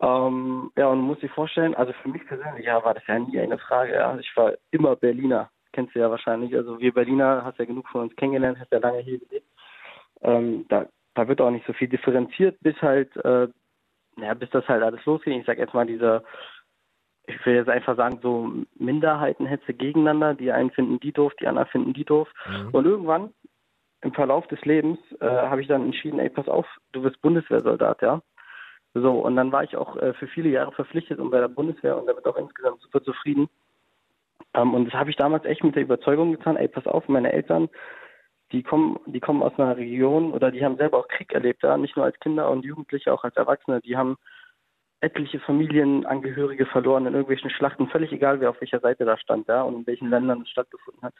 [0.00, 3.18] Ähm, ja, und man muss sich vorstellen, also für mich persönlich ja, war das ja
[3.18, 3.94] nie eine Frage.
[3.94, 4.16] Ja.
[4.18, 6.54] Ich war immer Berliner, kennst du ja wahrscheinlich.
[6.54, 9.46] Also wir Berliner, hast ja genug von uns kennengelernt, hast ja lange hier gelebt.
[10.22, 10.86] Ähm, da,
[11.16, 13.48] da wird auch nicht so viel differenziert, bis halt, äh,
[14.18, 15.40] ja, bis das halt alles losging.
[15.40, 16.22] Ich sag jetzt mal dieser,
[17.26, 20.34] ich will jetzt einfach sagen, so Minderheitenhetze gegeneinander.
[20.34, 22.28] Die einen finden die doof, die anderen finden die doof.
[22.72, 23.32] Und irgendwann
[24.02, 28.02] im Verlauf des Lebens äh, habe ich dann entschieden, ey, pass auf, du wirst Bundeswehrsoldat,
[28.02, 28.22] ja.
[28.94, 31.98] So, und dann war ich auch äh, für viele Jahre verpflichtet und bei der Bundeswehr
[31.98, 33.48] und damit auch insgesamt super zufrieden.
[34.54, 37.32] Ähm, und das habe ich damals echt mit der Überzeugung getan, ey, pass auf, meine
[37.32, 37.68] Eltern,
[38.52, 41.76] die kommen, die kommen aus einer Region oder die haben selber auch Krieg erlebt, ja,
[41.76, 44.16] nicht nur als Kinder und Jugendliche, auch als Erwachsene, die haben
[45.00, 49.62] etliche Familienangehörige verloren in irgendwelchen Schlachten, völlig egal, wer auf welcher Seite da stand, ja,
[49.62, 51.14] und in welchen Ländern es stattgefunden hat.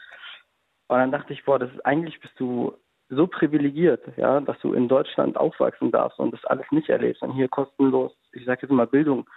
[0.88, 2.74] Und dann dachte ich, boah, das ist, eigentlich bist du
[3.08, 7.32] so privilegiert, ja, dass du in Deutschland aufwachsen darfst und das alles nicht erlebst und
[7.32, 9.28] hier kostenlos, ich sage jetzt mal Bildung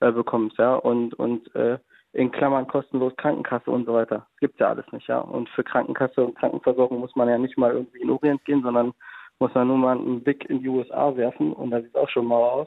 [0.00, 1.78] äh, bekommst, ja, und und äh,
[2.18, 4.26] in Klammern kostenlos Krankenkasse und so weiter.
[4.32, 5.20] Das gibt's ja alles nicht, ja.
[5.20, 8.92] Und für Krankenkasse und Krankenversorgung muss man ja nicht mal irgendwie in Orient gehen, sondern
[9.38, 12.26] muss man nur mal einen Blick in die USA werfen und da sieht auch schon
[12.26, 12.66] mal aus.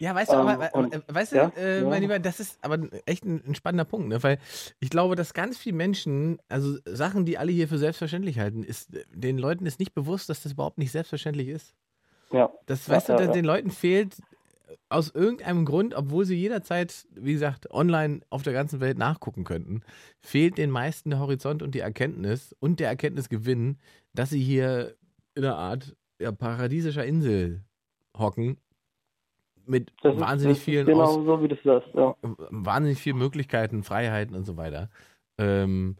[0.00, 1.88] Ja, weißt du, Ähm, aber, und- äh, weißt du, ja, äh, ja.
[1.88, 4.20] mein Lieber, das ist aber echt ein, ein spannender Punkt, ne?
[4.22, 4.38] weil
[4.80, 8.90] ich glaube, dass ganz viele Menschen, also Sachen, die alle hier für selbstverständlich halten, ist
[9.12, 11.74] den Leuten ist nicht bewusst, dass das überhaupt nicht selbstverständlich ist.
[12.32, 12.50] Ja.
[12.66, 14.16] Das, weißt ja, du, den Leuten fehlt
[14.88, 19.82] aus irgendeinem Grund, obwohl sie jederzeit, wie gesagt, online auf der ganzen Welt nachgucken könnten,
[20.20, 23.78] fehlt den meisten der Horizont und die Erkenntnis und der Erkenntnisgewinn,
[24.14, 24.94] dass sie hier
[25.34, 27.62] in einer Art ja, paradiesischer Insel
[28.16, 28.58] hocken
[29.66, 32.14] mit Das ist- wahnsinnig das ist vielen genau Aus- so, wie es sagst, ja.
[32.22, 34.88] wahnsinnig vielen Möglichkeiten, Freiheiten und so weiter.
[35.38, 35.96] Ähm,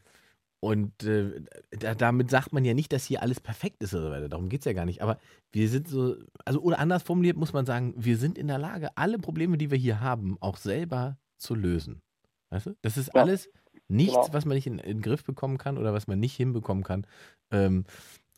[0.61, 1.41] und äh,
[1.71, 4.29] da, damit sagt man ja nicht, dass hier alles perfekt ist oder so weiter.
[4.29, 5.03] Darum geht es ja gar nicht.
[5.03, 5.19] Aber
[5.53, 8.91] wir sind so, also oder anders formuliert muss man sagen, wir sind in der Lage,
[8.97, 12.03] alle Probleme, die wir hier haben, auch selber zu lösen.
[12.51, 12.77] Weißt du?
[12.83, 13.49] Das ist Ja, alles
[13.89, 14.33] nichts, genau.
[14.33, 17.07] was man nicht in, in den Griff bekommen kann oder was man nicht hinbekommen kann.
[17.53, 17.85] Ähm,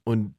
[0.04, 0.34] und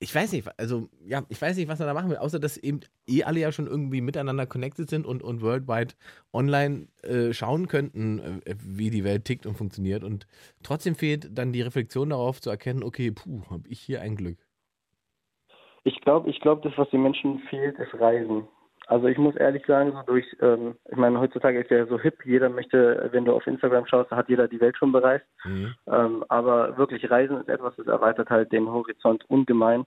[0.00, 2.56] ich weiß nicht, also ja, ich weiß nicht, was man da machen will, außer dass
[2.56, 5.94] eben eh alle ja schon irgendwie miteinander connected sind und, und worldwide
[6.32, 10.04] online äh, schauen könnten, äh, wie die Welt tickt und funktioniert.
[10.04, 10.26] Und
[10.62, 14.38] trotzdem fehlt dann die Reflexion darauf zu erkennen, okay, puh, habe ich hier ein Glück.
[15.82, 18.46] Ich glaube, ich glaube, das, was den Menschen fehlt, ist Reisen.
[18.88, 22.24] Also ich muss ehrlich sagen, so durch, ähm, ich meine, heutzutage ist ja so hip,
[22.24, 25.26] jeder möchte, wenn du auf Instagram schaust, hat jeder die Welt schon bereist.
[25.86, 29.84] Ähm, aber wirklich Reisen ist etwas, das erweitert halt den Horizont ungemein.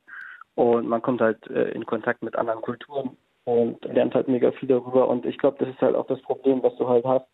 [0.53, 4.69] Und man kommt halt äh, in Kontakt mit anderen Kulturen und lernt halt mega viel
[4.69, 5.07] darüber.
[5.07, 7.25] Und ich glaube, das ist halt auch das Problem, was du halt hast,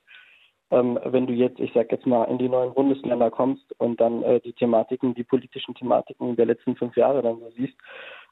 [0.71, 4.23] ähm, wenn du jetzt, ich sag jetzt mal, in die neuen Bundesländer kommst und dann
[4.23, 7.75] äh, die Thematiken, die politischen Thematiken der letzten fünf Jahre dann so siehst.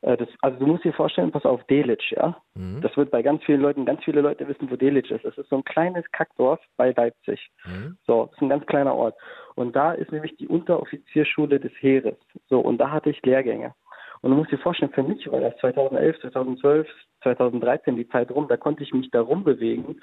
[0.01, 2.38] Äh, das, also du musst dir vorstellen, pass auf, Delitzsch, ja.
[2.55, 2.81] Mhm.
[2.81, 5.23] Das wird bei ganz vielen Leuten, ganz viele Leute wissen, wo Delitzsch ist.
[5.23, 7.49] Das ist so ein kleines Kackdorf bei Leipzig.
[7.65, 7.97] Mhm.
[8.05, 9.15] So, das ist ein ganz kleiner Ort.
[9.55, 12.17] Und da ist nämlich die Unteroffizierschule des Heeres.
[12.49, 13.73] So, und da hatte ich Lehrgänge.
[14.21, 16.88] Und du musst dir vorstellen, für mich war das 2011, 2012,
[17.21, 20.01] 2013 die Zeit rum, da konnte ich mich da rumbewegen,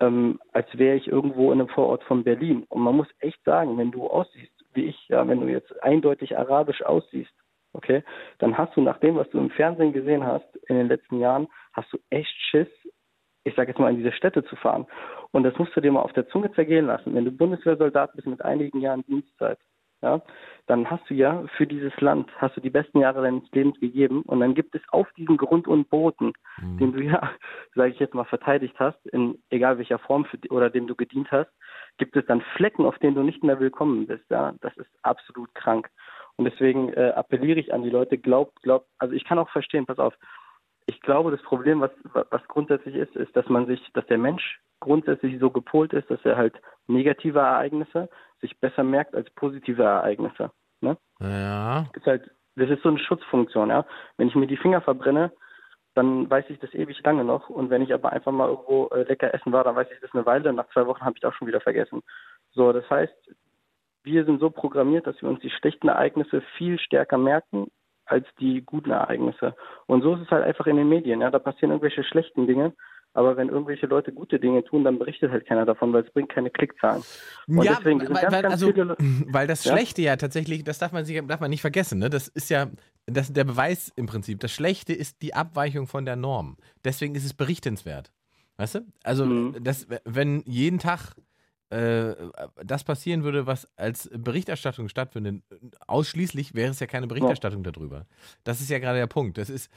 [0.00, 2.64] ähm, als wäre ich irgendwo in einem Vorort von Berlin.
[2.68, 6.36] Und man muss echt sagen, wenn du aussiehst, wie ich, ja, wenn du jetzt eindeutig
[6.36, 7.32] arabisch aussiehst,
[7.72, 8.02] okay,
[8.38, 11.48] dann hast du nach dem, was du im Fernsehen gesehen hast in den letzten Jahren,
[11.72, 12.68] hast du echt Schiss,
[13.44, 14.86] ich sage jetzt mal, in diese Städte zu fahren.
[15.32, 17.14] Und das musst du dir mal auf der Zunge zergehen lassen.
[17.14, 19.58] Wenn du Bundeswehrsoldat bist mit einigen Jahren Dienstzeit,
[20.04, 20.20] ja,
[20.66, 24.22] dann hast du ja für dieses Land, hast du die besten Jahre deines Lebens gegeben
[24.22, 26.78] und dann gibt es auf diesem Grund und Boden, Mhm.
[26.78, 27.30] den du ja,
[27.74, 31.30] sage ich jetzt mal, verteidigt hast, in egal welcher Form für, oder dem du gedient
[31.32, 31.50] hast,
[31.98, 34.24] gibt es dann Flecken, auf denen du nicht mehr willkommen bist.
[34.30, 35.88] Ja, das ist absolut krank.
[36.36, 39.86] Und deswegen äh, appelliere ich an die Leute, glaubt, glaubt, also ich kann auch verstehen,
[39.86, 40.14] pass auf,
[40.86, 44.60] ich glaube, das Problem, was, was grundsätzlich ist, ist, dass man sich, dass der Mensch
[44.80, 48.10] grundsätzlich so gepolt ist, dass er halt negative Ereignisse
[48.44, 50.50] sich besser merkt als positive Ereignisse.
[50.80, 50.96] Ne?
[51.20, 51.86] Ja.
[51.94, 53.86] Das ist halt, das ist so eine Schutzfunktion, ja.
[54.18, 55.32] Wenn ich mir die Finger verbrenne,
[55.94, 57.48] dann weiß ich das ewig lange noch.
[57.48, 60.12] Und wenn ich aber einfach mal irgendwo äh, lecker essen war, dann weiß ich das
[60.12, 60.52] eine Weile.
[60.52, 62.02] Nach zwei Wochen habe ich das auch schon wieder vergessen.
[62.52, 63.14] So, das heißt,
[64.02, 67.68] wir sind so programmiert, dass wir uns die schlechten Ereignisse viel stärker merken
[68.06, 69.56] als die guten Ereignisse.
[69.86, 71.22] Und so ist es halt einfach in den Medien.
[71.22, 72.74] Ja, da passieren irgendwelche schlechten Dinge.
[73.14, 76.30] Aber wenn irgendwelche Leute gute Dinge tun, dann berichtet halt keiner davon, weil es bringt
[76.30, 77.02] keine Klickzahlen.
[77.46, 78.72] Und ja, deswegen weil, ganz, weil, ganz also,
[79.28, 79.72] weil das Ja?
[79.72, 82.10] Schlechte ja tatsächlich, das darf man, sich, darf man nicht vergessen, ne?
[82.10, 82.66] das ist ja
[83.06, 84.40] das, der Beweis im Prinzip.
[84.40, 86.56] Das Schlechte ist die Abweichung von der Norm.
[86.84, 88.12] Deswegen ist es berichtenswert.
[88.56, 88.80] Weißt du?
[89.02, 89.56] Also, Mhm.
[89.62, 91.14] das, wenn jeden Tag
[91.70, 92.14] äh,
[92.62, 95.42] das passieren würde, was als Berichterstattung stattfindet,
[95.86, 98.06] ausschließlich wäre es ja keine Berichterstattung darüber.
[98.44, 99.38] Das ist ja gerade der Punkt.
[99.38, 99.70] Das ist,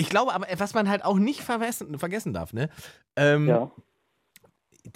[0.00, 2.68] ich glaube aber, was man halt auch nicht vergessen, vergessen darf, ne?
[3.16, 3.70] Ähm, Ja.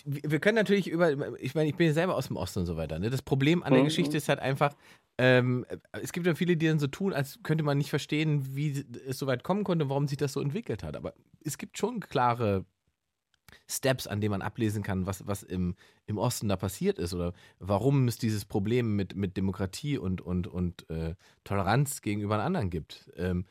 [0.04, 2.66] wir wir können natürlich über, ich meine, ich bin ja selber aus dem Osten und
[2.66, 2.98] so weiter.
[2.98, 3.10] Ne?
[3.10, 3.86] Das Problem an der Mhm.
[3.86, 4.74] Geschichte ist halt einfach,
[5.18, 8.84] ähm, es gibt ja viele, die dann so tun, als könnte man nicht verstehen, wie
[9.06, 10.96] es so weit kommen konnte, warum sich das so entwickelt hat.
[10.96, 11.12] Aber
[11.44, 12.64] es gibt schon klare
[13.70, 15.76] Steps, an denen man ablesen kann, was, was im,
[16.06, 20.46] im Osten da passiert ist oder warum es dieses Problem mit, mit Demokratie und, und,
[20.46, 23.10] und äh, Toleranz gegenüber anderen gibt.
[23.16, 23.44] Ähm,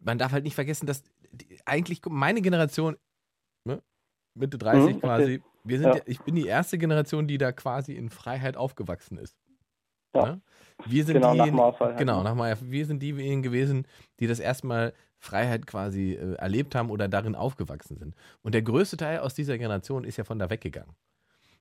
[0.00, 2.96] man darf halt nicht vergessen, dass die, eigentlich meine Generation,
[3.64, 3.82] ne,
[4.34, 5.00] Mitte 30 Mhm, okay.
[5.00, 6.00] quasi, wir sind, Ja.
[6.06, 9.36] ich bin die erste Generation, die da quasi in Freiheit aufgewachsen ist.
[10.14, 10.26] Ja.
[10.26, 10.40] Ne?
[10.86, 12.24] Wir sind Genau, nach diejenigen, Mauerfall halt, genau, ne?
[12.24, 12.70] nach Mauerfall.
[12.70, 13.86] Wir sind diejenigen gewesen,
[14.18, 18.14] die das erstmal Freiheit quasi äh, erlebt haben oder darin aufgewachsen sind.
[18.42, 20.96] Und der größte Teil aus dieser Generation ist ja von da weggegangen.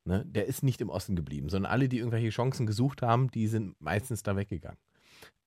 [0.06, 0.24] Ne?
[0.26, 3.80] Der ist nicht im Osten geblieben, sondern alle, die irgendwelche Chancen gesucht haben, die sind
[3.82, 4.80] meistens da weggegangen.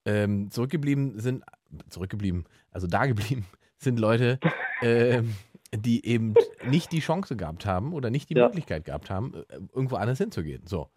[0.04, 1.44] Ähm, zurückgeblieben sind,
[1.88, 3.46] zurückgeblieben, also da geblieben
[3.78, 4.40] sind Leute,
[4.82, 5.34] ähm,
[5.74, 6.34] die eben
[6.68, 8.46] nicht die Chance gehabt haben oder nicht die Ja.
[8.46, 10.62] Möglichkeit gehabt haben, äh, irgendwo anders hinzugehen.
[10.66, 10.88] So.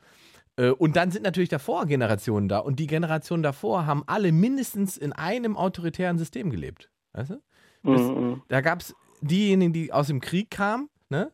[0.57, 4.97] Äh, Und dann sind natürlich davor Generationen da und die Generationen davor haben alle mindestens
[4.97, 6.89] in einem autoritären System gelebt.
[7.13, 7.41] Weißt du?
[7.83, 8.41] Das, Mhm.
[8.47, 11.31] Da gab es diejenigen, die aus dem Krieg kamen, ne?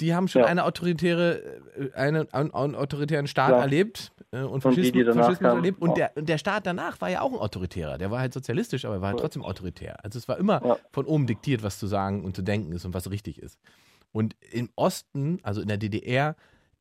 [0.00, 0.48] Die haben schon Ja.
[0.48, 1.42] eine autoritäre,
[1.76, 3.60] äh, eine, einen, einen autoritären Staat Ja.
[3.60, 5.80] erlebt äh, und Und die, Faschismus, die danach Faschismus kamen, erlebt.
[5.82, 7.98] Und der, und der Staat danach war ja auch ein autoritärer.
[7.98, 10.02] Der war halt sozialistisch, aber er war halt trotzdem autoritär.
[10.04, 10.76] Also es war immer Ja.
[10.92, 13.58] von oben diktiert, was zu sagen und zu denken ist und was richtig ist.
[14.12, 16.34] Und im Osten, also in der DDR,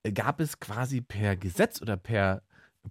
[0.03, 2.41] äh, gab es quasi per Gesetz oder per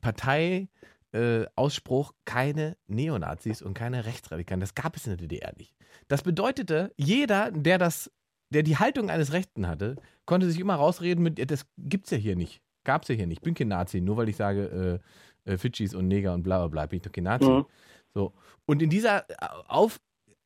[0.00, 0.68] Partei
[1.12, 4.60] äh, Ausspruch keine Neonazis und keine Rechtsradikalen.
[4.60, 5.74] Das gab es in der DDR nicht.
[6.06, 8.10] Das bedeutete, jeder, der das,
[8.50, 12.16] der die Haltung eines Rechten hatte, konnte sich immer rausreden mit, "Ja, das gibt's ja
[12.18, 12.60] hier nicht.
[12.84, 13.42] Gab's ja hier nicht.
[13.42, 15.00] Bin kein Nazi, nur weil ich sage,
[15.44, 17.48] äh, äh, Fidschis und Neger und bla bla bla, bin ich doch kein Nazi.
[17.48, 17.66] Mhm.
[18.14, 18.32] So.
[18.66, 19.34] Und in dieser äh,
[19.66, 20.00] auf,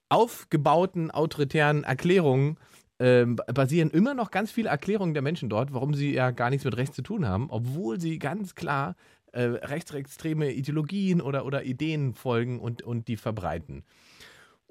[0.09, 2.59] aufgebauten autoritären Erklärung
[2.99, 6.65] ähm, basieren immer noch ganz viele Erklärungen der Menschen dort, warum sie ja gar nichts
[6.65, 8.95] mit Rechts zu tun haben, obwohl sie ganz klar
[9.33, 13.85] äh, rechtsextreme Ideologien oder, oder Ideen folgen und, und die verbreiten.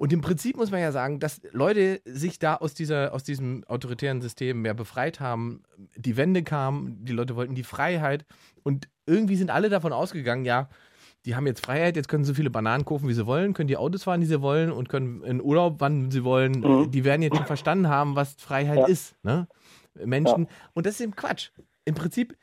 [0.02, 3.64] Und im Prinzip muss man ja sagen, dass Leute sich da aus, dieser, aus diesem
[3.68, 5.61] autoritären System mehr befreit haben.
[5.95, 8.26] Die Wende kam, die Leute wollten die Freiheit
[8.64, 10.69] und irgendwie sind alle davon ausgegangen, ja,
[11.26, 13.68] die haben jetzt Freiheit, jetzt können sie so viele Bananen kaufen, wie sie wollen, können
[13.68, 16.61] die Autos fahren, die sie wollen und können in Urlaub, wann sie wollen.
[16.61, 16.90] Mhm.
[16.90, 18.88] Die werden jetzt schon verstanden haben, was Freiheit Ja.
[18.88, 19.14] ist.
[19.22, 19.48] Ne?
[20.03, 20.48] Menschen.
[20.73, 21.52] Und das ist eben Quatsch.
[21.86, 22.36] Im Prinzip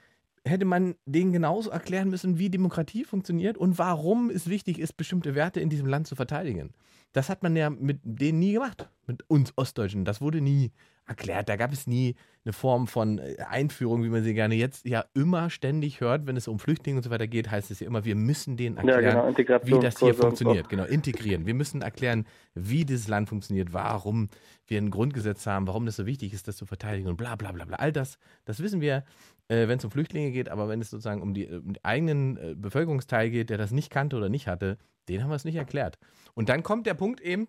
[0.44, 5.34] hätte man denen genauso erklären müssen, wie Demokratie funktioniert und warum es wichtig ist, bestimmte
[5.34, 6.72] Werte in diesem Land zu verteidigen.
[7.12, 10.04] Das hat man ja mit denen nie gemacht, mit uns Ostdeutschen.
[10.04, 10.72] Das wurde nie
[11.06, 11.48] erklärt.
[11.48, 12.14] Da gab es nie
[12.44, 16.36] eine Form von äh, Einführung, wie man sie gerne jetzt ja immer ständig hört, wenn
[16.36, 19.02] es um Flüchtlinge und so weiter geht, heißt es ja immer, wir müssen denen erklären,
[19.04, 20.66] Ja, genau, wie das hier funktioniert.
[20.66, 20.68] so.
[20.68, 21.46] Genau, integrieren.
[21.46, 24.28] Wir müssen erklären, wie dieses Land funktioniert, warum
[24.66, 27.52] wir ein Grundgesetz haben, warum das so wichtig ist, das zu verteidigen und bla bla
[27.52, 27.78] bla bla.
[27.78, 29.04] All das, das wissen wir,
[29.48, 31.84] äh, wenn es um Flüchtlinge geht, aber wenn es sozusagen um, die, äh, um den
[31.84, 34.76] eigenen äh, Bevölkerungsteil geht, der das nicht kannte oder nicht hatte,
[35.08, 35.98] den haben wir es nicht erklärt.
[36.34, 37.46] Und dann kommt der Punkt eben,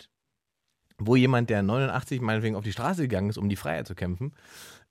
[0.98, 4.34] wo jemand, der 89 meinetwegen auf die Straße gegangen ist, um die Freiheit zu kämpfen,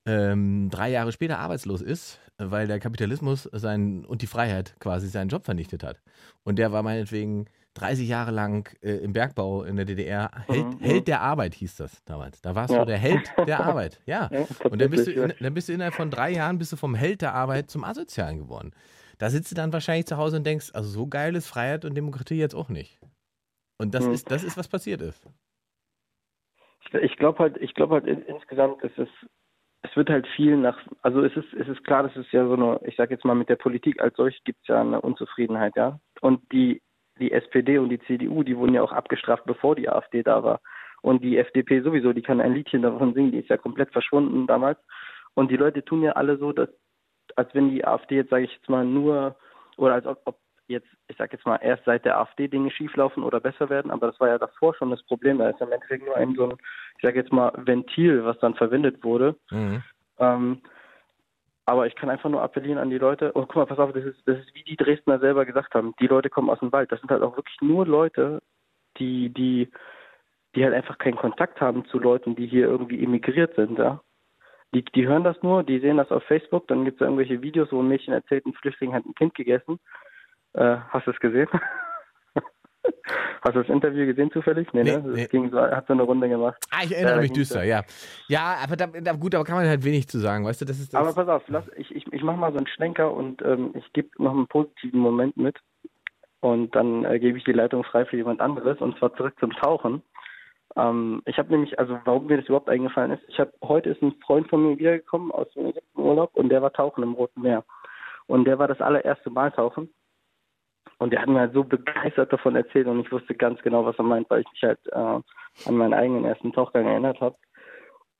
[0.06, 5.28] ähm, drei Jahre später arbeitslos ist, weil der Kapitalismus sein, und die Freiheit quasi seinen
[5.28, 6.00] Job vernichtet hat.
[6.44, 10.30] Und der war meinetwegen 30 Jahre lang äh, im Bergbau in der DDR.
[10.46, 12.40] Held, Mhm, Held der Arbeit hieß das damals.
[12.40, 12.80] Da warst Ja.
[12.80, 14.00] du der Held der Arbeit.
[14.06, 14.30] Ja.
[14.32, 16.76] Ja, und dann bist, du in, dann bist du innerhalb von drei Jahren bist du
[16.76, 18.70] vom Held der Arbeit zum Asozialen geworden.
[19.18, 21.94] Da sitzt du dann wahrscheinlich zu Hause und denkst, also so geil ist Freiheit und
[21.96, 23.00] Demokratie jetzt auch nicht.
[23.78, 24.12] Und das Mhm.
[24.14, 25.26] ist, das ist, was passiert ist.
[26.86, 29.08] Ich, ich glaube halt, ich glaube halt in, insgesamt ist es,
[29.82, 32.54] es wird halt viel nach, also es ist, es ist klar, das ist ja so
[32.54, 35.76] eine, ich sage jetzt mal mit der Politik als solch gibt es ja eine Unzufriedenheit,
[35.76, 36.00] ja.
[36.20, 36.82] Und die,
[37.18, 40.60] die SPD und die CDU, die wurden ja auch abgestraft, bevor die AfD da war.
[41.02, 44.46] Und die FDP sowieso, die kann ein Liedchen davon singen, die ist ja komplett verschwunden
[44.46, 44.78] damals.
[45.34, 46.68] Und die Leute tun ja alle so, dass,
[47.38, 49.36] als wenn die AfD jetzt, sage ich jetzt mal, nur,
[49.76, 53.22] oder als ob, ob jetzt, ich sage jetzt mal, erst seit der AfD Dinge schieflaufen
[53.22, 55.38] oder besser werden, aber das war ja davor schon das Problem.
[55.38, 56.56] Da ist im Endeffekt nur ein so ein,
[56.96, 59.36] ich sage jetzt mal, Ventil, was dann verwendet wurde.
[60.18, 60.60] Ähm,
[61.64, 63.32] aber ich kann einfach nur appellieren an die Leute.
[63.32, 65.94] Und guck mal, pass auf, das ist, das ist wie die Dresdner selber gesagt haben.
[66.00, 66.90] Die Leute kommen aus dem Wald.
[66.90, 68.40] Das sind halt auch wirklich nur Leute,
[68.98, 69.70] die, die,
[70.56, 74.00] die halt einfach keinen Kontakt haben zu Leuten, die hier irgendwie emigriert sind, ja.
[74.74, 77.72] Die, die hören das nur, die sehen das auf Facebook, dann gibt es irgendwelche Videos,
[77.72, 79.78] wo ein Mädchen erzählt, ein Flüchtling hat ein Kind gegessen.
[80.52, 81.48] Äh, hast du es gesehen?
[83.42, 84.68] hast du das Interview gesehen zufällig?
[84.72, 85.02] Nee, ne?
[85.02, 86.56] Das ging so, hat so eine Runde gemacht.
[86.70, 87.82] Ah, ich erinnere Äh, mich düster, ja.
[88.28, 90.78] Ja, aber da, da, gut, aber kann man halt wenig zu sagen, weißt du, das
[90.78, 91.00] ist das.
[91.00, 93.90] Aber pass auf, lass, ich, ich, ich mache mal so einen Schlenker und ähm, ich
[93.94, 95.56] gebe noch einen positiven Moment mit.
[96.40, 99.52] Und dann äh, gebe ich die Leitung frei für jemand anderes und zwar zurück zum
[99.52, 100.02] Tauchen.
[100.76, 104.02] Ähm, ich habe nämlich, also warum mir das überhaupt eingefallen ist, ich habe heute ist
[104.02, 107.64] ein Freund von mir wiedergekommen aus dem Urlaub und der war tauchen im Roten Meer.
[108.26, 109.92] Und der war das allererste Mal tauchen.
[110.98, 113.98] Und der hat mir halt so begeistert davon erzählt und ich wusste ganz genau, was
[113.98, 117.36] er meint, weil ich mich halt äh, an meinen eigenen ersten Tauchgang erinnert habe.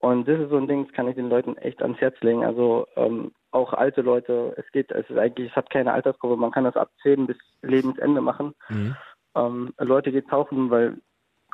[0.00, 2.44] Und das ist so ein Ding, das kann ich den Leuten echt ans Herz legen.
[2.44, 6.52] Also ähm, auch alte Leute, es geht, es ist eigentlich, es hat keine Altersgruppe, man
[6.52, 8.54] kann das ab 10 bis Lebensende machen.
[8.68, 8.96] Mhm.
[9.34, 10.98] Ähm, Leute geht tauchen, weil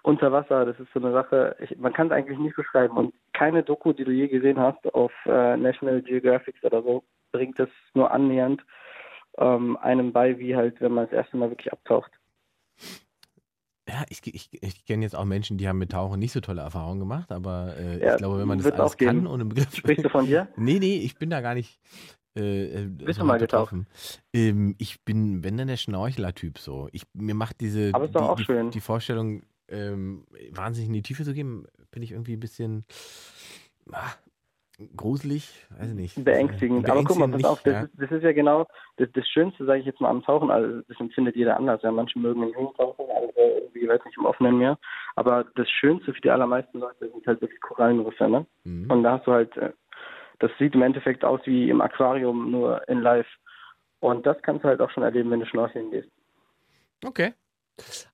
[0.05, 2.97] unter Wasser, das ist so eine Sache, ich, man kann es eigentlich nicht beschreiben.
[2.97, 7.59] Und keine Doku, die du je gesehen hast auf äh, National Geographic oder so, bringt
[7.59, 8.63] es nur annähernd
[9.39, 12.13] ähm, einem bei, wie halt, wenn man das erste Mal wirklich abtaucht.
[13.89, 16.63] Ja, ich, ich, ich kenne jetzt auch Menschen, die haben mit Tauchen nicht so tolle
[16.63, 19.25] Erfahrungen gemacht, aber äh, Ja, ich glaube, wenn man das alles geben.
[19.25, 19.75] kann und im Begriff.
[19.75, 20.49] Sprichst du von dir?
[20.57, 21.81] Nee, nee, ich bin da gar nicht.
[22.37, 23.75] Äh, äh, Bist du mal hart getaucht?
[24.35, 26.89] Ähm, ich bin, wenn dann der Schnorchler-Typ so.
[26.93, 28.71] Ich, mir macht diese Aber ist doch die, auch die, schön.
[28.71, 32.85] die Vorstellung, ähm, wahnsinnig in die Tiefe zu gehen, bin ich irgendwie ein bisschen
[33.93, 34.12] ah,
[34.97, 36.24] gruselig, weiß ich nicht.
[36.24, 36.89] Beängstigend.
[36.91, 38.66] Aber guck mal, pass auf, das, nicht, ist, das ist ja genau
[38.97, 40.51] das, das Schönste, sage ich jetzt mal, am Tauchen.
[40.51, 41.82] Also das empfindet jeder anders.
[41.82, 44.78] Ja, manche mögen im Ring tauchen, andere irgendwie, weiß nicht, im offenen Meer.
[45.16, 48.47] Aber das Schönste für die allermeisten Leute sind halt wirklich Korallenriffe, ne?
[48.65, 48.91] Mhm.
[48.91, 49.73] Und da hast du halt, äh,
[50.41, 53.28] das sieht im Endeffekt aus wie im Aquarium, nur in live.
[54.01, 56.11] Und das kannst du halt auch schon erleben, wenn du schnorcheln gehst.
[57.05, 57.32] Okay.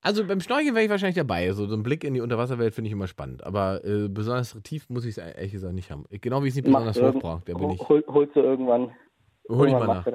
[0.00, 1.50] Also beim Schnorcheln wäre ich wahrscheinlich dabei.
[1.52, 3.44] So, so ein Blick in die Unterwasserwelt finde ich immer spannend.
[3.44, 6.04] Aber äh, besonders tief muss ich es ehrlich gesagt nicht haben.
[6.10, 7.44] Genau wie ich es nicht besonders hoch brauche.
[7.44, 7.88] Der bin ich.
[7.88, 8.92] Hol, holst du irgendwann.
[9.48, 10.06] Hol ich mal nach.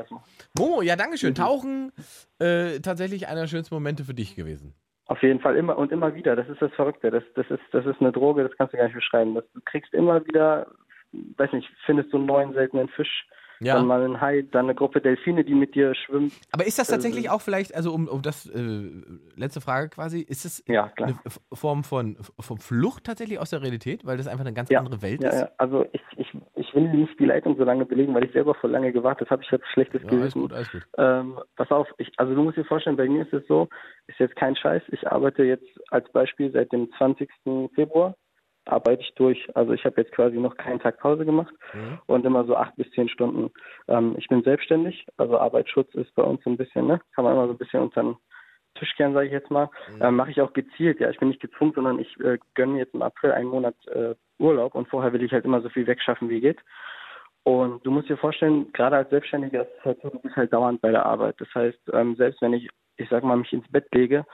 [0.58, 1.36] Momo, ja, danke schön.
[1.36, 1.92] Tauchen,
[2.40, 4.74] äh, tatsächlich einer der schönsten Momente für dich gewesen.
[5.08, 6.36] Auf jeden Fall immer und immer wieder.
[6.36, 7.12] Das ist das Verrückte.
[7.12, 9.36] Das, das ist, das ist eine Droge, das kannst du gar nicht beschreiben.
[9.36, 10.68] Das, du kriegst immer wieder,
[11.12, 13.28] weiß nicht, findest du einen neuen seltenen Fisch,
[13.60, 13.76] Ja.
[13.76, 16.34] dann mal einen Hai, dann eine Gruppe Delfine, die mit dir schwimmt.
[16.52, 18.90] Aber ist das tatsächlich Äh, auch vielleicht, also um, um das, äh,
[19.36, 21.16] letzte Frage quasi, ist es Ja, eine
[21.54, 24.80] Form von, von Flucht tatsächlich aus der Realität, weil das einfach eine ganz Ja.
[24.80, 25.34] andere Welt ist?
[25.34, 25.50] ja.
[25.58, 28.70] Also ich, ich, ich will nicht die Leitung so lange belegen, weil ich selber vor
[28.70, 29.44] lange gewartet habe.
[29.44, 30.42] Ich habe schlechtes Ja, alles Gewissen.
[30.42, 30.84] gut, alles gut.
[30.98, 33.68] Ähm, pass auf, ich, also du musst dir vorstellen, bei mir ist es so,
[34.08, 37.30] ist jetzt kein Scheiß, ich arbeite jetzt als Beispiel seit dem 20.
[37.76, 38.16] Februar,
[38.66, 39.48] arbeite ich durch.
[39.56, 42.00] Also ich habe jetzt quasi noch keinen Tag Pause gemacht Mhm.
[42.08, 43.52] und immer so acht bis zehn Stunden.
[43.88, 47.34] Ähm, ich bin selbstständig, also Arbeitsschutz ist bei uns so ein bisschen, ne, kann man
[47.34, 48.18] immer so ein bisschen unter den
[48.76, 49.70] Tisch kehren, sage ich jetzt mal.
[50.02, 51.10] Ähm, Mache ich auch gezielt, ja.
[51.10, 54.76] Ich bin nicht gezwungen, sondern ich äh, gönne jetzt im April einen Monat äh, Urlaub
[54.76, 56.60] und vorher will ich halt immer so viel wegschaffen, wie geht.
[57.44, 60.52] Und du musst dir vorstellen, gerade als Selbstständiger ist es halt so, du bist halt
[60.52, 61.36] dauernd bei der Arbeit.
[61.40, 62.68] Das heißt, ähm, selbst wenn ich,
[62.98, 64.26] ich sag mal, mich ins Bett lege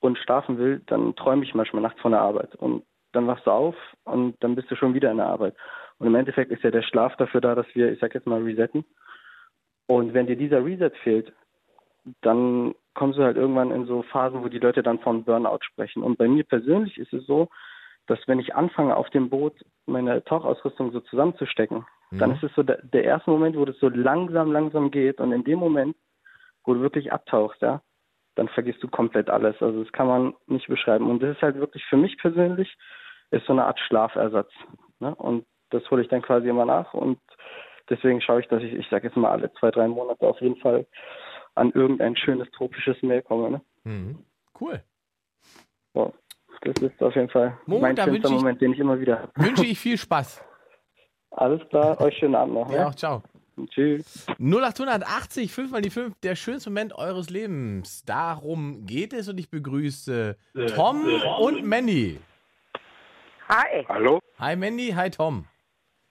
[0.00, 2.54] und schlafen will, dann träume ich manchmal nachts von der Arbeit.
[2.56, 5.54] Und dann wachst du auf und dann bist du schon wieder in der Arbeit.
[5.98, 8.42] Und im Endeffekt ist ja der Schlaf dafür da, dass wir, ich sag jetzt mal,
[8.42, 8.84] resetten.
[9.86, 11.32] Und wenn dir dieser Reset fehlt,
[12.22, 16.02] dann kommst du halt irgendwann in so Phasen, wo die Leute dann von Burnout sprechen.
[16.02, 17.48] Und bei mir persönlich ist es so,
[18.06, 19.54] dass wenn ich anfange, auf dem Boot
[19.86, 22.18] meine Tauchausrüstung so zusammenzustecken, Mhm.
[22.18, 25.18] dann ist es so der, der erste Moment, wo das so langsam, langsam geht.
[25.20, 25.96] Und in dem Moment,
[26.64, 27.82] wo du wirklich abtauchst, ja,
[28.34, 29.60] dann vergisst du komplett alles.
[29.60, 31.10] Also das kann man nicht beschreiben.
[31.10, 32.76] Und das ist halt wirklich für mich persönlich,
[33.32, 34.50] ist so eine Art Schlafersatz.
[35.00, 35.14] Ne?
[35.14, 36.94] Und das hole ich dann quasi immer nach.
[36.94, 37.18] Und
[37.90, 40.56] deswegen schaue ich, dass ich, ich sage jetzt mal, alle zwei, drei Monate auf jeden
[40.56, 40.86] Fall
[41.54, 43.50] an irgendein schönes tropisches Meer komme.
[43.50, 43.60] Ne?
[43.84, 44.18] Mhm.
[44.60, 44.82] Cool.
[45.94, 46.12] So,
[46.62, 49.32] das ist auf jeden Fall Mo, mein schönster Moment, den ich immer wieder habe.
[49.36, 50.44] Wünsche ich viel Spaß.
[51.32, 52.70] Alles klar, euch schönen Abend noch.
[52.70, 52.86] Ja, ne?
[52.88, 53.22] auch ciao.
[53.68, 54.26] Tschüss.
[54.38, 58.02] 0880, 5 mal die 5, der schönste Moment eures Lebens.
[58.04, 60.36] Darum geht es und ich begrüße
[60.74, 61.04] Tom
[61.40, 62.18] und Mandy.
[63.52, 63.84] Hi.
[63.86, 64.18] Hallo?
[64.38, 65.44] Hi Mandy, hi Tom.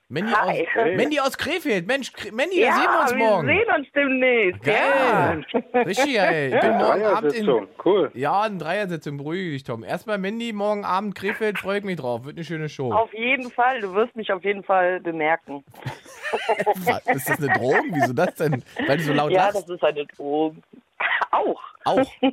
[0.08, 0.68] Mandy, Hi.
[0.76, 1.86] Aus, Mandy aus Krefeld.
[1.86, 3.48] Mensch, Kre- Mandy, da ja, sehen wir uns morgen.
[3.48, 4.62] wir sehen uns demnächst.
[4.62, 5.44] Geil.
[5.86, 6.54] Richtig, ey.
[6.54, 7.46] Ich bin morgen Abend in.
[7.46, 8.10] Dreiersitzung, cool.
[8.12, 9.82] Ja, eine Dreiersitzung, beruhige dich, Tom.
[9.82, 12.24] Erstmal Mandy, morgen Abend Krefeld, freue ich mich drauf.
[12.26, 12.90] Wird eine schöne Show.
[12.90, 12.96] Ja.
[12.96, 15.64] Auf jeden Fall, du wirst mich auf jeden Fall bemerken.
[16.84, 17.86] Was, Ist das eine Drohung?
[17.92, 18.62] Wieso das denn?
[18.86, 19.56] Weil du so laut ja, lachst?
[19.62, 20.62] das ist eine Drohung.
[21.32, 21.60] Auch.
[21.84, 22.04] Auch.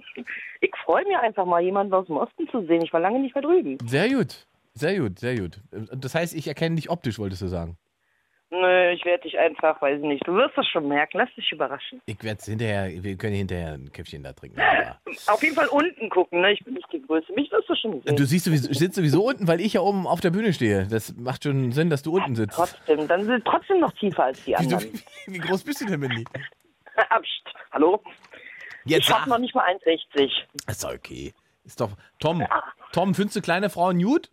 [0.61, 2.81] Ich freue mich einfach mal, jemanden aus dem Osten zu sehen.
[2.81, 3.77] Ich war lange nicht mehr drüben.
[3.86, 4.45] Sehr gut.
[4.80, 5.60] Sehr gut, sehr gut.
[5.72, 7.77] Das heißt, ich erkenne dich optisch, wolltest du sagen.
[8.51, 10.26] Nö, ich werde dich einfach, weiß ich nicht.
[10.26, 11.18] Du wirst das schon merken.
[11.19, 12.01] Lass dich überraschen.
[12.06, 14.60] Ich werde hinterher, wir können hinterher ein Käffchen da trinken.
[15.27, 16.53] Auf jeden Fall unten gucken, ne?
[16.53, 17.31] Ich bin nicht die Größe.
[17.34, 18.15] Mich wirst du schon sehen.
[18.15, 20.88] du siehst sowieso, sitzt sowieso unten, weil ich ja oben auf der Bühne stehe.
[20.88, 22.56] Das macht schon Sinn, dass du unten sitzt.
[22.56, 24.93] Trotzdem, dann sind trotzdem noch tiefer als die anderen.
[24.93, 25.01] wie,
[25.34, 26.23] wie groß bist du denn, Mandy?
[26.23, 28.01] Psst, Hallo?
[28.85, 29.27] Jetzt ich schaff sag.
[29.27, 30.31] noch nicht mal 1,60.
[30.68, 31.34] Ist doch okay.
[31.65, 31.91] Ist doch.
[32.19, 32.43] Tom,
[32.93, 34.31] Tom, findest du kleine Frauen gut?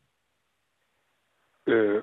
[1.67, 2.01] Äh,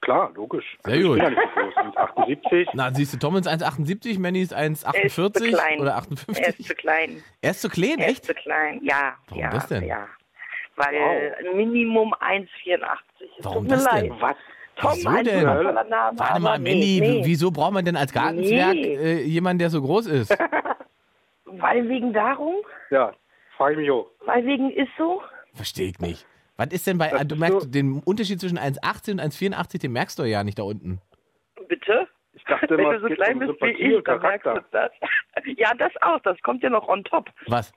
[0.00, 0.78] klar, logisch.
[0.84, 1.18] Sehr Also gut.
[1.18, 1.68] Ja nicht so groß.
[1.68, 2.68] Ich bin 78.
[2.74, 5.80] Na, siehst du, Tom ist 1,78, Mandy ist Er ist zu 1,48 klein.
[5.80, 6.66] oder Er ist 58.
[6.66, 7.22] zu klein.
[7.42, 8.24] Er ist zu klein, Er ist echt?
[8.24, 8.80] zu klein.
[8.82, 9.84] Ja, Warum ja, das denn?
[9.84, 10.06] ja.
[10.76, 12.48] Weil Minimum 1,84.
[13.38, 14.04] Es Warum Tut mir das leid.
[14.04, 14.20] denn?
[14.20, 14.36] Was?
[14.78, 15.42] Tom, Wieso ein denn?
[15.44, 16.18] Name.
[16.18, 17.20] Warte mal, nee, Mandy, nee.
[17.24, 18.94] wieso braucht man denn als Gartenzwerg Nee.
[18.94, 20.36] äh, jemanden, der so groß ist?
[21.46, 22.56] Weil wegen darum?
[22.90, 23.14] Ja,
[23.56, 24.06] frage ich mich auch.
[24.26, 25.22] Weil wegen ist so?
[25.54, 26.26] Verstehe ich nicht.
[26.56, 29.78] Was ist denn bei, Das du ist merkst so- den Unterschied zwischen 1,80 und 1,84,
[29.80, 31.00] den merkst du ja nicht da unten.
[31.68, 32.08] Bitte?
[32.32, 34.50] Ich dachte Wenn immer, du es so klein um bist wie ich, dann merkst du
[34.50, 34.64] Charakter.
[34.72, 34.90] das.
[35.58, 36.20] Ja, das auch.
[36.20, 37.30] Das kommt ja noch on top.
[37.46, 37.72] Was?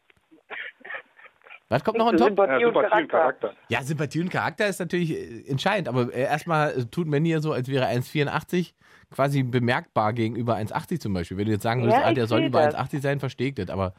[1.71, 2.29] Was kommt noch on top?
[2.29, 3.17] Sympathie, Ja, und Sympathie und Charakter.
[3.47, 3.53] Charakter.
[3.69, 7.41] Ja, Sympathie und Charakter ist natürlich äh, entscheidend, aber äh, erstmal äh, tut Mandy ja
[7.41, 8.73] so, als wäre 1,84
[9.11, 11.37] quasi bemerkbar gegenüber 1,80 zum Beispiel.
[11.37, 12.75] Wenn du jetzt sagen würdest, Ja, ah, der soll über das.
[12.75, 13.93] 1,80 sein, verstehe ich das, aber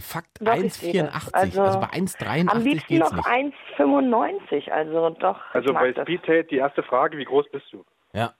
[0.00, 1.34] Fakt ich seh 1,84, das.
[1.34, 3.54] also, Also, bei Am 1,83 liebsten geht's noch nicht.
[3.78, 4.70] 1,95.
[4.70, 5.40] Also doch.
[5.52, 6.02] Also bei das.
[6.04, 7.84] Speedtail die erste Frage, wie groß bist du?
[8.12, 8.32] Ja.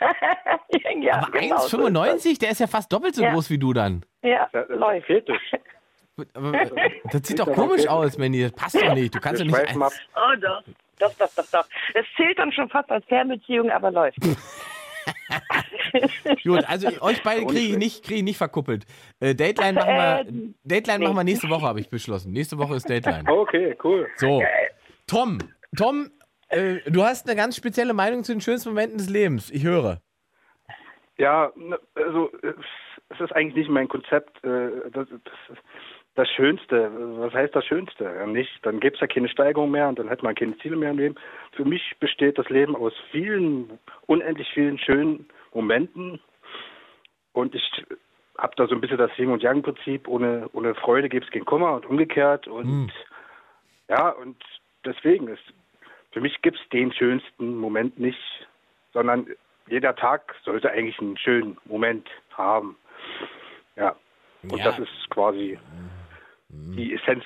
[1.00, 3.32] ja, Aber genau, so ist 1,95, der ist ja fast doppelt so Ja.
[3.32, 4.04] groß wie du dann.
[4.22, 5.08] Ja, Das, das läuft.
[5.10, 5.22] äh,
[7.10, 8.42] das sieht doch komisch aus, Mandy.
[8.42, 9.14] Das passt doch nicht.
[9.14, 9.76] Du kannst doch nicht.
[9.76, 9.92] ab.
[10.16, 10.62] Oh, doch.
[11.00, 11.66] Doch, doch, doch, doch.
[11.94, 14.18] Es zählt dann schon fast als Fernbeziehung, aber läuft.
[16.44, 18.84] Gut, also euch beide kriege ich nicht, krieg ich nicht verkuppelt.
[19.20, 22.32] Äh, Dateline machen wir, Äh, Dateline machen wir nächste Woche, habe ich beschlossen.
[22.32, 23.30] Nächste Woche ist Dateline.
[23.30, 24.08] Okay, cool.
[24.16, 24.42] So,
[25.06, 25.38] Tom,
[25.76, 26.10] Tom,
[26.48, 29.50] äh, du hast eine ganz spezielle Meinung zu den schönsten Momenten des Lebens.
[29.50, 30.00] Ich höre.
[31.16, 31.52] Ja,
[31.94, 32.54] also es-
[33.10, 34.42] es ist eigentlich nicht mein Konzept.
[34.44, 35.58] äh, Das, das,
[36.14, 36.90] das Schönste.
[37.18, 38.04] Was heißt das Schönste?
[38.04, 38.50] Ja, nicht.
[38.62, 40.98] Dann gäbe es ja keine Steigerung mehr und dann hätte man keine Ziele mehr im
[40.98, 41.14] Leben.
[41.52, 46.20] Für mich besteht das Leben aus vielen, unendlich vielen schönen Momenten.
[47.32, 47.84] Und ich
[48.38, 50.06] habe da so ein bisschen das Yin- und Yang-Prinzip.
[50.08, 52.46] Ohne, ohne Freude gibt es keinen Kummer und umgekehrt.
[52.46, 52.90] Und Hm.
[53.88, 54.36] ja, und
[54.84, 55.42] deswegen ist
[56.12, 58.46] für mich gibt es den schönsten Moment nicht,
[58.92, 59.26] sondern
[59.66, 62.76] jeder Tag sollte eigentlich einen schönen Moment haben.
[63.74, 63.96] Ja.
[64.44, 64.66] Und Ja.
[64.66, 65.58] das ist quasi
[66.76, 67.24] die Essenz.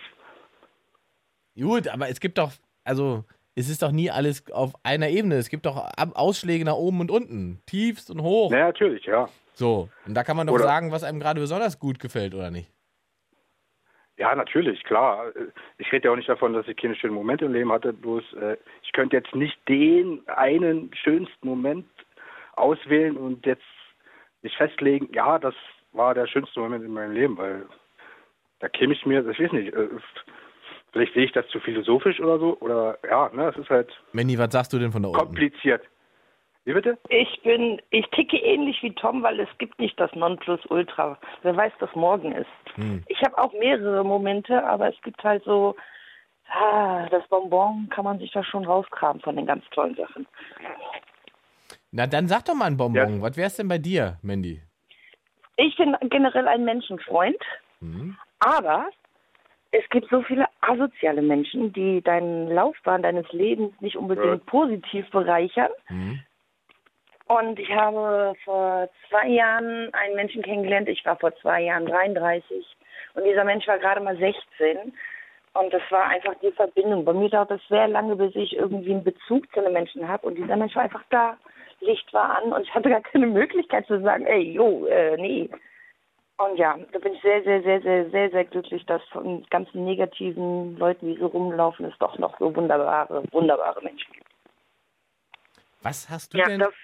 [1.59, 2.53] Gut, aber es gibt doch,
[2.85, 3.25] also
[3.55, 5.35] es ist doch nie alles auf einer Ebene.
[5.37, 8.53] Es gibt doch Ausschläge nach oben und unten, tiefst und hoch.
[8.53, 9.29] Ja, natürlich, ja.
[9.55, 12.51] So, und da kann man doch Oder- sagen, was einem gerade besonders gut gefällt, oder
[12.51, 12.71] nicht?
[14.17, 15.33] Ja, natürlich, klar.
[15.79, 18.25] Ich rede ja auch nicht davon, dass ich keine schönen Momente im Leben hatte, bloß
[18.35, 21.87] äh, ich könnte jetzt nicht den einen schönsten Moment
[22.57, 23.63] auswählen und jetzt
[24.43, 25.55] nicht festlegen, ja, das
[25.93, 27.67] war der schönste Moment in meinem Leben, weil
[28.61, 29.89] da käme ich mir, ich weiß nicht, äh,
[30.93, 34.39] vielleicht sehe ich das zu philosophisch oder so, oder ja, ne, es ist halt Manny,
[34.39, 35.21] was sagst du denn von da unten?
[35.21, 35.83] kompliziert.
[36.65, 36.99] Wie bitte?
[37.09, 41.19] Ich bin, ich ticke ähnlich wie Tom, weil es gibt nicht das Nonplusultra.
[41.43, 42.47] Wer weiß, was morgen ist.
[42.75, 43.03] Hm.
[43.07, 45.77] Ich habe auch mehrere Momente, aber es gibt halt so,
[46.51, 50.27] ah, das Bonbon kann man sich da schon rauskramen von den ganz tollen Sachen.
[51.91, 53.23] Na, dann sag doch mal ein Bonbon.
[53.23, 54.61] Was wär's denn bei dir, Mandy?
[55.57, 57.39] Ich bin generell ein Menschenfreund,
[57.81, 58.17] Mhm.
[58.41, 58.89] Aber
[59.71, 65.71] es gibt so viele asoziale Menschen, die deine Laufbahn deines Lebens nicht unbedingt positiv bereichern.
[65.89, 66.21] Mhm.
[67.27, 70.89] Und ich habe vor zwei Jahren einen Menschen kennengelernt.
[70.89, 72.65] Ich war vor zwei Jahren 33
[73.15, 74.93] und dieser Mensch war gerade mal 16.
[75.55, 77.05] Und das war einfach die Verbindung.
[77.05, 80.27] Bei mir dauert es sehr lange, bis ich irgendwie einen Bezug zu einem Menschen habe.
[80.27, 81.37] Und dieser Mensch war einfach da.
[81.81, 85.49] Licht war an und ich hatte gar keine Möglichkeit zu sagen, ey, jo, äh, nee.
[86.39, 89.85] Und ja, da bin ich sehr, sehr, sehr, sehr, sehr, sehr glücklich, dass von ganzen
[89.85, 94.27] negativen Leuten, die so rumlaufen, es doch noch so wunderbare, wunderbare Menschen gibt.
[95.83, 96.75] Was hast du Ja, denn, das-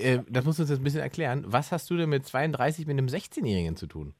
[0.00, 2.86] äh, das musst du uns jetzt ein bisschen erklären, was hast du denn mit 32
[2.86, 4.14] mit einem 16-Jährigen zu tun?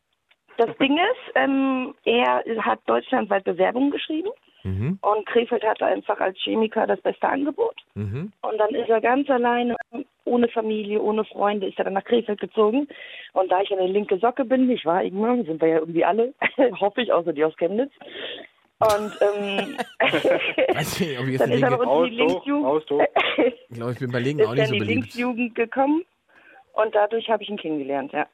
[0.59, 4.29] Das Ding ist, ähm, er hat deutschlandweit Bewerbungen geschrieben
[4.65, 4.99] Mhm.
[5.03, 7.77] und Krefeld hatte einfach als Chemiker das beste Angebot.
[7.95, 8.33] Mhm.
[8.41, 9.77] Und dann ist er ganz alleine,
[10.25, 12.89] ohne Familie, ohne Freunde, ist er dann nach Krefeld gezogen.
[13.35, 16.33] Und da ich eine linke Socke bin, nicht wahr, Ingmar, sind wir ja irgendwie alle,
[16.81, 17.93] hoffe ich, außer die aus Chemnitz.
[18.81, 19.77] Und ähm,
[20.75, 22.85] Weiß nicht, ob ich jetzt dann ist er bei uns in die Linksjugend,
[23.71, 25.03] Ich glaube, ich bin bei Linken auch nicht in so die beliebt.
[25.03, 26.05] Linksjugend gekommen.
[26.73, 28.27] Und dadurch habe ich ihn kennengelernt, ja.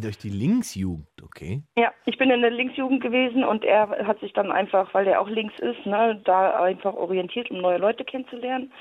[0.00, 1.62] Durch die Linksjugend, okay.
[1.76, 5.20] Ja, ich bin in der Linksjugend gewesen und er hat sich dann einfach, weil er
[5.20, 8.72] auch links ist, ne, da einfach orientiert, um neue Leute kennenzulernen.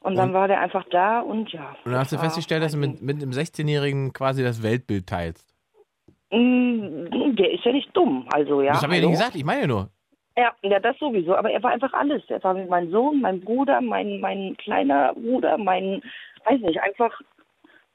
[0.00, 1.76] Und dann Und- war der einfach da und ja.
[1.84, 5.44] Und dann hast du festgestellt, dass du mit, mit einem 16-Jährigen quasi das Weltbild teilst.
[6.30, 8.72] Mm, Der ist ja nicht dumm, also ja.
[8.72, 9.88] das habe ich ja nicht gesagt, ich meine nur.
[10.36, 11.34] Ja, ja, das sowieso.
[11.34, 12.22] Aber er war einfach alles.
[12.28, 16.00] Er war mein Sohn, mein Bruder, mein, mein kleiner Bruder, mein,
[16.44, 17.20] weiß nicht, einfach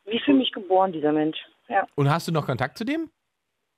[0.05, 1.37] wie für mich geboren, dieser Mensch.
[1.67, 1.85] Ja.
[1.95, 3.09] Und hast du noch Kontakt zu dem?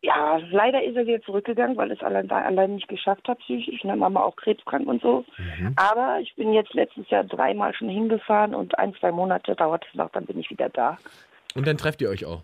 [0.02, 3.84] Ja, leider ist er wieder zurückgegangen, weil es allein, allein nicht geschafft hat, psychisch.
[3.84, 3.96] Ne?
[3.96, 5.26] Mama auch krebskrank und so.
[5.38, 5.74] Mhm.
[5.78, 9.96] Aber ich bin jetzt letztes Jahr dreimal schon hingefahren und ein, zwei Monate dauert es
[9.96, 10.98] noch, dann bin ich wieder da.
[11.56, 12.44] Und dann trefft ihr euch auch.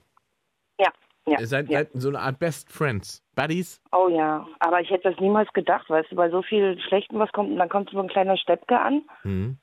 [0.79, 0.87] Ja,
[1.27, 1.39] ja.
[1.39, 1.79] Ihr seid, ja.
[1.79, 3.21] seid so eine Art Best Friends.
[3.35, 3.79] Buddies?
[3.91, 7.31] Oh ja, aber ich hätte das niemals gedacht, weißt du, bei so viel Schlechtem, was
[7.31, 9.57] kommt, und dann kommt so ein kleiner Steppke an Mhm.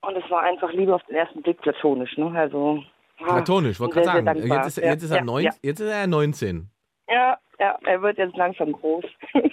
[0.00, 2.32] und es war einfach Liebe auf den ersten Blick platonisch, ne?
[2.34, 2.82] Also.
[3.24, 4.26] Ah, Platonisch, wollte gerade sagen.
[4.26, 4.64] dankbar.
[4.64, 5.52] Jetzt ist, Ja, jetzt, ist er ja, neun, ja.
[5.62, 6.70] jetzt ist er 19.
[7.08, 9.04] Ja, ja, er wird jetzt langsam groß.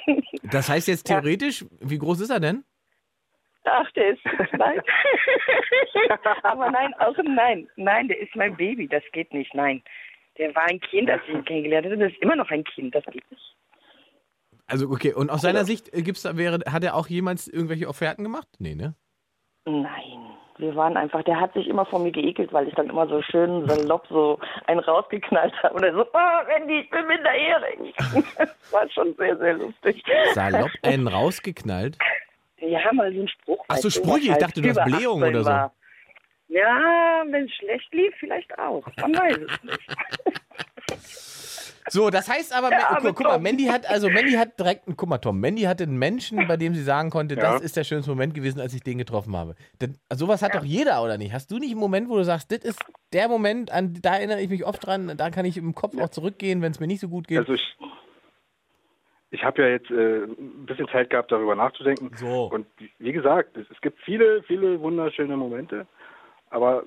[0.51, 2.63] Das heißt jetzt theoretisch, wie groß ist er denn?
[3.65, 4.21] Ach, der ist
[4.57, 4.81] nein.
[6.43, 9.83] Aber nein, auch nein, nein, der ist mein Baby, das geht nicht, nein.
[10.39, 12.95] Der war ein Kind, als ich ihn kennengelernt habe, das ist immer noch ein Kind,
[12.95, 13.55] das geht nicht.
[14.65, 17.87] Also okay, und aus seiner Sicht äh, gibt's da wäre, hat er auch jemals irgendwelche
[17.87, 18.47] Offerten gemacht?
[18.59, 18.95] Nee, ne?
[19.65, 20.28] Nein,
[20.59, 23.21] wir waren einfach, der hat sich immer vor mir geekelt, weil ich dann immer so
[23.21, 25.75] schön salopp so einen rausgeknallt habe.
[25.75, 27.95] Und er so, oh, Randy, ich bin minderjährig.
[28.37, 30.03] Das war schon sehr, sehr lustig.
[30.33, 31.97] Salopp einen rausgeknallt.
[32.57, 33.63] Ja, mal so ein Spruch.
[33.69, 35.49] Ach so, Sprüche, ich halt dachte, du hast über Blähung 18 oder so.
[35.49, 35.73] war.
[36.49, 38.83] Ja, wenn es schlecht lief, vielleicht auch.
[38.97, 41.28] Man weiß es nicht.
[41.89, 43.39] So, das heißt aber, Ja, guck, guck mal.
[43.39, 46.55] Mandy hat, also Mandy hat direkt, einen- guck mal, Tom, Mandy hatte einen Menschen, bei
[46.57, 47.41] dem sie sagen konnte, Ja.
[47.53, 49.55] das ist der schönste Moment gewesen, als ich den getroffen habe.
[49.81, 51.33] Denn, sowas hat doch jeder, oder nicht?
[51.33, 52.79] Hast du nicht einen Moment, wo du sagst, das ist
[53.13, 56.09] der Moment, an da erinnere ich mich oft dran, da kann ich im Kopf auch
[56.09, 57.39] zurückgehen, wenn es mir nicht so gut geht?
[57.39, 57.77] Also ich,
[59.31, 62.11] ich habe ja jetzt äh, ein bisschen Zeit gehabt, darüber nachzudenken.
[62.15, 62.49] So.
[62.51, 62.65] Und
[62.97, 65.87] wie gesagt, es, es gibt viele, viele wunderschöne Momente,
[66.49, 66.83] aber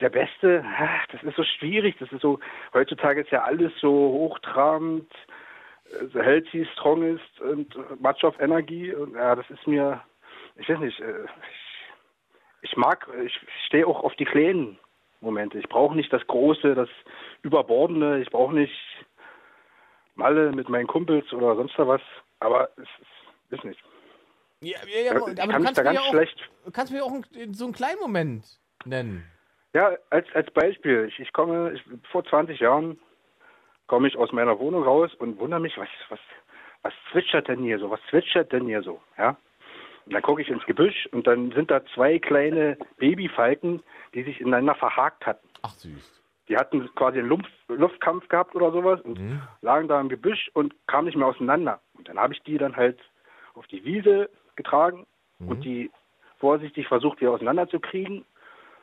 [0.00, 0.64] der beste,
[1.12, 1.96] das ist so schwierig.
[1.98, 2.38] Das ist so,
[2.74, 5.10] heutzutage ist ja alles so hochtrabend,
[5.90, 8.94] äh, so healthy, strong ist und äh, much of energy.
[8.94, 10.02] Und ja, das ist mir,
[10.56, 14.78] ich weiß nicht, äh, ich, ich mag, ich stehe auch auf die kleinen
[15.20, 15.58] Momente.
[15.58, 16.88] Ich brauche nicht das Große, das
[17.42, 18.20] Überbordende.
[18.20, 18.74] Ich brauche nicht
[20.14, 22.02] Malle mit meinen Kumpels oder sonst da was.
[22.40, 23.80] Aber es ist, ist nicht.
[24.60, 27.04] Ja, ja, ja, aber, aber du da kannst mir, ganz ja auch, schlecht kannst mir
[27.04, 27.12] auch
[27.52, 28.44] so einen kleinen Moment
[28.84, 29.24] nennen.
[29.76, 31.04] Ja, als, als Beispiel.
[31.06, 32.98] Ich, ich komme, ich, vor 20 Jahren
[33.88, 36.18] komme ich aus meiner Wohnung raus und wundere mich, was, was,
[36.80, 37.90] was zwitschert denn hier so?
[37.90, 39.02] Was zwitschert denn hier so?
[39.18, 39.36] Ja?
[40.06, 43.82] Und dann gucke ich ins Gebüsch und dann sind da zwei kleine Babyfalken,
[44.14, 45.46] die sich ineinander verhakt hatten.
[45.60, 46.22] Ach süß.
[46.48, 50.74] Die hatten quasi einen Luft, Luftkampf gehabt oder sowas und lagen da im Gebüsch und
[50.86, 51.82] kamen nicht mehr auseinander.
[51.98, 52.98] Und dann habe ich die dann halt
[53.52, 55.06] auf die Wiese getragen
[55.38, 55.90] und die
[56.38, 58.24] vorsichtig versucht, wieder auseinanderzukriegen.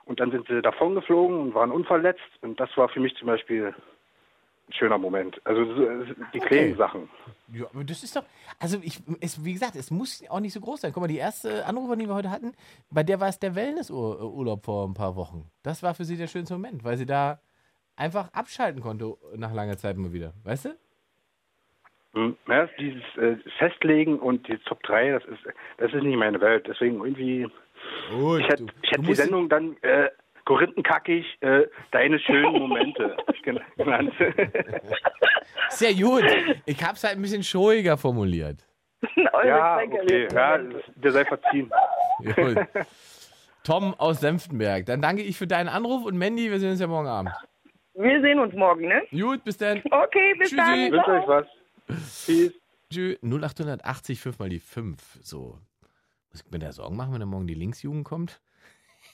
[0.06, 2.22] Und dann sind sie davon geflogen und waren unverletzt.
[2.42, 3.68] Und das war für mich zum Beispiel
[4.68, 5.40] ein schöner Moment.
[5.46, 7.10] Also so- die kleinen Sachen.
[7.54, 8.24] Ja, aber das ist doch,
[8.60, 10.92] also ich, es, wie gesagt, es muss auch nicht so groß sein.
[10.94, 12.54] Guck mal, die erste Anrufer, die wir heute hatten,
[12.90, 15.50] bei der war es der Wellnessurlaub vor ein paar Wochen.
[15.64, 17.40] Das war für sie der schönste Moment, weil sie da
[17.96, 20.34] einfach abschalten konnte nach langer Zeit mal wieder.
[20.44, 20.70] Weißt du?
[22.14, 25.40] Hm, Ja, dieses äh, Festlegen und die Top 3, das ist,
[25.78, 26.66] das ist nicht meine Welt.
[26.68, 27.48] Deswegen irgendwie.
[28.40, 30.10] Ich hätte, ich hätte die musst- Sendung dann äh,
[30.46, 34.14] Korinthenkackig, äh, deine schönen Momente gen- genannt.
[35.70, 36.24] Sehr gut.
[36.66, 38.66] Ich hab's halt ein bisschen showiger formuliert.
[39.46, 41.72] ja, okay, ja, das- der sei verziehen.
[42.36, 42.58] Gut.
[43.64, 44.86] Tom aus Senftenberg.
[44.86, 47.32] Dann danke ich für deinen Anruf und Mandy, wir sehen uns ja morgen Abend.
[47.96, 49.04] Wir sehen uns morgen, ne?
[49.12, 49.82] Gut, bis dann.
[49.90, 50.90] Okay, bis dann.
[50.92, 51.12] Tschüssi.
[51.12, 51.46] Euch was.
[52.26, 52.54] Tschüss.
[52.92, 53.18] Tschüss.
[53.24, 54.98] 0880 5 mal die 5.
[55.22, 55.58] So.
[56.34, 58.42] Muss ich mir da Sorgen machen, wenn da morgen die Linksjugend kommt?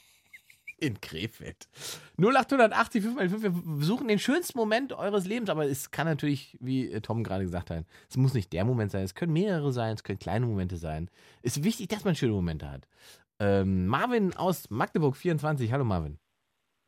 [0.77, 1.67] In Krefeld.
[2.17, 3.43] 0880 5 mal die 5.
[3.43, 7.43] Wir suchen den schönsten Moment eures Lebens, aber es kann natürlich, wie äh, Tom gerade
[7.43, 10.45] gesagt hat, es muss nicht der Moment sein, es können mehrere sein, es können kleine
[10.45, 11.11] Momente sein.
[11.43, 12.87] Es ist wichtig, dass man schöne Momente hat.
[13.39, 15.73] Ähm, Marvin aus Magdeburg 24.
[15.73, 16.19] Hallo Marvin.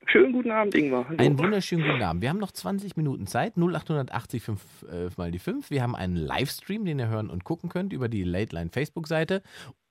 [0.08, 1.06] Schönen guten Abend, Ingmar.
[1.08, 1.18] Hallo.
[1.20, 2.22] Einen wunderschönen guten Abend.
[2.22, 3.56] Wir haben noch 20 Minuten Zeit.
[3.56, 4.62] 0880 5,
[4.92, 5.70] äh, mal die 5.
[5.70, 9.42] Wir haben einen Livestream, den ihr hören und gucken könnt über die Late Line Facebook-Seite.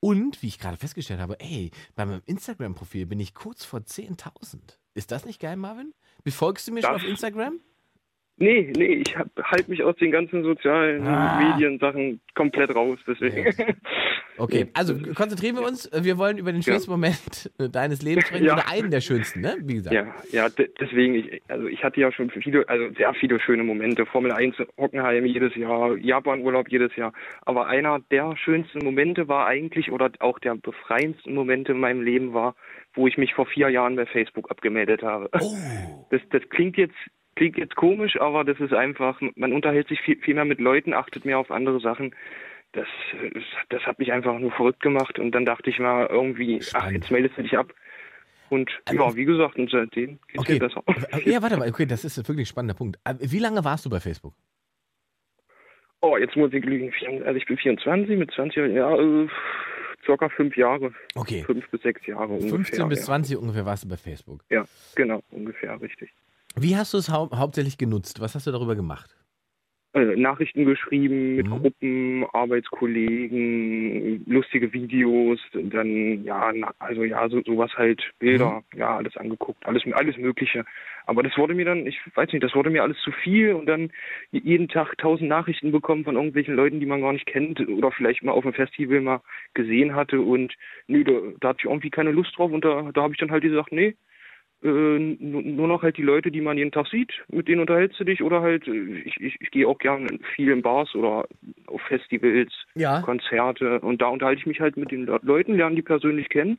[0.00, 4.78] Und, wie ich gerade festgestellt habe, ey, bei meinem Instagram-Profil bin ich kurz vor 10.000.
[4.94, 5.94] Ist das nicht geil, Marvin?
[6.24, 7.60] Befolgst du mir schon auf Instagram?
[8.36, 11.38] Nee, nee, ich halte mich aus den ganzen sozialen Ah.
[11.52, 13.54] Mediensachen komplett raus, deswegen.
[14.40, 15.90] Okay, also konzentrieren wir uns.
[15.92, 18.46] Wir wollen über den schönsten Moment äh, deines Lebens sprechen.
[18.46, 18.54] Ja.
[18.54, 19.56] Oder einen der schönsten, ne?
[19.60, 19.94] Wie gesagt.
[19.94, 23.62] Ja, ja, de- deswegen, ich, also ich hatte ja schon viele, also sehr viele schöne
[23.62, 24.06] Momente.
[24.06, 27.12] Formel 1 Hockenheim jedes Jahr, Japan-Urlaub jedes Jahr.
[27.42, 32.32] Aber einer der schönsten Momente war eigentlich, oder auch der befreiendsten Momente in meinem Leben
[32.32, 32.54] war,
[32.94, 35.30] wo ich mich vor vier Jahren bei Facebook abgemeldet habe.
[36.10, 36.96] Das, das klingt jetzt
[37.36, 40.92] klingt jetzt komisch, aber das ist einfach, man unterhält sich viel, viel mehr mit Leuten,
[40.92, 42.14] achtet mehr auf andere Sachen.
[42.72, 42.86] Das,
[43.20, 46.90] äh, das hat mich einfach nur verrückt gemacht und dann dachte ich mal irgendwie, ach,
[46.90, 47.72] jetzt meldest du dich ab.
[48.48, 50.52] Und ja, wie gesagt, und seitdem geht's Okay.
[50.54, 50.82] mir besser.
[51.24, 52.98] Ja, warte mal, okay, das ist wirklich ein spannender Punkt.
[53.20, 54.34] Wie lange warst du bei Facebook?
[56.00, 56.92] Oh, jetzt muss ich lügen.
[57.24, 59.28] Also ich bin 24, mit 20 Jahren, ja, äh,
[60.04, 60.92] circa fünf Jahre.
[61.14, 61.42] Okay.
[61.44, 62.50] Fünf bis sechs Jahre ungefähr.
[62.50, 63.04] 15 bis ja.
[63.06, 64.42] 20 ungefähr warst du bei Facebook.
[64.50, 64.64] Ja,
[64.96, 66.10] genau, ungefähr, richtig.
[66.56, 68.20] Wie hast du es hau hauptsächlich genutzt?
[68.20, 69.14] Was hast du darüber gemacht?
[69.92, 77.72] Äh, Nachrichten geschrieben mit Gruppen, Arbeitskollegen, lustige Videos, dann ja, na, also ja, so, sowas
[77.76, 80.64] halt, Bilder, ja, alles angeguckt, alles, alles Mögliche.
[81.06, 83.66] Aber das wurde mir dann, ich weiß nicht, das wurde mir alles zu viel und
[83.66, 83.90] dann
[84.30, 88.22] jeden Tag tausend Nachrichten bekommen von irgendwelchen Leuten, die man gar nicht kennt oder vielleicht
[88.22, 89.20] mal auf einem Festival mal
[89.54, 90.54] gesehen hatte und
[90.86, 93.32] nö, da, da hatte ich irgendwie keine Lust drauf und da, da habe ich dann
[93.32, 93.96] halt gesagt, nee,
[94.62, 98.04] nur nur noch halt die Leute, die man jeden Tag sieht, mit denen unterhältst du
[98.04, 101.26] dich oder halt, äh, ich, ich, ich gehe auch gern viel in Bars oder
[101.66, 103.00] auf Festivals, Ja.
[103.00, 106.58] Konzerte und da unterhalte ich mich halt mit den Le Leuten, lerne die persönlich kennen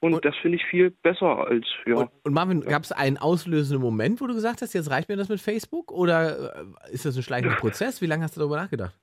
[0.00, 2.08] und, das finde ich viel besser als, ja.
[2.22, 5.28] Und Marvin, gab es einen auslösenden Moment, wo du gesagt hast, jetzt reicht mir das
[5.28, 5.90] mit Facebook?
[5.90, 8.02] Oder äh, ist das ein schleichender Prozess?
[8.02, 8.94] Wie lange hast du darüber nachgedacht?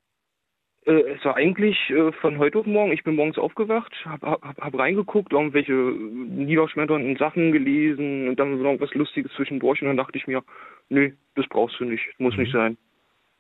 [0.86, 2.92] Äh, es war eigentlich äh, von heute auf morgen.
[2.92, 8.62] Ich bin morgens aufgewacht, hab, hab, hab reingeguckt, irgendwelche äh, niederschmetternden Sachen gelesen und dann
[8.62, 10.44] noch was Lustiges zwischendurch und dann dachte ich mir,
[10.90, 12.78] nö, das brauchst du nicht, muss nicht sein.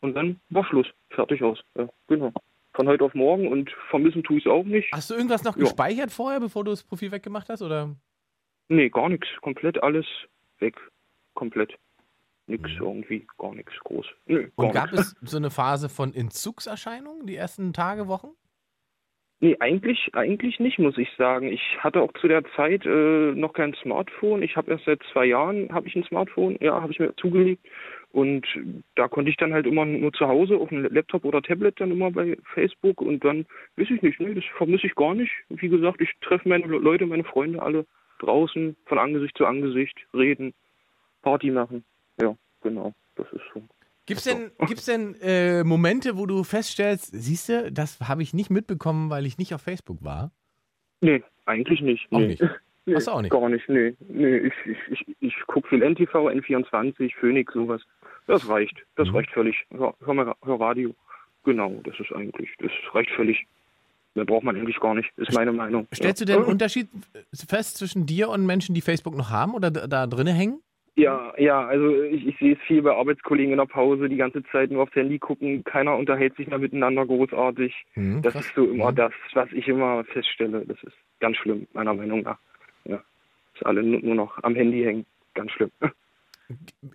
[0.02, 1.62] Und dann war Schluss, fertig aus.
[1.78, 2.32] Ja, genau.
[2.74, 4.92] Von heute auf morgen und vermissen tue ich es auch nicht.
[4.92, 5.64] Hast du irgendwas noch Ja.
[5.64, 7.62] gespeichert vorher, bevor du das Profil weggemacht hast?
[7.62, 7.96] Oder?
[8.68, 9.28] Nee, gar nichts.
[9.42, 10.06] Komplett alles
[10.60, 10.76] weg.
[11.36, 11.74] Komplett.
[12.48, 14.06] Nix irgendwie, gar nichts groß.
[14.26, 14.52] Nö, gar Mhm.
[14.56, 15.16] Und gab nix.
[15.22, 18.32] es so eine Phase von Entzugserscheinungen, die ersten Tage, Wochen?
[19.40, 21.48] Nee, eigentlich, eigentlich nicht, muss ich sagen.
[21.52, 24.42] Ich hatte auch zu der Zeit äh, noch kein Smartphone.
[24.42, 27.66] Ich habe erst seit zwei Jahren habe ich ein Smartphone, ja, habe ich mir zugelegt.
[28.12, 28.46] Und
[28.96, 31.92] da konnte ich dann halt immer nur zu Hause auf dem Laptop oder Tablet dann
[31.92, 33.46] immer bei Facebook und dann
[33.76, 35.32] weiß ich nicht, nee, das vermisse ich gar nicht.
[35.50, 37.86] Wie gesagt, ich treffe meine Le- Leute, meine Freunde alle
[38.20, 40.54] draußen von Angesicht zu Angesicht, reden,
[41.24, 41.84] Party machen.
[42.22, 43.62] Ja, genau, das ist so.
[44.06, 48.34] Gibt es denn, gibt's denn äh, Momente, wo du feststellst, siehst du, das habe ich
[48.34, 50.32] nicht mitbekommen, weil ich nicht auf Facebook war?
[51.00, 52.12] Nee, eigentlich nicht.
[52.12, 52.28] Auch nee.
[52.28, 52.44] nicht?
[52.86, 53.32] Nee, du auch nicht?
[53.32, 53.96] Gar nicht, nee.
[54.10, 57.82] nee ich ich, ich, ich gucke viel NTV, N24, Phoenix, sowas.
[58.28, 58.76] Das reicht.
[58.98, 59.16] Das Mhm.
[59.16, 59.56] reicht völlig.
[59.72, 60.94] Hör, hör mal hör Radio.
[61.46, 63.48] Genau, das ist eigentlich, das reicht völlig.
[64.16, 65.88] Mehr braucht man eigentlich gar nicht, ist meine Meinung.
[65.94, 66.26] Stellst ja.
[66.26, 66.90] du einen Unterschied
[67.48, 70.62] fest zwischen dir und Menschen, die Facebook noch haben oder da, da drinnen hängen?
[70.96, 74.44] Ja, ja, also ich, ich sehe es viel bei Arbeitskollegen in der Pause, die ganze
[74.52, 77.74] Zeit nur aufs Handy gucken, keiner unterhält sich mehr miteinander großartig.
[77.96, 80.64] Mhm, das ist so immer das, was ich immer feststelle.
[80.68, 82.38] Das ist ganz schlimm, meiner Meinung nach.
[82.86, 83.02] Ja.
[83.54, 85.06] Dass alle nur, noch am Handy hängen.
[85.34, 85.72] Ganz schlimm.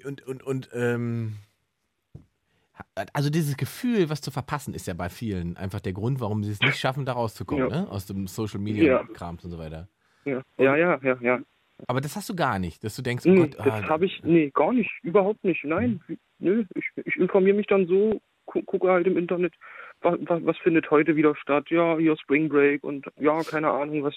[0.05, 1.33] Und, und, und ähm,
[3.13, 6.53] also dieses Gefühl, was zu verpassen, ist ja bei vielen einfach der Grund, warum sie
[6.53, 7.81] es nicht schaffen, da rauszukommen, Ja.
[7.83, 7.91] ne?
[7.91, 9.05] Aus dem Social Media Ja.
[9.13, 9.89] Krams und so weiter.
[10.25, 11.19] Ja, ja, ja, ja.
[11.21, 11.41] ja.
[11.87, 14.07] Aber das hast du gar nicht, dass du denkst, oh Nee, Gott, das ah, habe
[14.07, 15.65] ich, nee, gar nicht, überhaupt nicht.
[15.65, 16.01] Nein,
[16.39, 19.55] nö, ich, ich informiere mich dann so, gu gucke halt im Internet,
[20.01, 21.71] was, was, was findet heute wieder statt.
[21.71, 24.15] Ja, hier Spring Break und ja, keine Ahnung was.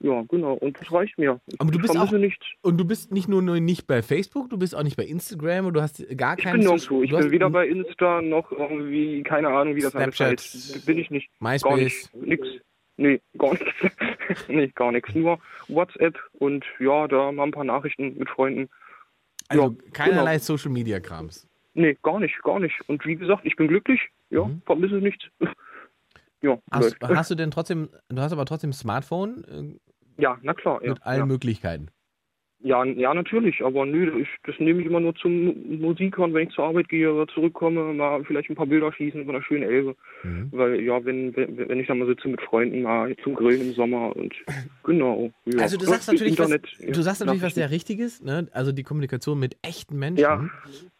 [0.00, 1.40] Ja, genau, und das reicht mir.
[1.58, 2.44] aber du Ich bist auch nichts.
[2.62, 5.66] und du bist nicht nur, nur nicht bei Facebook, du bist auch nicht bei Instagram
[5.66, 7.02] und du hast gar Ich keinen bin nirgendwo.
[7.02, 10.86] Ich bin weder bei Insta noch irgendwie, keine Ahnung, wie das alles Snapchat, heißt.
[10.86, 11.30] Bin ich nicht.
[11.40, 12.12] Gar MySpace.
[12.12, 12.14] nicht.
[12.26, 12.48] Nix.
[12.96, 13.66] Nee, gar nichts.
[14.48, 15.14] nee, gar nichts.
[15.14, 15.38] Nur
[15.68, 18.68] WhatsApp und ja, da mal ein paar Nachrichten mit Freunden.
[19.48, 20.44] also ja, keinerlei genau.
[20.44, 21.46] Social Media Krams.
[21.74, 22.76] Nee, gar nicht, gar nicht.
[22.88, 24.00] Und wie gesagt, ich bin glücklich.
[24.30, 25.24] Ja, vermisse nichts.
[26.40, 26.60] ja, Mhm.
[26.70, 30.82] Hast, hast du denn trotzdem, du hast aber trotzdem Smartphone äh, ja, na klar.
[30.82, 31.26] Ja, mit allen ja.
[31.26, 31.88] Möglichkeiten.
[32.66, 35.54] Ja, ja, natürlich, aber nö, ich, das nehme ich immer nur zum Mu-
[35.88, 39.20] Musik hören, wenn ich zur Arbeit gehe oder zurückkomme, mal vielleicht ein paar Bilder schießen
[39.20, 39.94] über einer schönen Elbe.
[40.22, 40.48] Mhm.
[40.50, 43.72] Weil, ja, wenn, wenn, wenn ich dann mal sitze mit Freunden, mal zum Grillen im
[43.74, 44.34] Sommer und
[44.82, 45.30] genau.
[45.44, 45.60] Ja.
[45.60, 48.48] Also du sagst natürlich, was, Internet, ja, du sagst natürlich was sehr Richtiges, ne?
[48.52, 50.22] Also die Kommunikation mit echten Menschen.
[50.22, 50.40] Ja,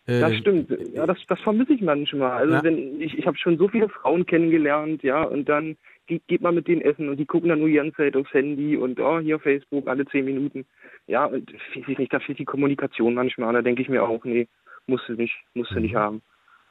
[0.06, 0.68] Äh, Das stimmt.
[0.92, 2.32] Ja, das, das vermisse ich manchmal.
[2.32, 2.62] Also Ja.
[2.62, 6.54] wenn ich, ich habe schon so viele Frauen kennengelernt, ja, und dann geht, geht man
[6.54, 9.18] mit denen essen und die gucken dann nur die ganze Zeit aufs Handy und oh,
[9.20, 10.66] hier Facebook alle zehn Minuten.
[11.06, 13.52] Ja, und ich nicht, da fehlt die Kommunikation manchmal.
[13.52, 14.48] Da denke ich mir auch, nee,
[14.86, 15.82] musst du nicht, musst du Mhm.
[15.82, 16.22] nicht haben.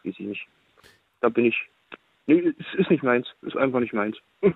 [0.03, 0.47] Weiß ich nicht.
[1.21, 1.57] Da bin ich.
[2.27, 3.27] Nee, es ist nicht meins.
[3.41, 4.17] Ist einfach nicht meins.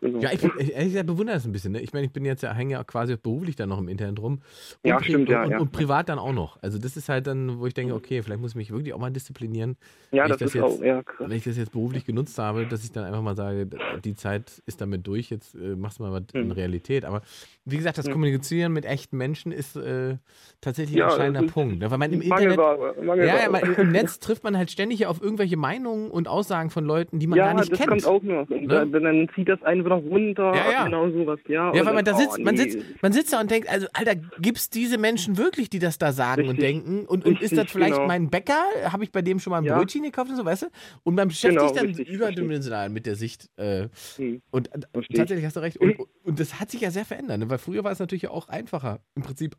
[0.00, 0.18] Genau.
[0.20, 1.72] Ja, ich, ich, ehrlich gesagt bewundere das ein bisschen.
[1.72, 1.80] Ne?
[1.80, 4.34] Ich meine, ich bin jetzt ja, hänge ja quasi beruflich dann noch im Internet rum.
[4.34, 4.42] Und,
[4.90, 5.58] Ja, stimmt, ja, und, ja.
[5.58, 6.62] und privat dann auch noch.
[6.62, 8.98] Also das ist halt dann, wo ich denke, okay, vielleicht muss ich mich wirklich auch
[8.98, 9.76] mal disziplinieren.
[10.10, 11.28] Ja, das ich das ist jetzt, auch- ja, krass.
[11.28, 13.68] Wenn ich das jetzt beruflich genutzt habe, dass ich dann einfach mal sage,
[14.04, 16.52] die Zeit ist damit durch, jetzt äh, machst du mal was in Mhm.
[16.52, 17.04] Realität.
[17.04, 17.20] Aber
[17.66, 18.12] wie gesagt, das Mhm.
[18.12, 20.16] Kommunizieren mit echten Menschen ist äh,
[20.62, 21.78] tatsächlich Ja, ein das entscheidender Punkt.
[21.80, 21.90] ne?
[21.90, 25.20] Weil man im Internet, Mangelware, ja, ja, man, im Netz trifft man halt ständig auf
[25.22, 27.90] irgendwelche Meinungen und Aussagen von Leuten, die man ja, gar nicht das kennt.
[27.90, 28.48] kommt auch noch.
[28.48, 28.68] Und Ne?
[28.68, 30.54] dann, dann zieht das einen wieder runter.
[30.54, 30.84] Ja, ja.
[30.84, 31.40] Genau sowas.
[31.48, 32.70] Ja, Ja, und weil man da sitzt, oh, man nee.
[32.70, 36.12] sitzt, man sitzt da und denkt, also Alter, gibt's diese Menschen wirklich, die das da
[36.12, 36.64] sagen und Richtig.
[36.84, 37.06] denken?
[37.06, 38.06] Und, und ist Richtig, das vielleicht genau.
[38.06, 38.62] mein Bäcker?
[38.84, 39.76] Habe ich bei dem schon mal ein Ja.
[39.78, 40.66] Brötchen gekauft und so, weißt du?
[41.02, 43.48] Und man beschäftigt Genau, sich dann richtig, überdimensional mit der Sicht.
[43.56, 44.40] Äh, Hm.
[44.50, 44.80] und äh,
[45.14, 45.76] tatsächlich hast du recht.
[45.78, 47.50] Und, und das hat sich ja sehr verändert, ne?
[47.50, 49.00] weil früher war es natürlich auch einfacher.
[49.14, 49.56] Im Prinzip.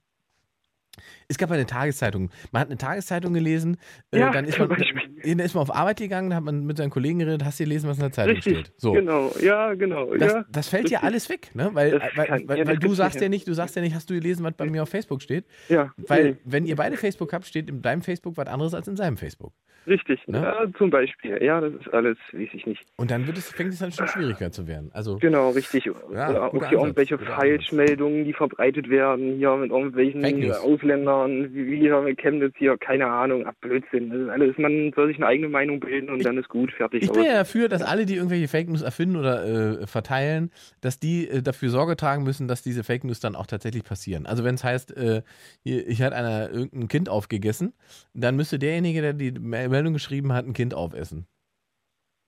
[1.27, 2.29] Es gab eine Tageszeitung.
[2.51, 3.77] Man hat eine Tageszeitung gelesen,
[4.11, 6.77] äh, Ja, dann, ist man, dann ist man auf Arbeit gegangen, dann hat man mit
[6.77, 8.73] seinen Kollegen geredet, hast du gelesen, was in der Zeitung Richtig, steht.
[8.77, 8.91] So.
[8.91, 10.13] genau, ja, genau.
[10.15, 11.69] Das, ja, das fällt ja alles weg, ne?
[11.73, 13.29] Weil, Das weil, kann- weil, ja, weil du sagst nicht, ja ja.
[13.29, 15.45] nicht, du sagst ja nicht, hast du gelesen, was bei mir auf Facebook steht?
[15.69, 16.37] Ja, Weil, nee.
[16.43, 19.53] wenn ihr beide Facebook habt, steht in deinem Facebook was anderes als in seinem Facebook.
[19.87, 20.37] Richtig, Ne?
[20.41, 21.41] ja, zum Beispiel.
[21.43, 22.85] Ja, das ist alles, weiß ich nicht.
[22.97, 24.91] Und dann wird es, fängt es dann schon schwieriger zu werden.
[24.93, 25.85] Also, Genau, richtig.
[26.13, 30.21] Ja, Oder auch hier irgendwelche Falschmeldungen, die verbreitet werden, hier mit irgendwelchen.
[30.51, 34.09] Ausländern, wie hier mit Chemnitz hier, keine Ahnung, ach Blödsinn.
[34.09, 37.03] Das ist alles, man soll sich eine eigene Meinung bilden und dann ist gut, fertig.
[37.03, 40.51] Ich bin ja dafür, dass alle, die irgendwelche Fake News erfinden oder äh, verteilen,
[40.81, 44.25] dass die äh, dafür Sorge tragen müssen, dass diese Fake News dann auch tatsächlich passieren.
[44.25, 45.21] Also wenn es heißt, äh,
[45.63, 47.73] hier, ich hat einer irgendein Kind aufgegessen,
[48.13, 49.31] dann müsste derjenige, der die
[49.71, 51.25] Meldung geschrieben hat, ein Kind aufessen.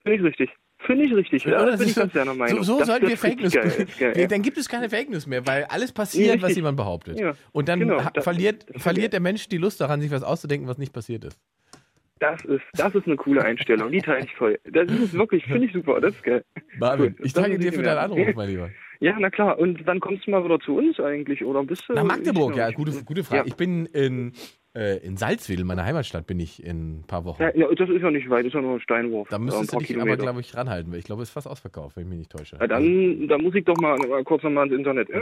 [0.04, 0.50] Finde ich richtig.
[0.80, 1.46] Finde ich richtig.
[1.46, 1.72] Ja, Oder?
[1.72, 2.64] das bin ich Das ganz deiner Meinung.
[2.64, 3.54] So, so sollten wir Fake News.
[3.54, 3.88] geil,
[4.18, 4.28] ja.
[4.28, 7.20] Dann gibt es keine Fake News mehr, weil alles passiert, was jemand behauptet.
[7.20, 7.34] Ja.
[7.54, 10.68] Und dann Genau, das- verliert, das- verliert der Mensch die Lust daran, sich was auszudenken,
[10.68, 11.40] was nicht passiert ist.
[12.20, 13.92] Das ist, das ist eine coole Einstellung.
[13.92, 14.60] Die teile ich voll.
[14.66, 16.00] Das ist wirklich, finde ich super.
[16.02, 16.44] Das ist geil.
[16.80, 17.26] Marvin, Cool.
[17.26, 17.98] ich danke dir für deinen.
[17.98, 18.70] Anruf, mein Lieber.
[19.00, 19.60] Ja, na klar.
[19.60, 21.44] Und wann kommst du mal wieder zu uns eigentlich?
[21.44, 21.94] Oder bist du?
[21.94, 23.50] Nach Magdeburg, ja, gute, gute Frage.
[23.50, 24.32] Ich bin in,
[24.76, 27.42] äh, in Salzwedel, meiner Heimatstadt, bin ich in ein paar Wochen.
[27.42, 29.30] Ja, ja, das ist ja nicht weit, das ist ja nur ein Steinwurf.
[29.30, 30.24] Da ein müsstest du dich aber, Kilometer.
[30.24, 32.58] glaube ich, ranhalten, weil ich glaube, es ist fast ausverkauft, wenn ich mich nicht täusche.
[32.60, 35.10] Ja, dann, dann muss ich doch mal, mal kurz nochmal ins Internet.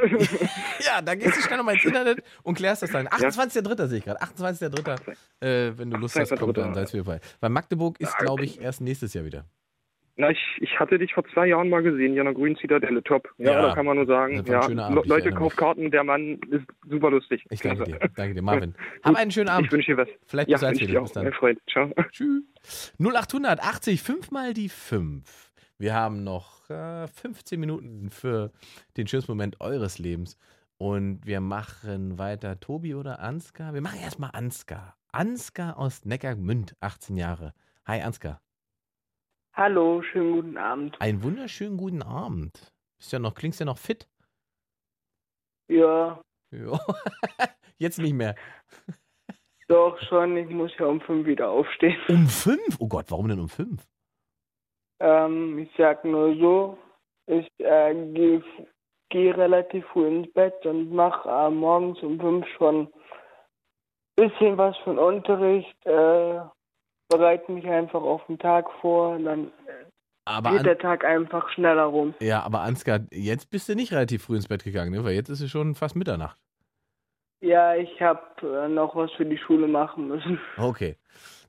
[0.86, 3.08] Ja, dann gehst du schnell nochmal ins Internet und klärst das dann.
[3.08, 3.88] 28.3.
[3.88, 4.22] sehe ich gerade.
[4.22, 5.12] 28.3.
[5.42, 6.74] Äh, wenn du Lust hast, kommt dann 28.3..
[6.76, 7.20] Salzwedel vorbei.
[7.40, 9.46] Weil Magdeburg ist, glaube ich, erst nächstes Jahr wieder.
[10.22, 13.02] Na, ich, ich hatte dich vor zwei Jahren mal gesehen, hier in der Grünen Zitadelle,
[13.02, 13.28] top.
[13.40, 16.64] Ja, Ja, da kann man nur sagen, ja, Abend, Leute, kauft Karten, der Mann ist
[16.88, 17.44] super lustig.
[17.50, 18.00] Ich danke Klasse.
[18.00, 18.10] dir.
[18.16, 18.76] Danke dir, Marvin.
[19.02, 19.66] Hab einen schönen Abend.
[19.66, 20.08] Ich wünsche dir was.
[20.28, 20.94] Vielleicht ja, bis ich Salzwedel.
[20.94, 21.24] dir Bis dann.
[21.24, 21.60] mein Freund.
[21.72, 21.92] Ciao.
[22.12, 22.94] Tschüss.
[23.00, 25.52] 0800 80 5 mal die 5.
[25.80, 28.52] Wir haben noch äh, 15 Minuten für
[28.98, 30.38] den schönsten Moment eures Lebens.
[30.78, 32.60] Und wir machen weiter.
[32.60, 33.74] Tobi oder Ansgar?
[33.74, 34.98] Wir machen erstmal Ansgar.
[35.12, 37.56] Ansgar aus Neckarmünd, 18 Jahre.
[37.88, 38.40] Hi, Ansgar.
[39.54, 41.00] Hallo, schönen guten Abend.
[41.02, 42.72] Einen wunderschönen guten Abend.
[42.98, 44.08] Bist ja noch, klingst ja noch fit?
[45.68, 46.22] Ja,
[46.52, 46.80] Ja.
[47.78, 48.36] Jetzt nicht mehr.
[49.68, 50.38] doch schon.
[50.38, 51.98] Ich muss ja um fünf wieder aufstehen.
[52.10, 52.78] Um fünf?
[52.80, 53.88] Oh Gott, warum denn um fünf?
[55.00, 56.78] Ähm, ich sag nur so,
[57.26, 58.44] ich äh, gehe
[59.10, 62.92] geh relativ früh ins Bett und mache äh, morgens um fünf schon
[64.16, 65.76] bisschen was von Unterricht.
[65.86, 66.42] Äh,
[67.12, 69.52] bereite mich einfach auf den Tag vor, dann
[70.26, 72.14] Aber geht der Tag einfach schneller rum.
[72.20, 75.04] ja, aber Ansgar, jetzt bist du nicht relativ früh ins Bett gegangen, ne?
[75.04, 76.38] weil jetzt ist es schon fast Mitternacht.
[77.42, 80.40] Ja, ich habe äh, noch was für die Schule machen müssen.
[80.58, 80.98] Okay.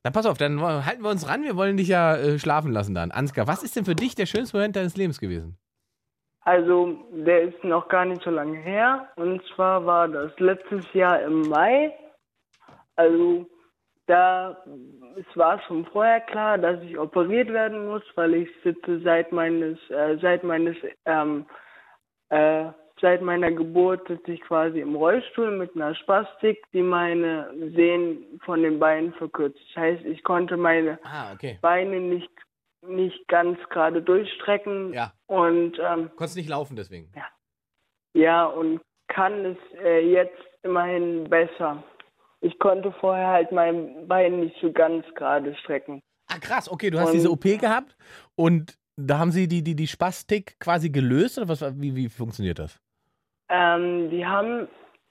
[0.04, 1.44] Dann pass auf, dann halten wir uns ran.
[1.44, 3.12] Wir wollen dich ja äh, schlafen lassen dann.
[3.12, 5.56] Ansgar, was ist denn für dich der schönste Moment deines Lebens gewesen?
[6.40, 9.06] Also, der ist noch gar nicht so lange her.
[9.14, 11.94] Und zwar war das letztes Jahr im Mai.
[12.96, 13.46] Also,
[14.06, 14.56] da
[15.16, 19.78] es war schon vorher klar, dass ich operiert werden muss, weil ich sitze seit meines,
[19.90, 21.46] äh, seit meines, ähm,
[22.30, 22.66] äh,
[23.00, 28.62] seit meiner Geburt sitze ich quasi im Rollstuhl mit einer Spastik, die meine Sehnen von
[28.62, 29.58] den Beinen verkürzt.
[29.74, 31.58] Das heißt, ich konnte meine Ah, okay.
[31.62, 32.30] Beine nicht
[32.84, 35.12] nicht ganz gerade durchstrecken Ja.
[35.28, 37.12] und ähm, Konntest nicht laufen deswegen.
[38.14, 41.82] ja, und kann es äh, jetzt immerhin besser.
[42.42, 46.02] Ich konnte vorher halt mein Bein nicht so ganz gerade strecken.
[46.28, 47.96] Ah, krass, okay, du hast Und- diese OP gehabt
[48.34, 52.58] und da haben sie die, die, die Spastik quasi gelöst oder was, wie, wie funktioniert
[52.58, 52.78] das?
[53.48, 54.68] Ähm, die haben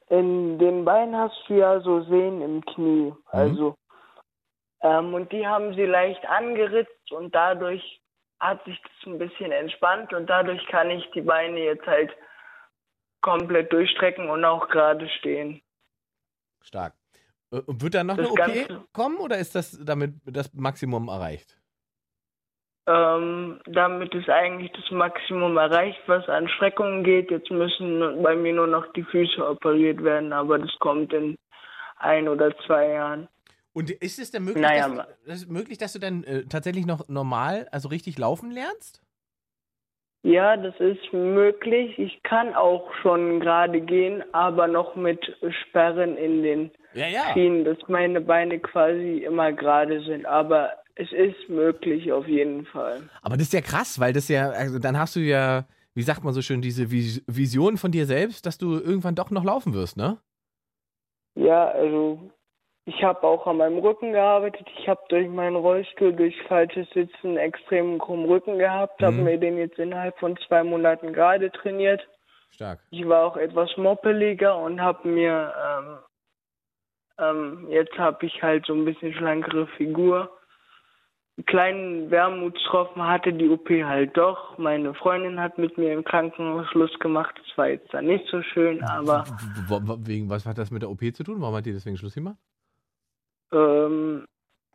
[0.09, 3.13] in den Beinen hast du ja so Sehnen im Knie.
[3.27, 3.75] Also
[4.81, 8.01] ähm, und die haben sie leicht angeritzt und dadurch
[8.39, 12.11] hat sich das ein bisschen entspannt und dadurch kann ich die Beine jetzt halt
[13.21, 15.61] komplett durchstrecken und auch gerade stehen.
[16.61, 16.93] Stark.
[17.51, 18.37] Äh, und Wird da noch Das eine OP
[18.67, 21.57] Ganze- kommen oder ist das damit das Maximum erreicht?
[22.87, 27.29] Ähm, damit ist eigentlich das Maximum erreicht, was an Streckungen geht.
[27.29, 31.37] Jetzt müssen bei mir nur noch die Füße operiert werden, aber das kommt in
[31.97, 33.27] ein oder zwei Jahren.
[33.73, 37.07] Und ist es denn möglich, Naja, dass, du- möglich, dass du dann äh, tatsächlich noch
[37.07, 39.01] normal, also richtig laufen lernst?
[40.23, 41.97] Ja, das ist möglich.
[41.97, 45.19] Ich kann auch schon gerade gehen, aber noch mit
[45.63, 47.33] Sperren in den Ja, ja.
[47.33, 50.25] Schienen, dass meine Beine quasi immer gerade sind.
[50.27, 53.01] Aber es ist möglich auf jeden Fall.
[53.23, 55.65] Aber das ist ja krass, weil das ja, also dann hast du ja,
[55.95, 59.31] wie sagt man so schön, diese Vis Vision von dir selbst, dass du irgendwann doch
[59.31, 60.19] noch laufen wirst, ne?
[61.33, 62.29] Ja, also
[62.85, 64.67] ich habe auch an meinem Rücken gearbeitet.
[64.79, 69.23] Ich habe durch meinen Rollstuhl, durch falsches Sitzen einen extrem krummen Rücken gehabt, habe Mhm.
[69.23, 72.07] mir den jetzt innerhalb von zwei Monaten gerade trainiert.
[72.49, 72.79] Stark.
[72.89, 75.97] Ich war auch etwas moppeliger und habe mir ähm,
[77.19, 80.31] ähm, jetzt habe ich halt so ein bisschen schlankere Figur.
[81.37, 84.57] Einen kleinen Wermutstropfen hatte die OP halt doch.
[84.57, 87.33] Meine Freundin hat mit mir im Krankenhaus Schluss gemacht.
[87.37, 89.25] Das war jetzt dann nicht so schön, aber
[89.99, 91.39] wegen, was hat das mit der OP zu tun?
[91.39, 92.37] Warum hat die deswegen Schluss gemacht?
[93.51, 94.25] Ähm,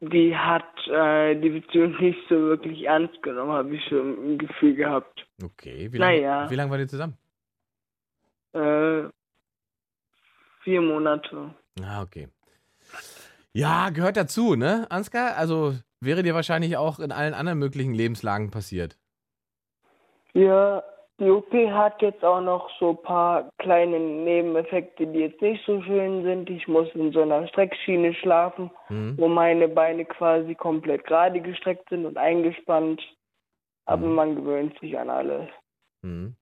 [0.00, 4.74] die hat äh, die Beziehung nicht so wirklich ernst genommen, habe ich so ein Gefühl
[4.74, 5.26] gehabt.
[5.42, 6.50] Okay, wie lange Naja.
[6.50, 7.16] wie lang war ihr zusammen?
[8.52, 9.08] Äh,
[10.62, 11.54] vier Monate.
[11.82, 12.28] Ah, okay.
[13.52, 15.36] Ja, gehört dazu, ne, Ansgar?
[15.36, 18.98] Also wäre dir wahrscheinlich auch in allen anderen möglichen Lebenslagen passiert.
[20.34, 20.82] Ja,
[21.18, 25.82] die OP hat jetzt auch noch so ein paar kleine Nebeneffekte, die jetzt nicht so
[25.82, 26.50] schön sind.
[26.50, 29.14] Ich muss in so einer Streckschiene schlafen, Mhm.
[29.16, 33.02] wo meine Beine quasi komplett gerade gestreckt sind und eingespannt.
[33.86, 35.48] Aber man gewöhnt sich an alles.
[36.02, 36.34] Mhm.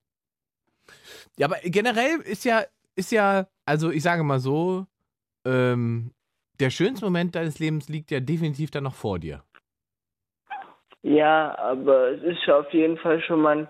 [1.37, 2.63] Ja, aber generell ist ja,
[2.97, 4.87] ist ja, also ich sage mal so,
[5.45, 6.13] ähm,
[6.59, 9.43] der schönste Moment deines Lebens liegt ja definitiv dann noch vor dir.
[11.03, 13.69] Ja, aber es ist auf jeden Fall schon mal ein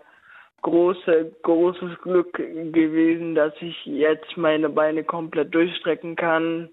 [0.64, 6.70] große, großes Glück gewesen, dass ich jetzt meine Beine komplett durchstrecken kann.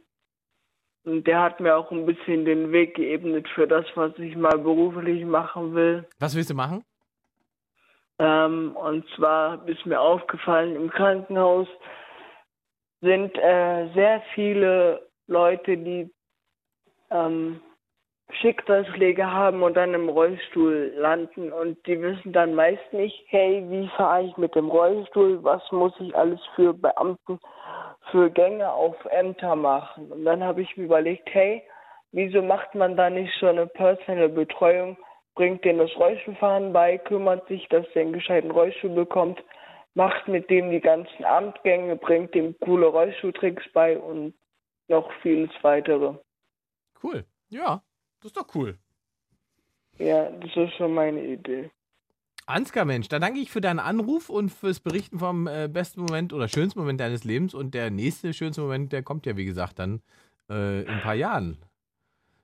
[1.03, 4.57] Und der hat mir auch ein bisschen den Weg geebnet für das, was ich mal
[4.57, 6.07] beruflich machen will.
[6.19, 6.83] Was willst du machen?
[8.19, 11.67] Ähm, und zwar ist mir aufgefallen, im Krankenhaus
[13.01, 16.11] sind äh, sehr viele Leute, die
[17.09, 17.59] ähm,
[18.35, 23.87] Schicksalsschläge haben und dann im Rollstuhl landen und die wissen dann meist nicht, hey, wie
[23.95, 27.39] fahre ich mit dem Rollstuhl, was muss ich alles für Beamten,
[28.11, 30.11] für Gänge auf Ämter machen.
[30.11, 31.63] Und dann habe ich mir überlegt, hey,
[32.11, 34.97] wieso macht man da nicht so eine personelle Betreuung,
[35.35, 39.43] bringt denen das Rollstuhlfahren bei, kümmert sich, dass der einen gescheiten Rollstuhl bekommt,
[39.93, 44.33] macht mit dem die ganzen Amtgänge, bringt dem coole Rollstuhltricks bei und
[44.87, 46.15] noch vieles weitere.
[47.03, 47.25] Cool.
[47.49, 47.81] Ja,
[48.21, 48.77] das ist doch cool.
[49.97, 51.69] Ja, das ist schon meine Idee.
[52.47, 56.33] Ansgar, Mensch, dann danke ich für deinen Anruf und fürs Berichten vom äh, besten Moment
[56.33, 57.53] oder schönsten Moment deines Lebens.
[57.53, 60.01] Und der nächste schönste Moment, der kommt ja, wie gesagt, dann
[60.49, 61.57] äh, in ein paar Jahren.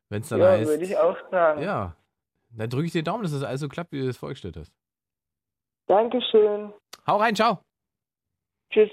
[0.10, 0.70] Wenn es dann ja, heißt.
[0.70, 1.62] würde ich auch sagen.
[1.62, 1.96] Ja.
[2.52, 4.72] Dann drücke ich dir Daumen, dass das alles so klappt, wie du es vorgestellt hast.
[5.88, 6.74] Dankeschön.
[7.06, 7.60] Hau rein, ciao.
[8.72, 8.90] Tschüss.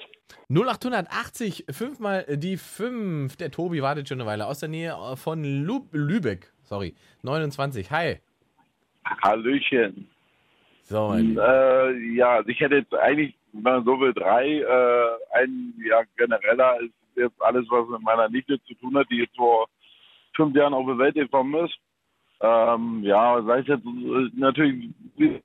[0.48, 3.36] 0880, fünfmal die 5.
[3.36, 6.53] Der Tobi wartet schon eine Weile aus der Nähe von Lü Lübeck.
[6.65, 6.95] Sorry.
[7.23, 7.91] 29.
[7.91, 8.20] Hi.
[9.23, 10.09] Hallöchen.
[10.85, 14.61] So, mein Äh, ja, also ich hätte jetzt eigentlich, wenn man so will, drei.
[14.61, 19.19] Äh, ein ja, genereller ist jetzt alles, was mit meiner Nichte zu tun hat, die
[19.19, 19.66] jetzt vor
[20.35, 21.77] fünf Jahren auf die Welt gekommen ist.
[22.41, 25.41] Ähm, ja, sei es jetzt äh, natürlich, wie-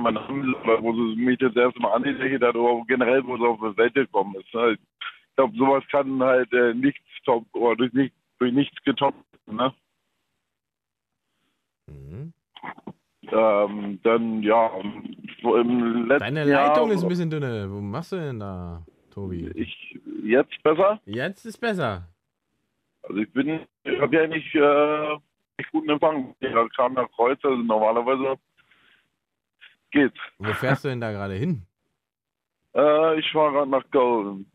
[0.00, 3.58] Mal oder wo sie mich das erste Mal angelächelt hat, oder generell, wo sie auf
[3.58, 4.54] die Welt gekommen ist.
[4.54, 4.72] Ne?
[4.72, 9.56] Ich glaube, sowas kann halt äh, nichts top oder durch, nicht, durch nichts getoppt werden,
[9.56, 9.74] ne?
[11.88, 12.32] Mhm.
[13.30, 14.70] Ähm, dann, ja,
[15.42, 17.70] so im letzten Deine Jahr, Leitung ist ein bisschen dünne.
[17.70, 19.50] Wo machst du denn da, Tobi?
[19.54, 21.00] Ich, jetzt besser?
[21.04, 22.08] Jetzt ist besser.
[23.02, 25.12] Also ich bin, ich habe ja nicht äh,
[25.58, 26.34] echt guten Empfang.
[26.40, 28.38] Ich kam nach Kreuz, also normalerweise
[29.90, 30.18] geht's.
[30.38, 31.62] Wo fährst du denn da gerade hin?
[32.74, 34.46] Äh, ich fahre gerade nach Köln.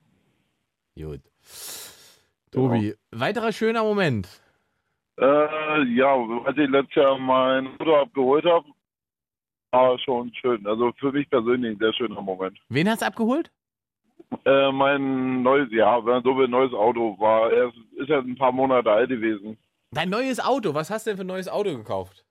[0.96, 1.22] Gut.
[2.52, 4.30] Tobi, weiterer schöner Moment.
[5.20, 6.16] Äh, ja,
[6.46, 8.66] als ich letztes Jahr mein Auto abgeholt habe,
[9.72, 10.66] war schon schön.
[10.66, 12.58] Also für mich persönlich ein sehr schöner Moment.
[12.70, 13.52] Wen hast du abgeholt?
[14.46, 18.36] Äh, mein neues, ja, wenn so will, neues Auto war, er ist, ist ja ein
[18.36, 19.58] paar Monate alt gewesen.
[19.92, 20.74] Dein neues Auto.
[20.74, 22.26] Was hast du denn für ein neues Auto gekauft?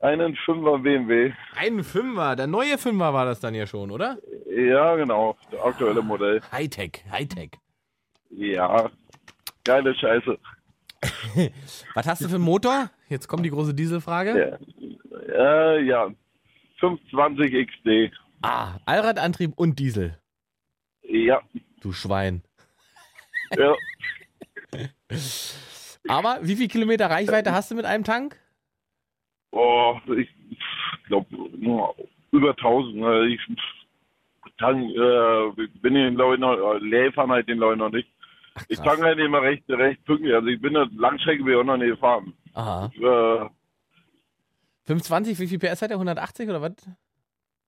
[0.00, 1.32] Einen 5er BMW.
[1.54, 2.34] Ein Fünfer.
[2.34, 4.18] Der neue Fünfer war das dann ja schon, oder?
[4.50, 6.40] Ja, genau, das aktuelle Modell.
[6.50, 7.52] Hightech, Hightech.
[8.30, 8.90] Ja,
[9.64, 10.38] geile Scheiße.
[11.94, 12.90] Was hast du für einen Motor?
[13.08, 14.58] Jetzt kommt die große Dieselfrage.
[15.28, 16.10] Äh, ja,
[16.78, 18.16] 520 XD.
[18.42, 20.18] Ah, Allradantrieb und Diesel.
[21.02, 21.40] Ja.
[21.80, 22.42] Du Schwein.
[23.56, 23.74] Ja.
[26.08, 28.36] Aber wie viel Kilometer Reichweite hast du mit einem Tank?
[29.50, 30.28] Oh, ich
[31.06, 31.26] glaube,
[32.32, 32.96] über 1000.
[32.96, 33.26] ne?
[33.28, 33.40] Ich
[34.58, 38.08] tank, äh, bin den noch, äh, leer fahren halt den ich noch nicht.
[38.68, 40.34] Ich tanke halt immer recht, recht pünktlich.
[40.34, 42.32] Also ich bin eine Langstrecke bin ich auch noch nicht gefahren.
[42.54, 42.90] Aha.
[42.96, 43.48] Äh,
[44.84, 45.96] 520, wie viel PS hat er?
[45.96, 46.72] 180 oder was?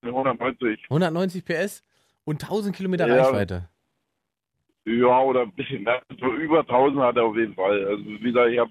[0.02, 0.84] 190.
[0.84, 1.82] 190 PS
[2.24, 3.22] und 1000 Kilometer Ja.
[3.22, 3.68] Reichweite.
[4.84, 6.02] Ja, oder ein bisschen mehr.
[6.20, 7.86] So über 1000 hat er auf jeden Fall.
[7.86, 8.68] Also wie gesagt, ich hab,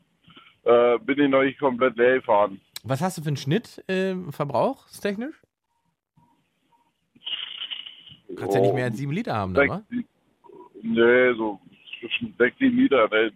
[0.64, 2.62] äh, bin den noch nicht komplett leer gefahren.
[2.84, 5.42] Was hast du für einen Schnitt äh, verbrauchstechnisch?
[8.28, 9.84] Du kannst ja nicht mehr als 7 Liter haben, oder?
[10.82, 11.60] Nee, so
[12.10, 13.08] zwischen 6, 7 Liter.
[13.10, 13.32] Ne?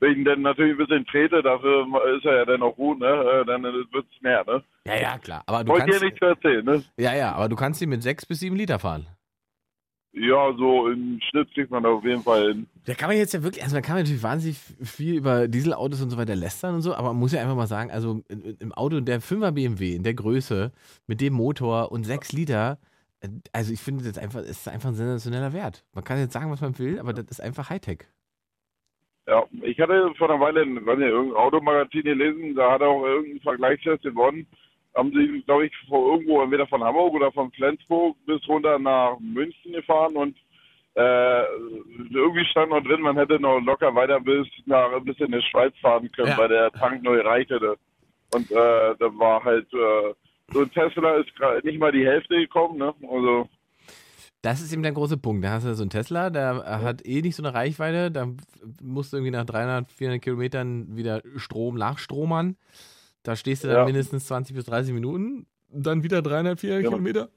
[0.00, 1.86] Wenn ich dann natürlich ein bisschen trete, dafür
[2.16, 3.06] ist er ja dann auch gut, ne?
[3.06, 4.62] Äh, Dann wird es mehr, ne?
[4.84, 5.44] Ja, ja, klar.
[5.46, 6.82] Aber du Wollt kannst, ihr nichts erzählen, ne?
[6.96, 9.06] ja, ja, aber du kannst sie mit 6 bis 7 Liter fahren.
[10.14, 12.66] Ja, so im Schnitt kriegt man auf jeden Fall hin.
[12.84, 16.10] Da kann man jetzt ja wirklich, also man kann natürlich wahnsinnig viel über Dieselautos und
[16.10, 19.00] so weiter lästern und so, aber man muss ja einfach mal sagen, also im Auto
[19.00, 20.72] der 5er BMW in der Größe
[21.06, 22.78] mit dem Motor und 6 Liter,
[23.52, 25.84] also ich finde das einfach, es ist einfach ein sensationeller Wert.
[25.94, 28.00] Man kann jetzt sagen, was man will, aber das ist einfach Hightech.
[29.26, 33.40] Ja, ich hatte vor einer Weile in, irgendein Automagazin gelesen, da hat er auch irgendein
[33.40, 34.46] Vergleichstest gewonnen.
[34.96, 39.16] Haben sie, glaube ich, vor irgendwo entweder von Hamburg oder von Flensburg bis runter nach
[39.20, 40.36] München gefahren und
[40.94, 41.44] äh,
[42.10, 45.72] irgendwie stand noch drin, man hätte noch locker weiter bis nach bis in die Schweiz
[45.80, 46.36] fahren können, Ja.
[46.38, 47.76] weil der Tank neu gereicht hätte.
[48.34, 48.54] Und äh,
[48.98, 50.14] da war halt äh,
[50.52, 52.94] so ein Tesla ist nicht mal die Hälfte gekommen, ne?
[53.10, 53.48] Also
[54.42, 55.44] Das ist eben der große Punkt.
[55.44, 58.10] Da hast du so einen Tesla, der hat eh nicht so eine Reichweite.
[58.10, 58.28] Da
[58.82, 62.56] musst du irgendwie nach 300, 400 Kilometern wieder Strom nachstromern.
[63.22, 63.84] Da stehst du dann Ja.
[63.84, 65.46] mindestens 20 bis 30 Minuten.
[65.70, 66.90] Dann wieder 300, 400 Ja.
[66.90, 67.28] Kilometer.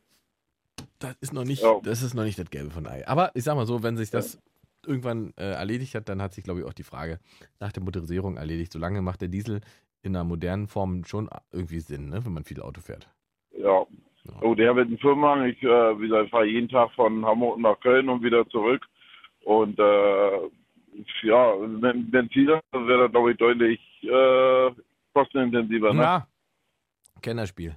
[1.00, 3.08] Das ist noch nicht, das ist noch nicht das Gelbe von Ei.
[3.08, 4.40] Aber ich sag mal so, wenn sich das
[4.86, 7.20] irgendwann äh, erledigt hat, dann hat sich, glaube ich, auch die Frage
[7.60, 8.72] nach der Motorisierung erledigt.
[8.74, 9.62] Solange macht der Diesel
[10.06, 13.10] in einer modernen Form schon irgendwie Sinn, ne, wenn man viel Auto fährt.
[13.58, 13.86] Ja.
[14.42, 15.46] Oh, der wird einen Firmenwagen.
[15.46, 18.84] Ich, äh, wie gesagt, fahre jeden Tag von Hamburg nach Köln und wieder zurück.
[19.44, 20.38] Und äh,
[21.24, 24.72] ja, wenn Benziner wäre das, glaube ich, deutlich äh,
[25.14, 25.94] kostenintensiver.
[25.94, 26.02] Ne?
[26.02, 26.28] Ja.
[27.22, 27.76] Kennerspiel.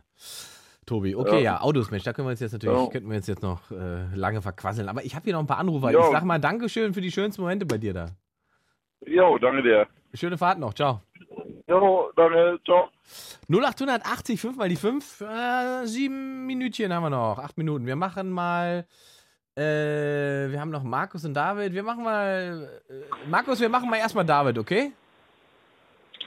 [0.87, 1.57] Tobi, okay, ja.
[1.57, 1.61] Ja.
[1.61, 2.89] Autos, Mensch, da können wir uns jetzt natürlich, Ja.
[2.89, 4.89] könnten wir uns jetzt noch äh, lange verquasseln.
[4.89, 5.91] Aber ich habe hier noch ein paar Anrufer.
[5.91, 6.01] Ja.
[6.01, 8.07] Ich sag mal Dankeschön für die schönsten Momente bei dir da.
[9.07, 9.87] Jo, danke dir.
[10.15, 11.03] Schöne Fahrt noch, ciao.
[11.69, 12.89] Jo, danke, ciao.
[13.49, 15.21] 0880, 5 mal die 5.
[15.21, 17.39] Äh, sieben Minütchen haben wir noch.
[17.39, 17.85] Acht Minuten.
[17.87, 18.87] Wir machen mal.
[19.55, 21.75] Äh, wir haben noch Markus und David.
[21.75, 22.81] Wir machen mal.
[22.89, 24.93] Äh, Markus, wir machen mal erstmal David, okay?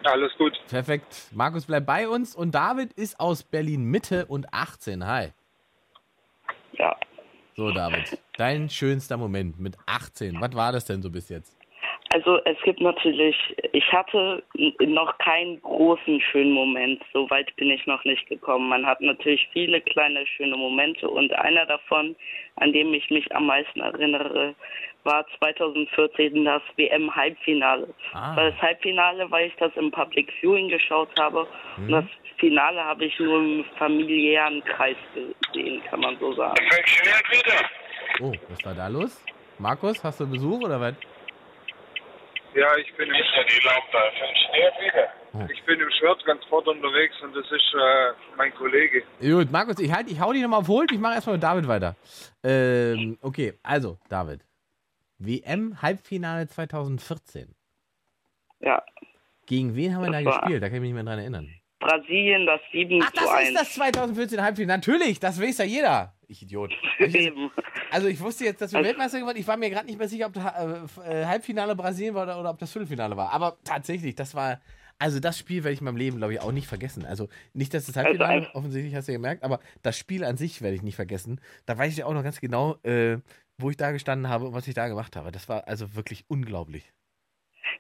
[0.04, 0.54] Alles gut.
[0.68, 1.30] Perfekt.
[1.32, 5.06] Markus bleibt bei uns und David ist aus Berlin Mitte und 18.
[5.06, 5.30] Hi.
[6.74, 6.96] Ja.
[7.56, 10.40] So, David, dein schönster Moment mit 18.
[10.40, 11.61] Was war das denn so bis jetzt?
[12.14, 13.38] Also es gibt natürlich,
[13.72, 18.68] ich hatte n- noch keinen großen schönen Moment, so weit bin ich noch nicht gekommen.
[18.68, 22.16] Man hat natürlich viele kleine schöne Momente und einer davon,
[22.58, 24.54] an dem ich mich am meisten erinnere,
[25.06, 27.88] war 2014 das WM-Halbfinale.
[28.14, 28.36] Ah.
[28.36, 31.48] Weil das Halbfinale, weil ich das im Public Viewing geschaut habe
[31.78, 31.92] und Mhm.
[31.92, 32.06] das
[32.38, 36.56] Finale habe ich nur im familiären Kreis gesehen, kann man so sagen.
[38.22, 39.24] Oh, was war da los?
[39.60, 40.96] Markus, hast du Besuch oder was?
[42.54, 43.16] Ja, ich bin im,
[45.50, 49.04] ich bin im Schwertransport unterwegs und das ist äh, mein Kollege.
[49.22, 51.68] Gut, Markus, ich, halt, ich hau dich nochmal auf Hold, ich mache erstmal mit David
[51.68, 51.96] weiter.
[52.44, 54.42] Ähm, okay, also, David.
[55.20, 57.56] WM-Halbfinale 2014.
[58.60, 58.84] Ja.
[59.46, 60.64] Gegen wen haben wir Das da gespielt?
[60.64, 61.50] Da kann ich mich nicht mehr dran erinnern.
[61.80, 63.50] Brasilien das 7 Ach, zu das 1.
[63.50, 64.78] ist das 2014 Halbfinale.
[64.78, 66.14] Natürlich, das weiß ja jeder.
[66.36, 66.72] Ich Idiot.
[67.92, 70.08] Also ich wusste jetzt, dass wir Also- Weltmeister geworden Ich war mir gerade nicht mehr
[70.08, 70.46] sicher, ob das
[71.06, 73.32] äh, Halbfinale Brasilien war oder, oder ob das Viertelfinale war.
[73.32, 74.62] Aber tatsächlich, das war.
[75.00, 77.06] Also das Spiel werde ich in meinem Leben, glaube ich, auch nicht vergessen.
[77.06, 80.24] Also nicht, dass das Also Halbfinale, einfach- offensichtlich hast du ja gemerkt, aber das Spiel
[80.24, 81.42] an sich werde ich nicht vergessen.
[81.66, 83.18] Da weiß ich ja auch noch ganz genau, äh,
[83.58, 85.32] wo ich da gestanden habe und was ich da gemacht habe.
[85.32, 86.94] Das war also wirklich unglaublich.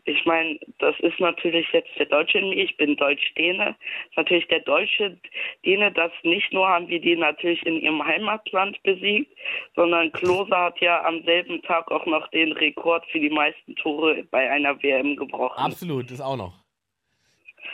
[0.06, 3.76] Ich meine, das ist natürlich jetzt der Deutsche in mir, ich bin Deutsch-Däne.
[4.16, 5.18] Natürlich der deutsche
[5.64, 9.32] Däne, das nicht nur haben wir die natürlich in ihrem Heimatland besiegt,
[9.76, 14.24] sondern Klose hat ja am selben Tag auch noch den Rekord für die meisten Tore
[14.32, 15.58] bei einer WM gebrochen.
[15.58, 16.54] Absolut, das auch noch.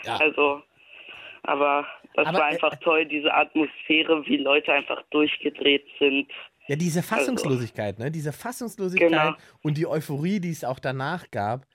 [0.03, 0.17] Ja.
[0.17, 0.61] Also,
[1.43, 6.29] aber das Aber, war äh, einfach toll, diese Atmosphäre, wie Leute einfach durchgedreht sind.
[6.67, 8.11] Ja, diese Also, Fassungslosigkeit, ne?
[8.11, 9.33] Diese Fassungslosigkeit Genau.
[9.63, 11.65] und die Euphorie, die es auch danach gab,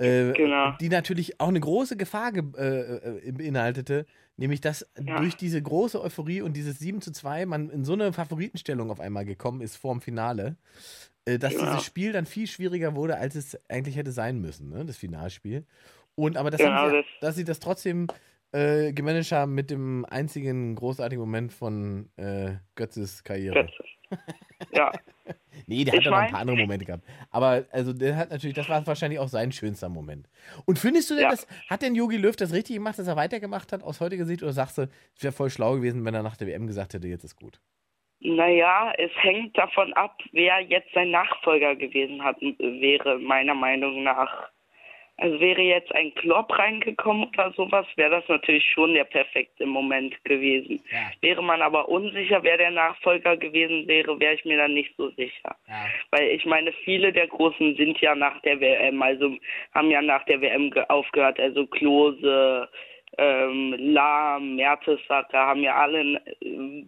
[0.00, 0.72] äh, Genau.
[0.80, 4.06] die natürlich auch eine große Gefahr ge äh, äh, beinhaltete,
[4.36, 8.12] nämlich dass durch diese große Euphorie und dieses 7 zu 2 man in so eine
[8.12, 10.56] Favoritenstellung auf einmal gekommen ist vorm Finale,
[11.26, 11.66] äh, dass Genau.
[11.66, 14.84] dieses Spiel dann viel schwieriger wurde, als es eigentlich hätte sein müssen, ne?
[14.84, 15.64] das Finalspiel.
[16.14, 18.06] Und aber das Genau, sie, das- dass sie das trotzdem
[18.52, 23.64] äh, gemanagt haben mit dem einzigen großartigen Moment von äh, Götzes Karriere.
[23.64, 23.84] Götze.
[24.72, 24.92] Ja.
[25.66, 27.04] Nee, der Ich hat ja noch ein paar andere Momente gehabt.
[27.30, 30.28] Aber also der hat natürlich, das war wahrscheinlich auch sein schönster Moment.
[30.64, 31.30] Und findest du denn, Ja.
[31.30, 34.42] das, hat denn Yogi Löw das richtig gemacht, dass er weitergemacht hat aus heutiger Sicht?
[34.42, 37.06] Oder sagst du, es wäre voll schlau gewesen, wenn er nach der WM gesagt hätte,
[37.08, 37.60] jetzt ist gut?
[38.20, 44.48] Naja, es hängt davon ab, wer jetzt sein Nachfolger gewesen hat, wäre meiner Meinung nach.
[45.20, 50.14] Also wäre jetzt ein Klopp reingekommen oder sowas, wäre das natürlich schon der perfekte Moment
[50.24, 50.82] gewesen.
[51.20, 55.10] Wäre man aber unsicher, wer der Nachfolger gewesen wäre, wäre ich mir dann nicht so
[55.10, 55.54] sicher.
[56.10, 59.36] Weil ich meine, viele der Großen sind ja nach der WM, also
[59.74, 62.68] haben ja nach der WM ge- aufgehört, also Klose,
[63.18, 66.20] ähm, Lahm, Mertesacker haben ja alle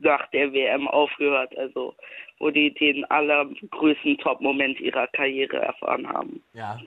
[0.00, 1.94] nach der WM aufgehört, also
[2.38, 6.42] wo die den allergrößten Top-Moment ihrer Karriere erfahren haben.
[6.54, 6.80] Ja.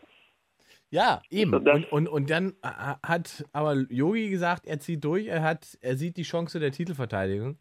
[0.95, 1.53] Ja, eben.
[1.53, 5.97] Und, und, und dann ha- hat aber Yogi gesagt, er zieht durch, er hat, er
[5.97, 7.57] sieht die Chance der Titelverteidigung.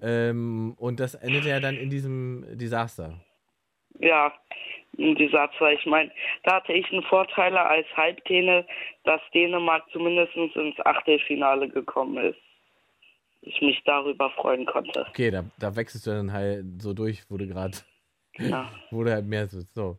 [0.00, 3.20] Ähm, und das endet ja dann in diesem Desaster.
[4.00, 4.32] Ja,
[4.96, 5.70] ein Desaster.
[5.72, 6.10] Ich meine,
[6.44, 8.66] da hatte ich einen Vorteil als Halbdäne,
[9.04, 12.38] dass Dänemark zumindest ins Achtelfinale gekommen ist.
[13.42, 15.04] Ich mich darüber freuen konnte.
[15.10, 17.76] Okay, da, da wechselst du dann halt so durch, wo du gerade.
[18.38, 18.70] Ja.
[18.90, 19.60] Wo du halt mehr so.
[19.74, 19.96] so.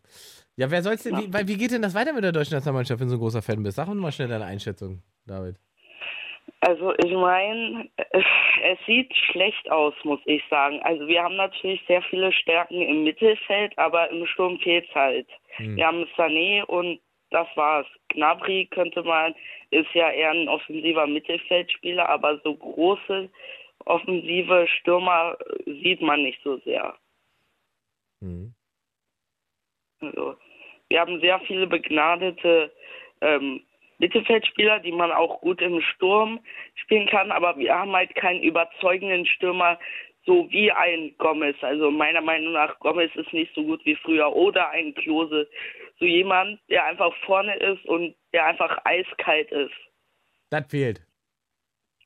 [0.56, 1.18] Ja, wer soll's denn.
[1.18, 3.22] Wie, weil- wie geht denn das weiter mit der deutschen Nationalmannschaft, wenn du so ein
[3.22, 3.76] großer Fan bist?
[3.78, 5.56] Sag uns mal schnell deine Einschätzung, David.
[6.61, 8.26] Also ich meine, es,
[8.64, 10.80] es sieht schlecht aus, muss ich sagen.
[10.84, 15.28] Also wir haben natürlich sehr viele Stärken im Mittelfeld, aber im Sturm fehlt's halt.
[15.57, 15.78] Hm.
[15.78, 16.99] Wir haben Sané und
[17.32, 17.86] das war's.
[18.10, 19.34] Gnabry könnte man,
[19.72, 23.30] ist ja eher ein offensiver Mittelfeldspieler, aber so große
[23.86, 26.94] offensive Stürmer sieht man nicht so sehr.
[28.21, 28.53] Mhm.
[30.01, 30.35] Also,
[30.89, 32.71] wir haben sehr viele begnadete
[33.21, 33.61] ähm,
[33.99, 36.39] Mittelfeldspieler, die man auch gut im Sturm
[36.75, 39.77] spielen kann, aber wir haben halt keinen überzeugenden Stürmer,
[40.25, 41.57] so wie ein Gomez.
[41.61, 45.49] Also meiner Meinung nach, Gomez ist nicht so gut wie früher oder ein Klose.
[45.99, 49.75] So jemand, der einfach vorne ist und der einfach eiskalt ist.
[50.49, 51.05] Das fehlt.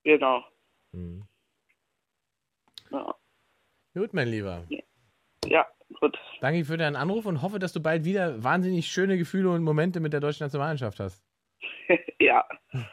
[0.04, 0.44] Genau.
[0.92, 1.24] Mhm.
[2.92, 3.16] Ja.
[3.94, 4.66] Gut, mein Lieber.
[5.46, 6.18] Ja, gut.
[6.42, 10.00] Danke für deinen Anruf und hoffe, dass du bald wieder wahnsinnig schöne Gefühle und Momente
[10.00, 11.24] mit der deutschen Nationalmannschaft hast.
[12.20, 12.44] ja.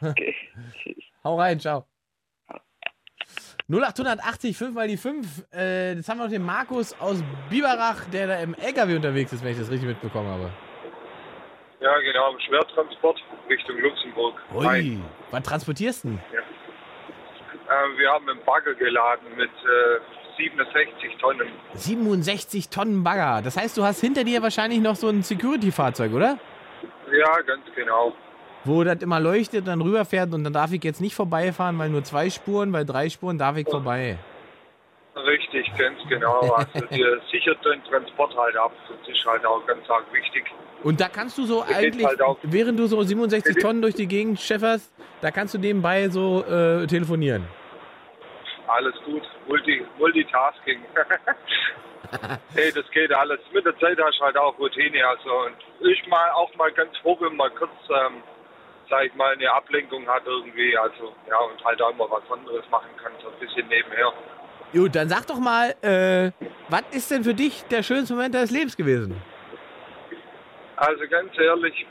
[0.01, 0.35] Okay.
[1.23, 1.85] Hau rein, ciao.
[3.69, 5.45] 0880, 5 mal die 5.
[5.53, 9.43] Äh, jetzt haben wir noch den Markus aus Biberach, der da im LKW unterwegs ist,
[9.43, 10.51] wenn ich das richtig mitbekommen habe.
[11.79, 13.19] Ja, genau, im Schwertransport
[13.49, 14.35] Richtung Luxemburg.
[14.53, 14.99] Ui,
[15.31, 16.19] was transportierst du denn?
[17.71, 19.99] Äh, wir haben einen Bagger geladen mit äh,
[20.41, 21.47] 67 Tonnen.
[21.75, 23.41] 67 Tonnen Bagger.
[23.43, 26.39] Das heißt, du hast hinter dir wahrscheinlich noch so ein Security-Fahrzeug, oder?
[27.11, 28.13] Ja, ganz genau.
[28.63, 32.03] Wo das immer leuchtet, dann rüberfährt und dann darf ich jetzt nicht vorbeifahren, weil nur
[32.03, 34.17] zwei Spuren, weil drei Spuren darf ich vorbei.
[35.15, 36.39] Richtig, ganz genau.
[36.39, 38.71] Also dir sichert den Transport halt ab.
[38.87, 40.45] Das ist halt auch ganz arg wichtig.
[40.83, 44.07] Und da kannst du so geht eigentlich, halt während du so 67 Tonnen durch die
[44.07, 44.91] Gegend schefferst,
[45.21, 47.45] da kannst du nebenbei so äh, telefonieren.
[48.71, 49.23] Alles gut.
[49.47, 50.79] Multi, Multitasking.
[52.55, 53.39] hey, das geht alles.
[53.51, 55.05] Mit der Zeit hast du halt auch Routine.
[55.05, 58.23] Also, und ich mal auch mal ganz froh, wenn man kurz, ähm,
[58.89, 60.77] sag ich mal, eine Ablenkung hat irgendwie.
[60.77, 64.13] Also, ja, und halt auch mal was anderes machen kann, so ein bisschen nebenher.
[64.71, 66.31] Gut, dann sag doch mal, äh,
[66.69, 69.21] was ist denn für dich der schönste Moment deines Lebens gewesen?
[70.77, 71.85] Also, ganz ehrlich,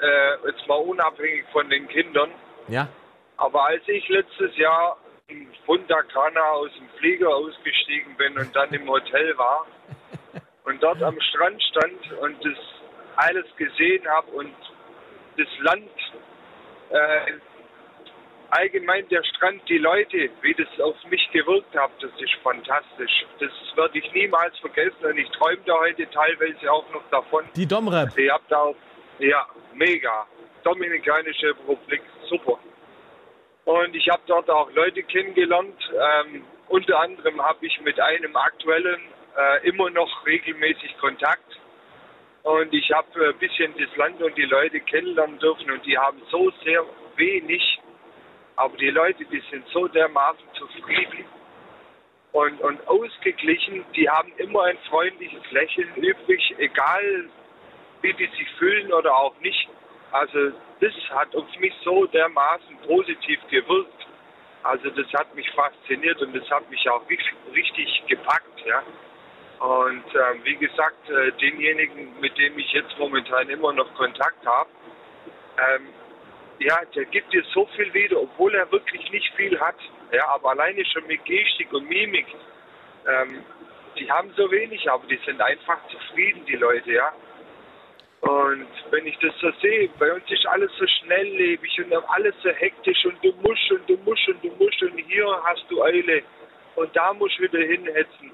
[0.00, 2.30] äh, jetzt mal unabhängig von den Kindern.
[2.68, 2.86] Ja.
[3.36, 4.96] Aber als ich letztes Jahr
[5.66, 9.66] Punta Cana aus dem Flieger ausgestiegen bin und dann im Hotel war
[10.64, 12.58] und dort am Strand stand und das
[13.16, 14.54] alles gesehen habe und
[15.36, 15.90] das Land,
[16.90, 17.32] äh,
[18.50, 23.26] allgemein der Strand, die Leute, wie das auf mich gewirkt hat, das ist fantastisch.
[23.40, 27.44] Das werde ich niemals vergessen und ich träume da heute teilweise auch noch davon.
[27.56, 28.16] Die Domrep.
[28.16, 28.76] Ich hab da auch,
[29.18, 30.26] ja, mega.
[30.62, 32.58] Dominikanische Republik, super.
[33.64, 35.78] Und ich habe dort auch Leute kennengelernt.
[35.92, 39.00] Ähm, unter anderem habe ich mit einem aktuellen
[39.36, 41.58] äh, immer noch regelmäßig Kontakt.
[42.42, 45.70] Und ich habe äh, ein bisschen das Land und die Leute kennenlernen dürfen.
[45.70, 46.84] Und die haben so sehr
[47.16, 47.80] wenig.
[48.56, 51.24] Aber die Leute, die sind so dermaßen zufrieden
[52.32, 53.84] und, und ausgeglichen.
[53.96, 57.30] Die haben immer ein freundliches Lächeln übrig, egal
[58.02, 59.68] wie die sich fühlen oder auch nicht.
[60.12, 60.52] Also
[60.84, 64.06] das hat auf mich so dermaßen positiv gewirkt.
[64.62, 68.82] Also das hat mich fasziniert und das hat mich auch richtig, gepackt, ja.
[69.60, 74.68] Und ähm, wie gesagt, äh, denjenigen, mit dem ich jetzt momentan immer noch Kontakt habe,
[75.56, 75.88] ähm,
[76.58, 79.76] ja, der gibt dir so viel wieder, obwohl er wirklich nicht viel hat.
[80.12, 82.26] Ja, aber alleine schon mit Gestik und Mimik,
[83.06, 83.42] ähm,
[83.98, 87.12] die haben so wenig, aber die sind einfach zufrieden, die Leute, ja.
[88.24, 92.48] Und wenn ich das so sehe, bei uns ist alles so schnelllebig und alles so
[92.48, 96.22] hektisch und du musst und du musst und du musst und hier hast du Eile
[96.76, 98.32] und da musst du wieder hinhetzen.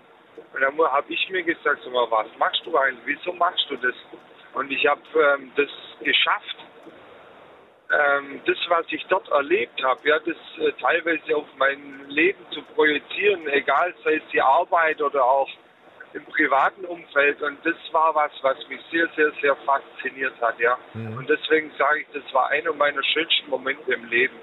[0.53, 3.19] Und dann habe ich mir gesagt, sag mal, was machst du eigentlich?
[3.19, 3.95] Wieso machst du das?
[4.55, 5.69] Und ich habe ähm, das
[6.05, 6.57] geschafft,
[7.91, 12.62] ähm, das, was ich dort erlebt habe, ja, das äh, teilweise auf mein Leben zu
[12.75, 15.49] projizieren, egal sei es die Arbeit oder auch
[16.15, 17.41] im privaten Umfeld.
[17.43, 20.77] Und das war was, was mich sehr, sehr, sehr fasziniert hat, ja.
[20.95, 21.19] Mhm.
[21.19, 24.35] Und deswegen sage ich, das war einer meiner schönsten Momente im Leben.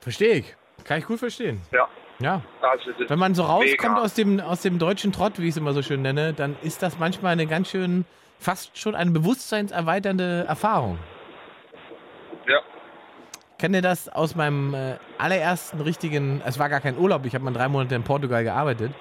[0.00, 0.54] Verstehe ich.
[0.84, 1.62] Kann ich gut verstehen.
[1.72, 1.88] Ja.
[2.20, 2.42] Ja.
[2.60, 4.02] Also Wenn man so rauskommt mega.
[4.02, 6.82] aus dem, aus dem deutschen Trott, wie ich es immer so schön nenne, dann ist
[6.82, 8.04] das manchmal eine ganz schön,
[8.38, 10.98] fast schon eine bewusstseinserweiternde Erfahrung.
[13.64, 13.68] Ja.
[13.68, 17.44] Ich kenne das aus meinem äh, allerersten richtigen, es war gar kein Urlaub, ich habe
[17.44, 18.92] mal drei Monate in Portugal gearbeitet,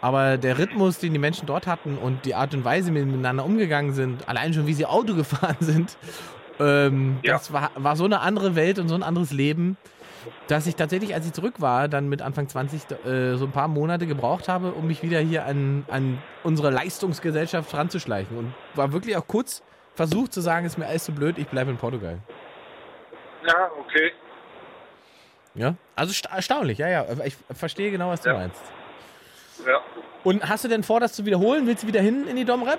[0.00, 3.04] aber der Rhythmus, den die Menschen dort hatten und die Art und Weise, wie sie
[3.04, 5.98] miteinander umgegangen sind, allein schon wie sie Auto gefahren sind,
[6.58, 9.76] ähm, das war, war so eine andere Welt und so ein anderes Leben,
[10.46, 13.68] dass ich tatsächlich, als ich zurück war, dann mit Anfang 20 äh, so ein paar
[13.68, 18.36] Monate gebraucht habe, um mich wieder hier an, an unsere Leistungsgesellschaft ranzuschleichen.
[18.36, 19.62] Und war wirklich auch kurz
[19.94, 22.18] versucht zu sagen, ist mir alles zu blöd, ich bleibe in Portugal.
[23.46, 24.12] Ja, okay.
[25.54, 25.74] Ja?
[25.96, 27.04] Also sta- erstaunlich, ja, ja.
[27.24, 28.62] Ich verstehe genau, was du meinst.
[29.66, 29.80] Ja.
[30.24, 31.66] Und hast du denn vor, das zu wiederholen?
[31.66, 32.78] Willst du wieder hin in die Domrep?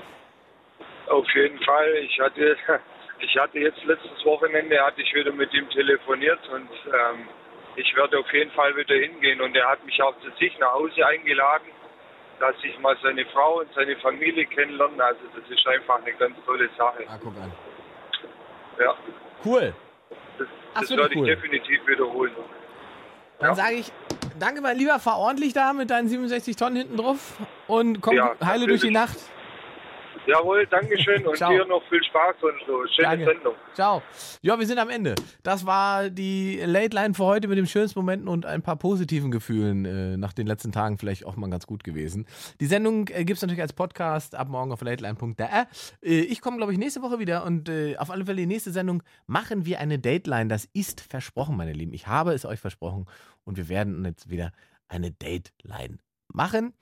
[1.07, 1.94] Auf jeden Fall.
[1.95, 2.56] Ich hatte,
[3.19, 7.27] ich hatte jetzt letztes Wochenende hatte ich wieder mit ihm telefoniert und ähm,
[7.76, 9.41] ich werde auf jeden Fall wieder hingehen.
[9.41, 11.68] Und er hat mich auch zu sich nach Hause eingeladen,
[12.40, 15.03] dass ich mal seine Frau und seine Familie kennenlerne.
[15.03, 17.03] Also das ist einfach eine ganz tolle Sache.
[17.07, 17.52] Ah, guck an.
[18.80, 18.95] Ja,
[19.44, 19.73] Cool.
[20.81, 21.30] Das, Ach das werde cool.
[21.30, 22.31] ich definitiv wiederholen.
[23.39, 23.91] Dann sage ich,
[24.38, 27.38] danke mein Lieber, fahr ordentlich da mit deinen 67 Tonnen hinten drauf
[27.68, 29.18] und komm Ja, heile durch die Nacht.
[30.30, 31.49] Jawohl, Dankeschön und Ciao.
[31.49, 32.85] dir noch viel Spaß und so.
[32.93, 33.26] Schöne Danke.
[33.26, 33.56] Sendung.
[33.73, 34.03] Ciao.
[34.43, 35.15] Ja, wir sind am Ende.
[35.41, 39.31] Das war die Late Line für heute mit den schönsten Momenten und ein paar positiven
[39.31, 42.27] Gefühlen äh, nach den letzten Tagen vielleicht auch mal ganz gut gewesen.
[42.60, 45.47] Die Sendung äh, gibt es natürlich als Podcast ab morgen auf lateline.de.
[45.47, 45.65] Äh,
[46.03, 49.01] ich komme, glaube ich, nächste Woche wieder und äh, auf alle Fälle die nächste Sendung
[49.26, 50.47] machen wir eine Dateline.
[50.47, 51.93] Das ist versprochen, meine Lieben.
[51.93, 53.07] Ich habe es euch versprochen
[53.45, 54.51] und wir werden jetzt wieder
[54.88, 55.97] eine Dateline
[56.31, 56.73] machen.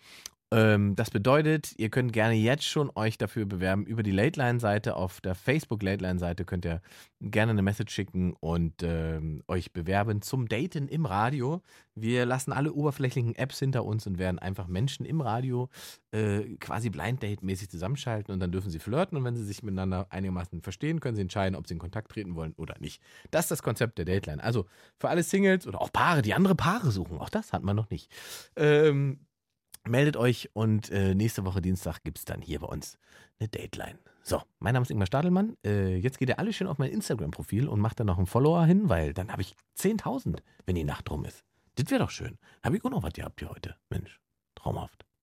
[0.50, 4.62] Ähm, das bedeutet, ihr könnt gerne jetzt schon euch dafür bewerben über die Late Line
[4.62, 4.96] Seite.
[4.96, 6.82] Auf der Facebook Late Line Seite könnt ihr
[7.20, 11.62] gerne eine Message schicken und ähm, euch bewerben zum Daten im Radio.
[11.96, 15.70] Wir lassen alle oberflächlichen Apps hinter uns und werden einfach Menschen im Radio
[16.12, 19.64] äh, quasi Blind Date mäßig zusammenschalten und dann dürfen sie flirten und wenn sie sich
[19.64, 23.02] miteinander einigermaßen verstehen, können sie entscheiden, ob sie in Kontakt treten wollen oder nicht.
[23.32, 24.42] Das ist das Konzept der Dateline.
[24.42, 24.66] Also
[24.98, 27.90] für alle Singles oder auch Paare, die andere Paare suchen, auch das hat man noch
[27.90, 28.10] nicht.
[28.56, 29.27] Ähm,
[29.90, 32.98] meldet euch und äh, nächste Woche Dienstag gibt es dann hier bei uns
[33.40, 34.00] eine Dateline.
[34.22, 35.56] So, mein Name ist Ingmar Stadelmann.
[35.66, 38.66] Äh, jetzt geht ihr alle schön auf mein Instagram-Profil und macht da noch einen Follower
[38.66, 41.44] hin, weil dann habe ich 10.000, wenn die Nacht rum ist.
[41.76, 42.38] Das wäre doch schön.
[42.64, 43.76] Habe ich auch noch was gehabt hier heute.
[43.90, 44.20] Mensch,
[44.56, 45.07] traumhaft.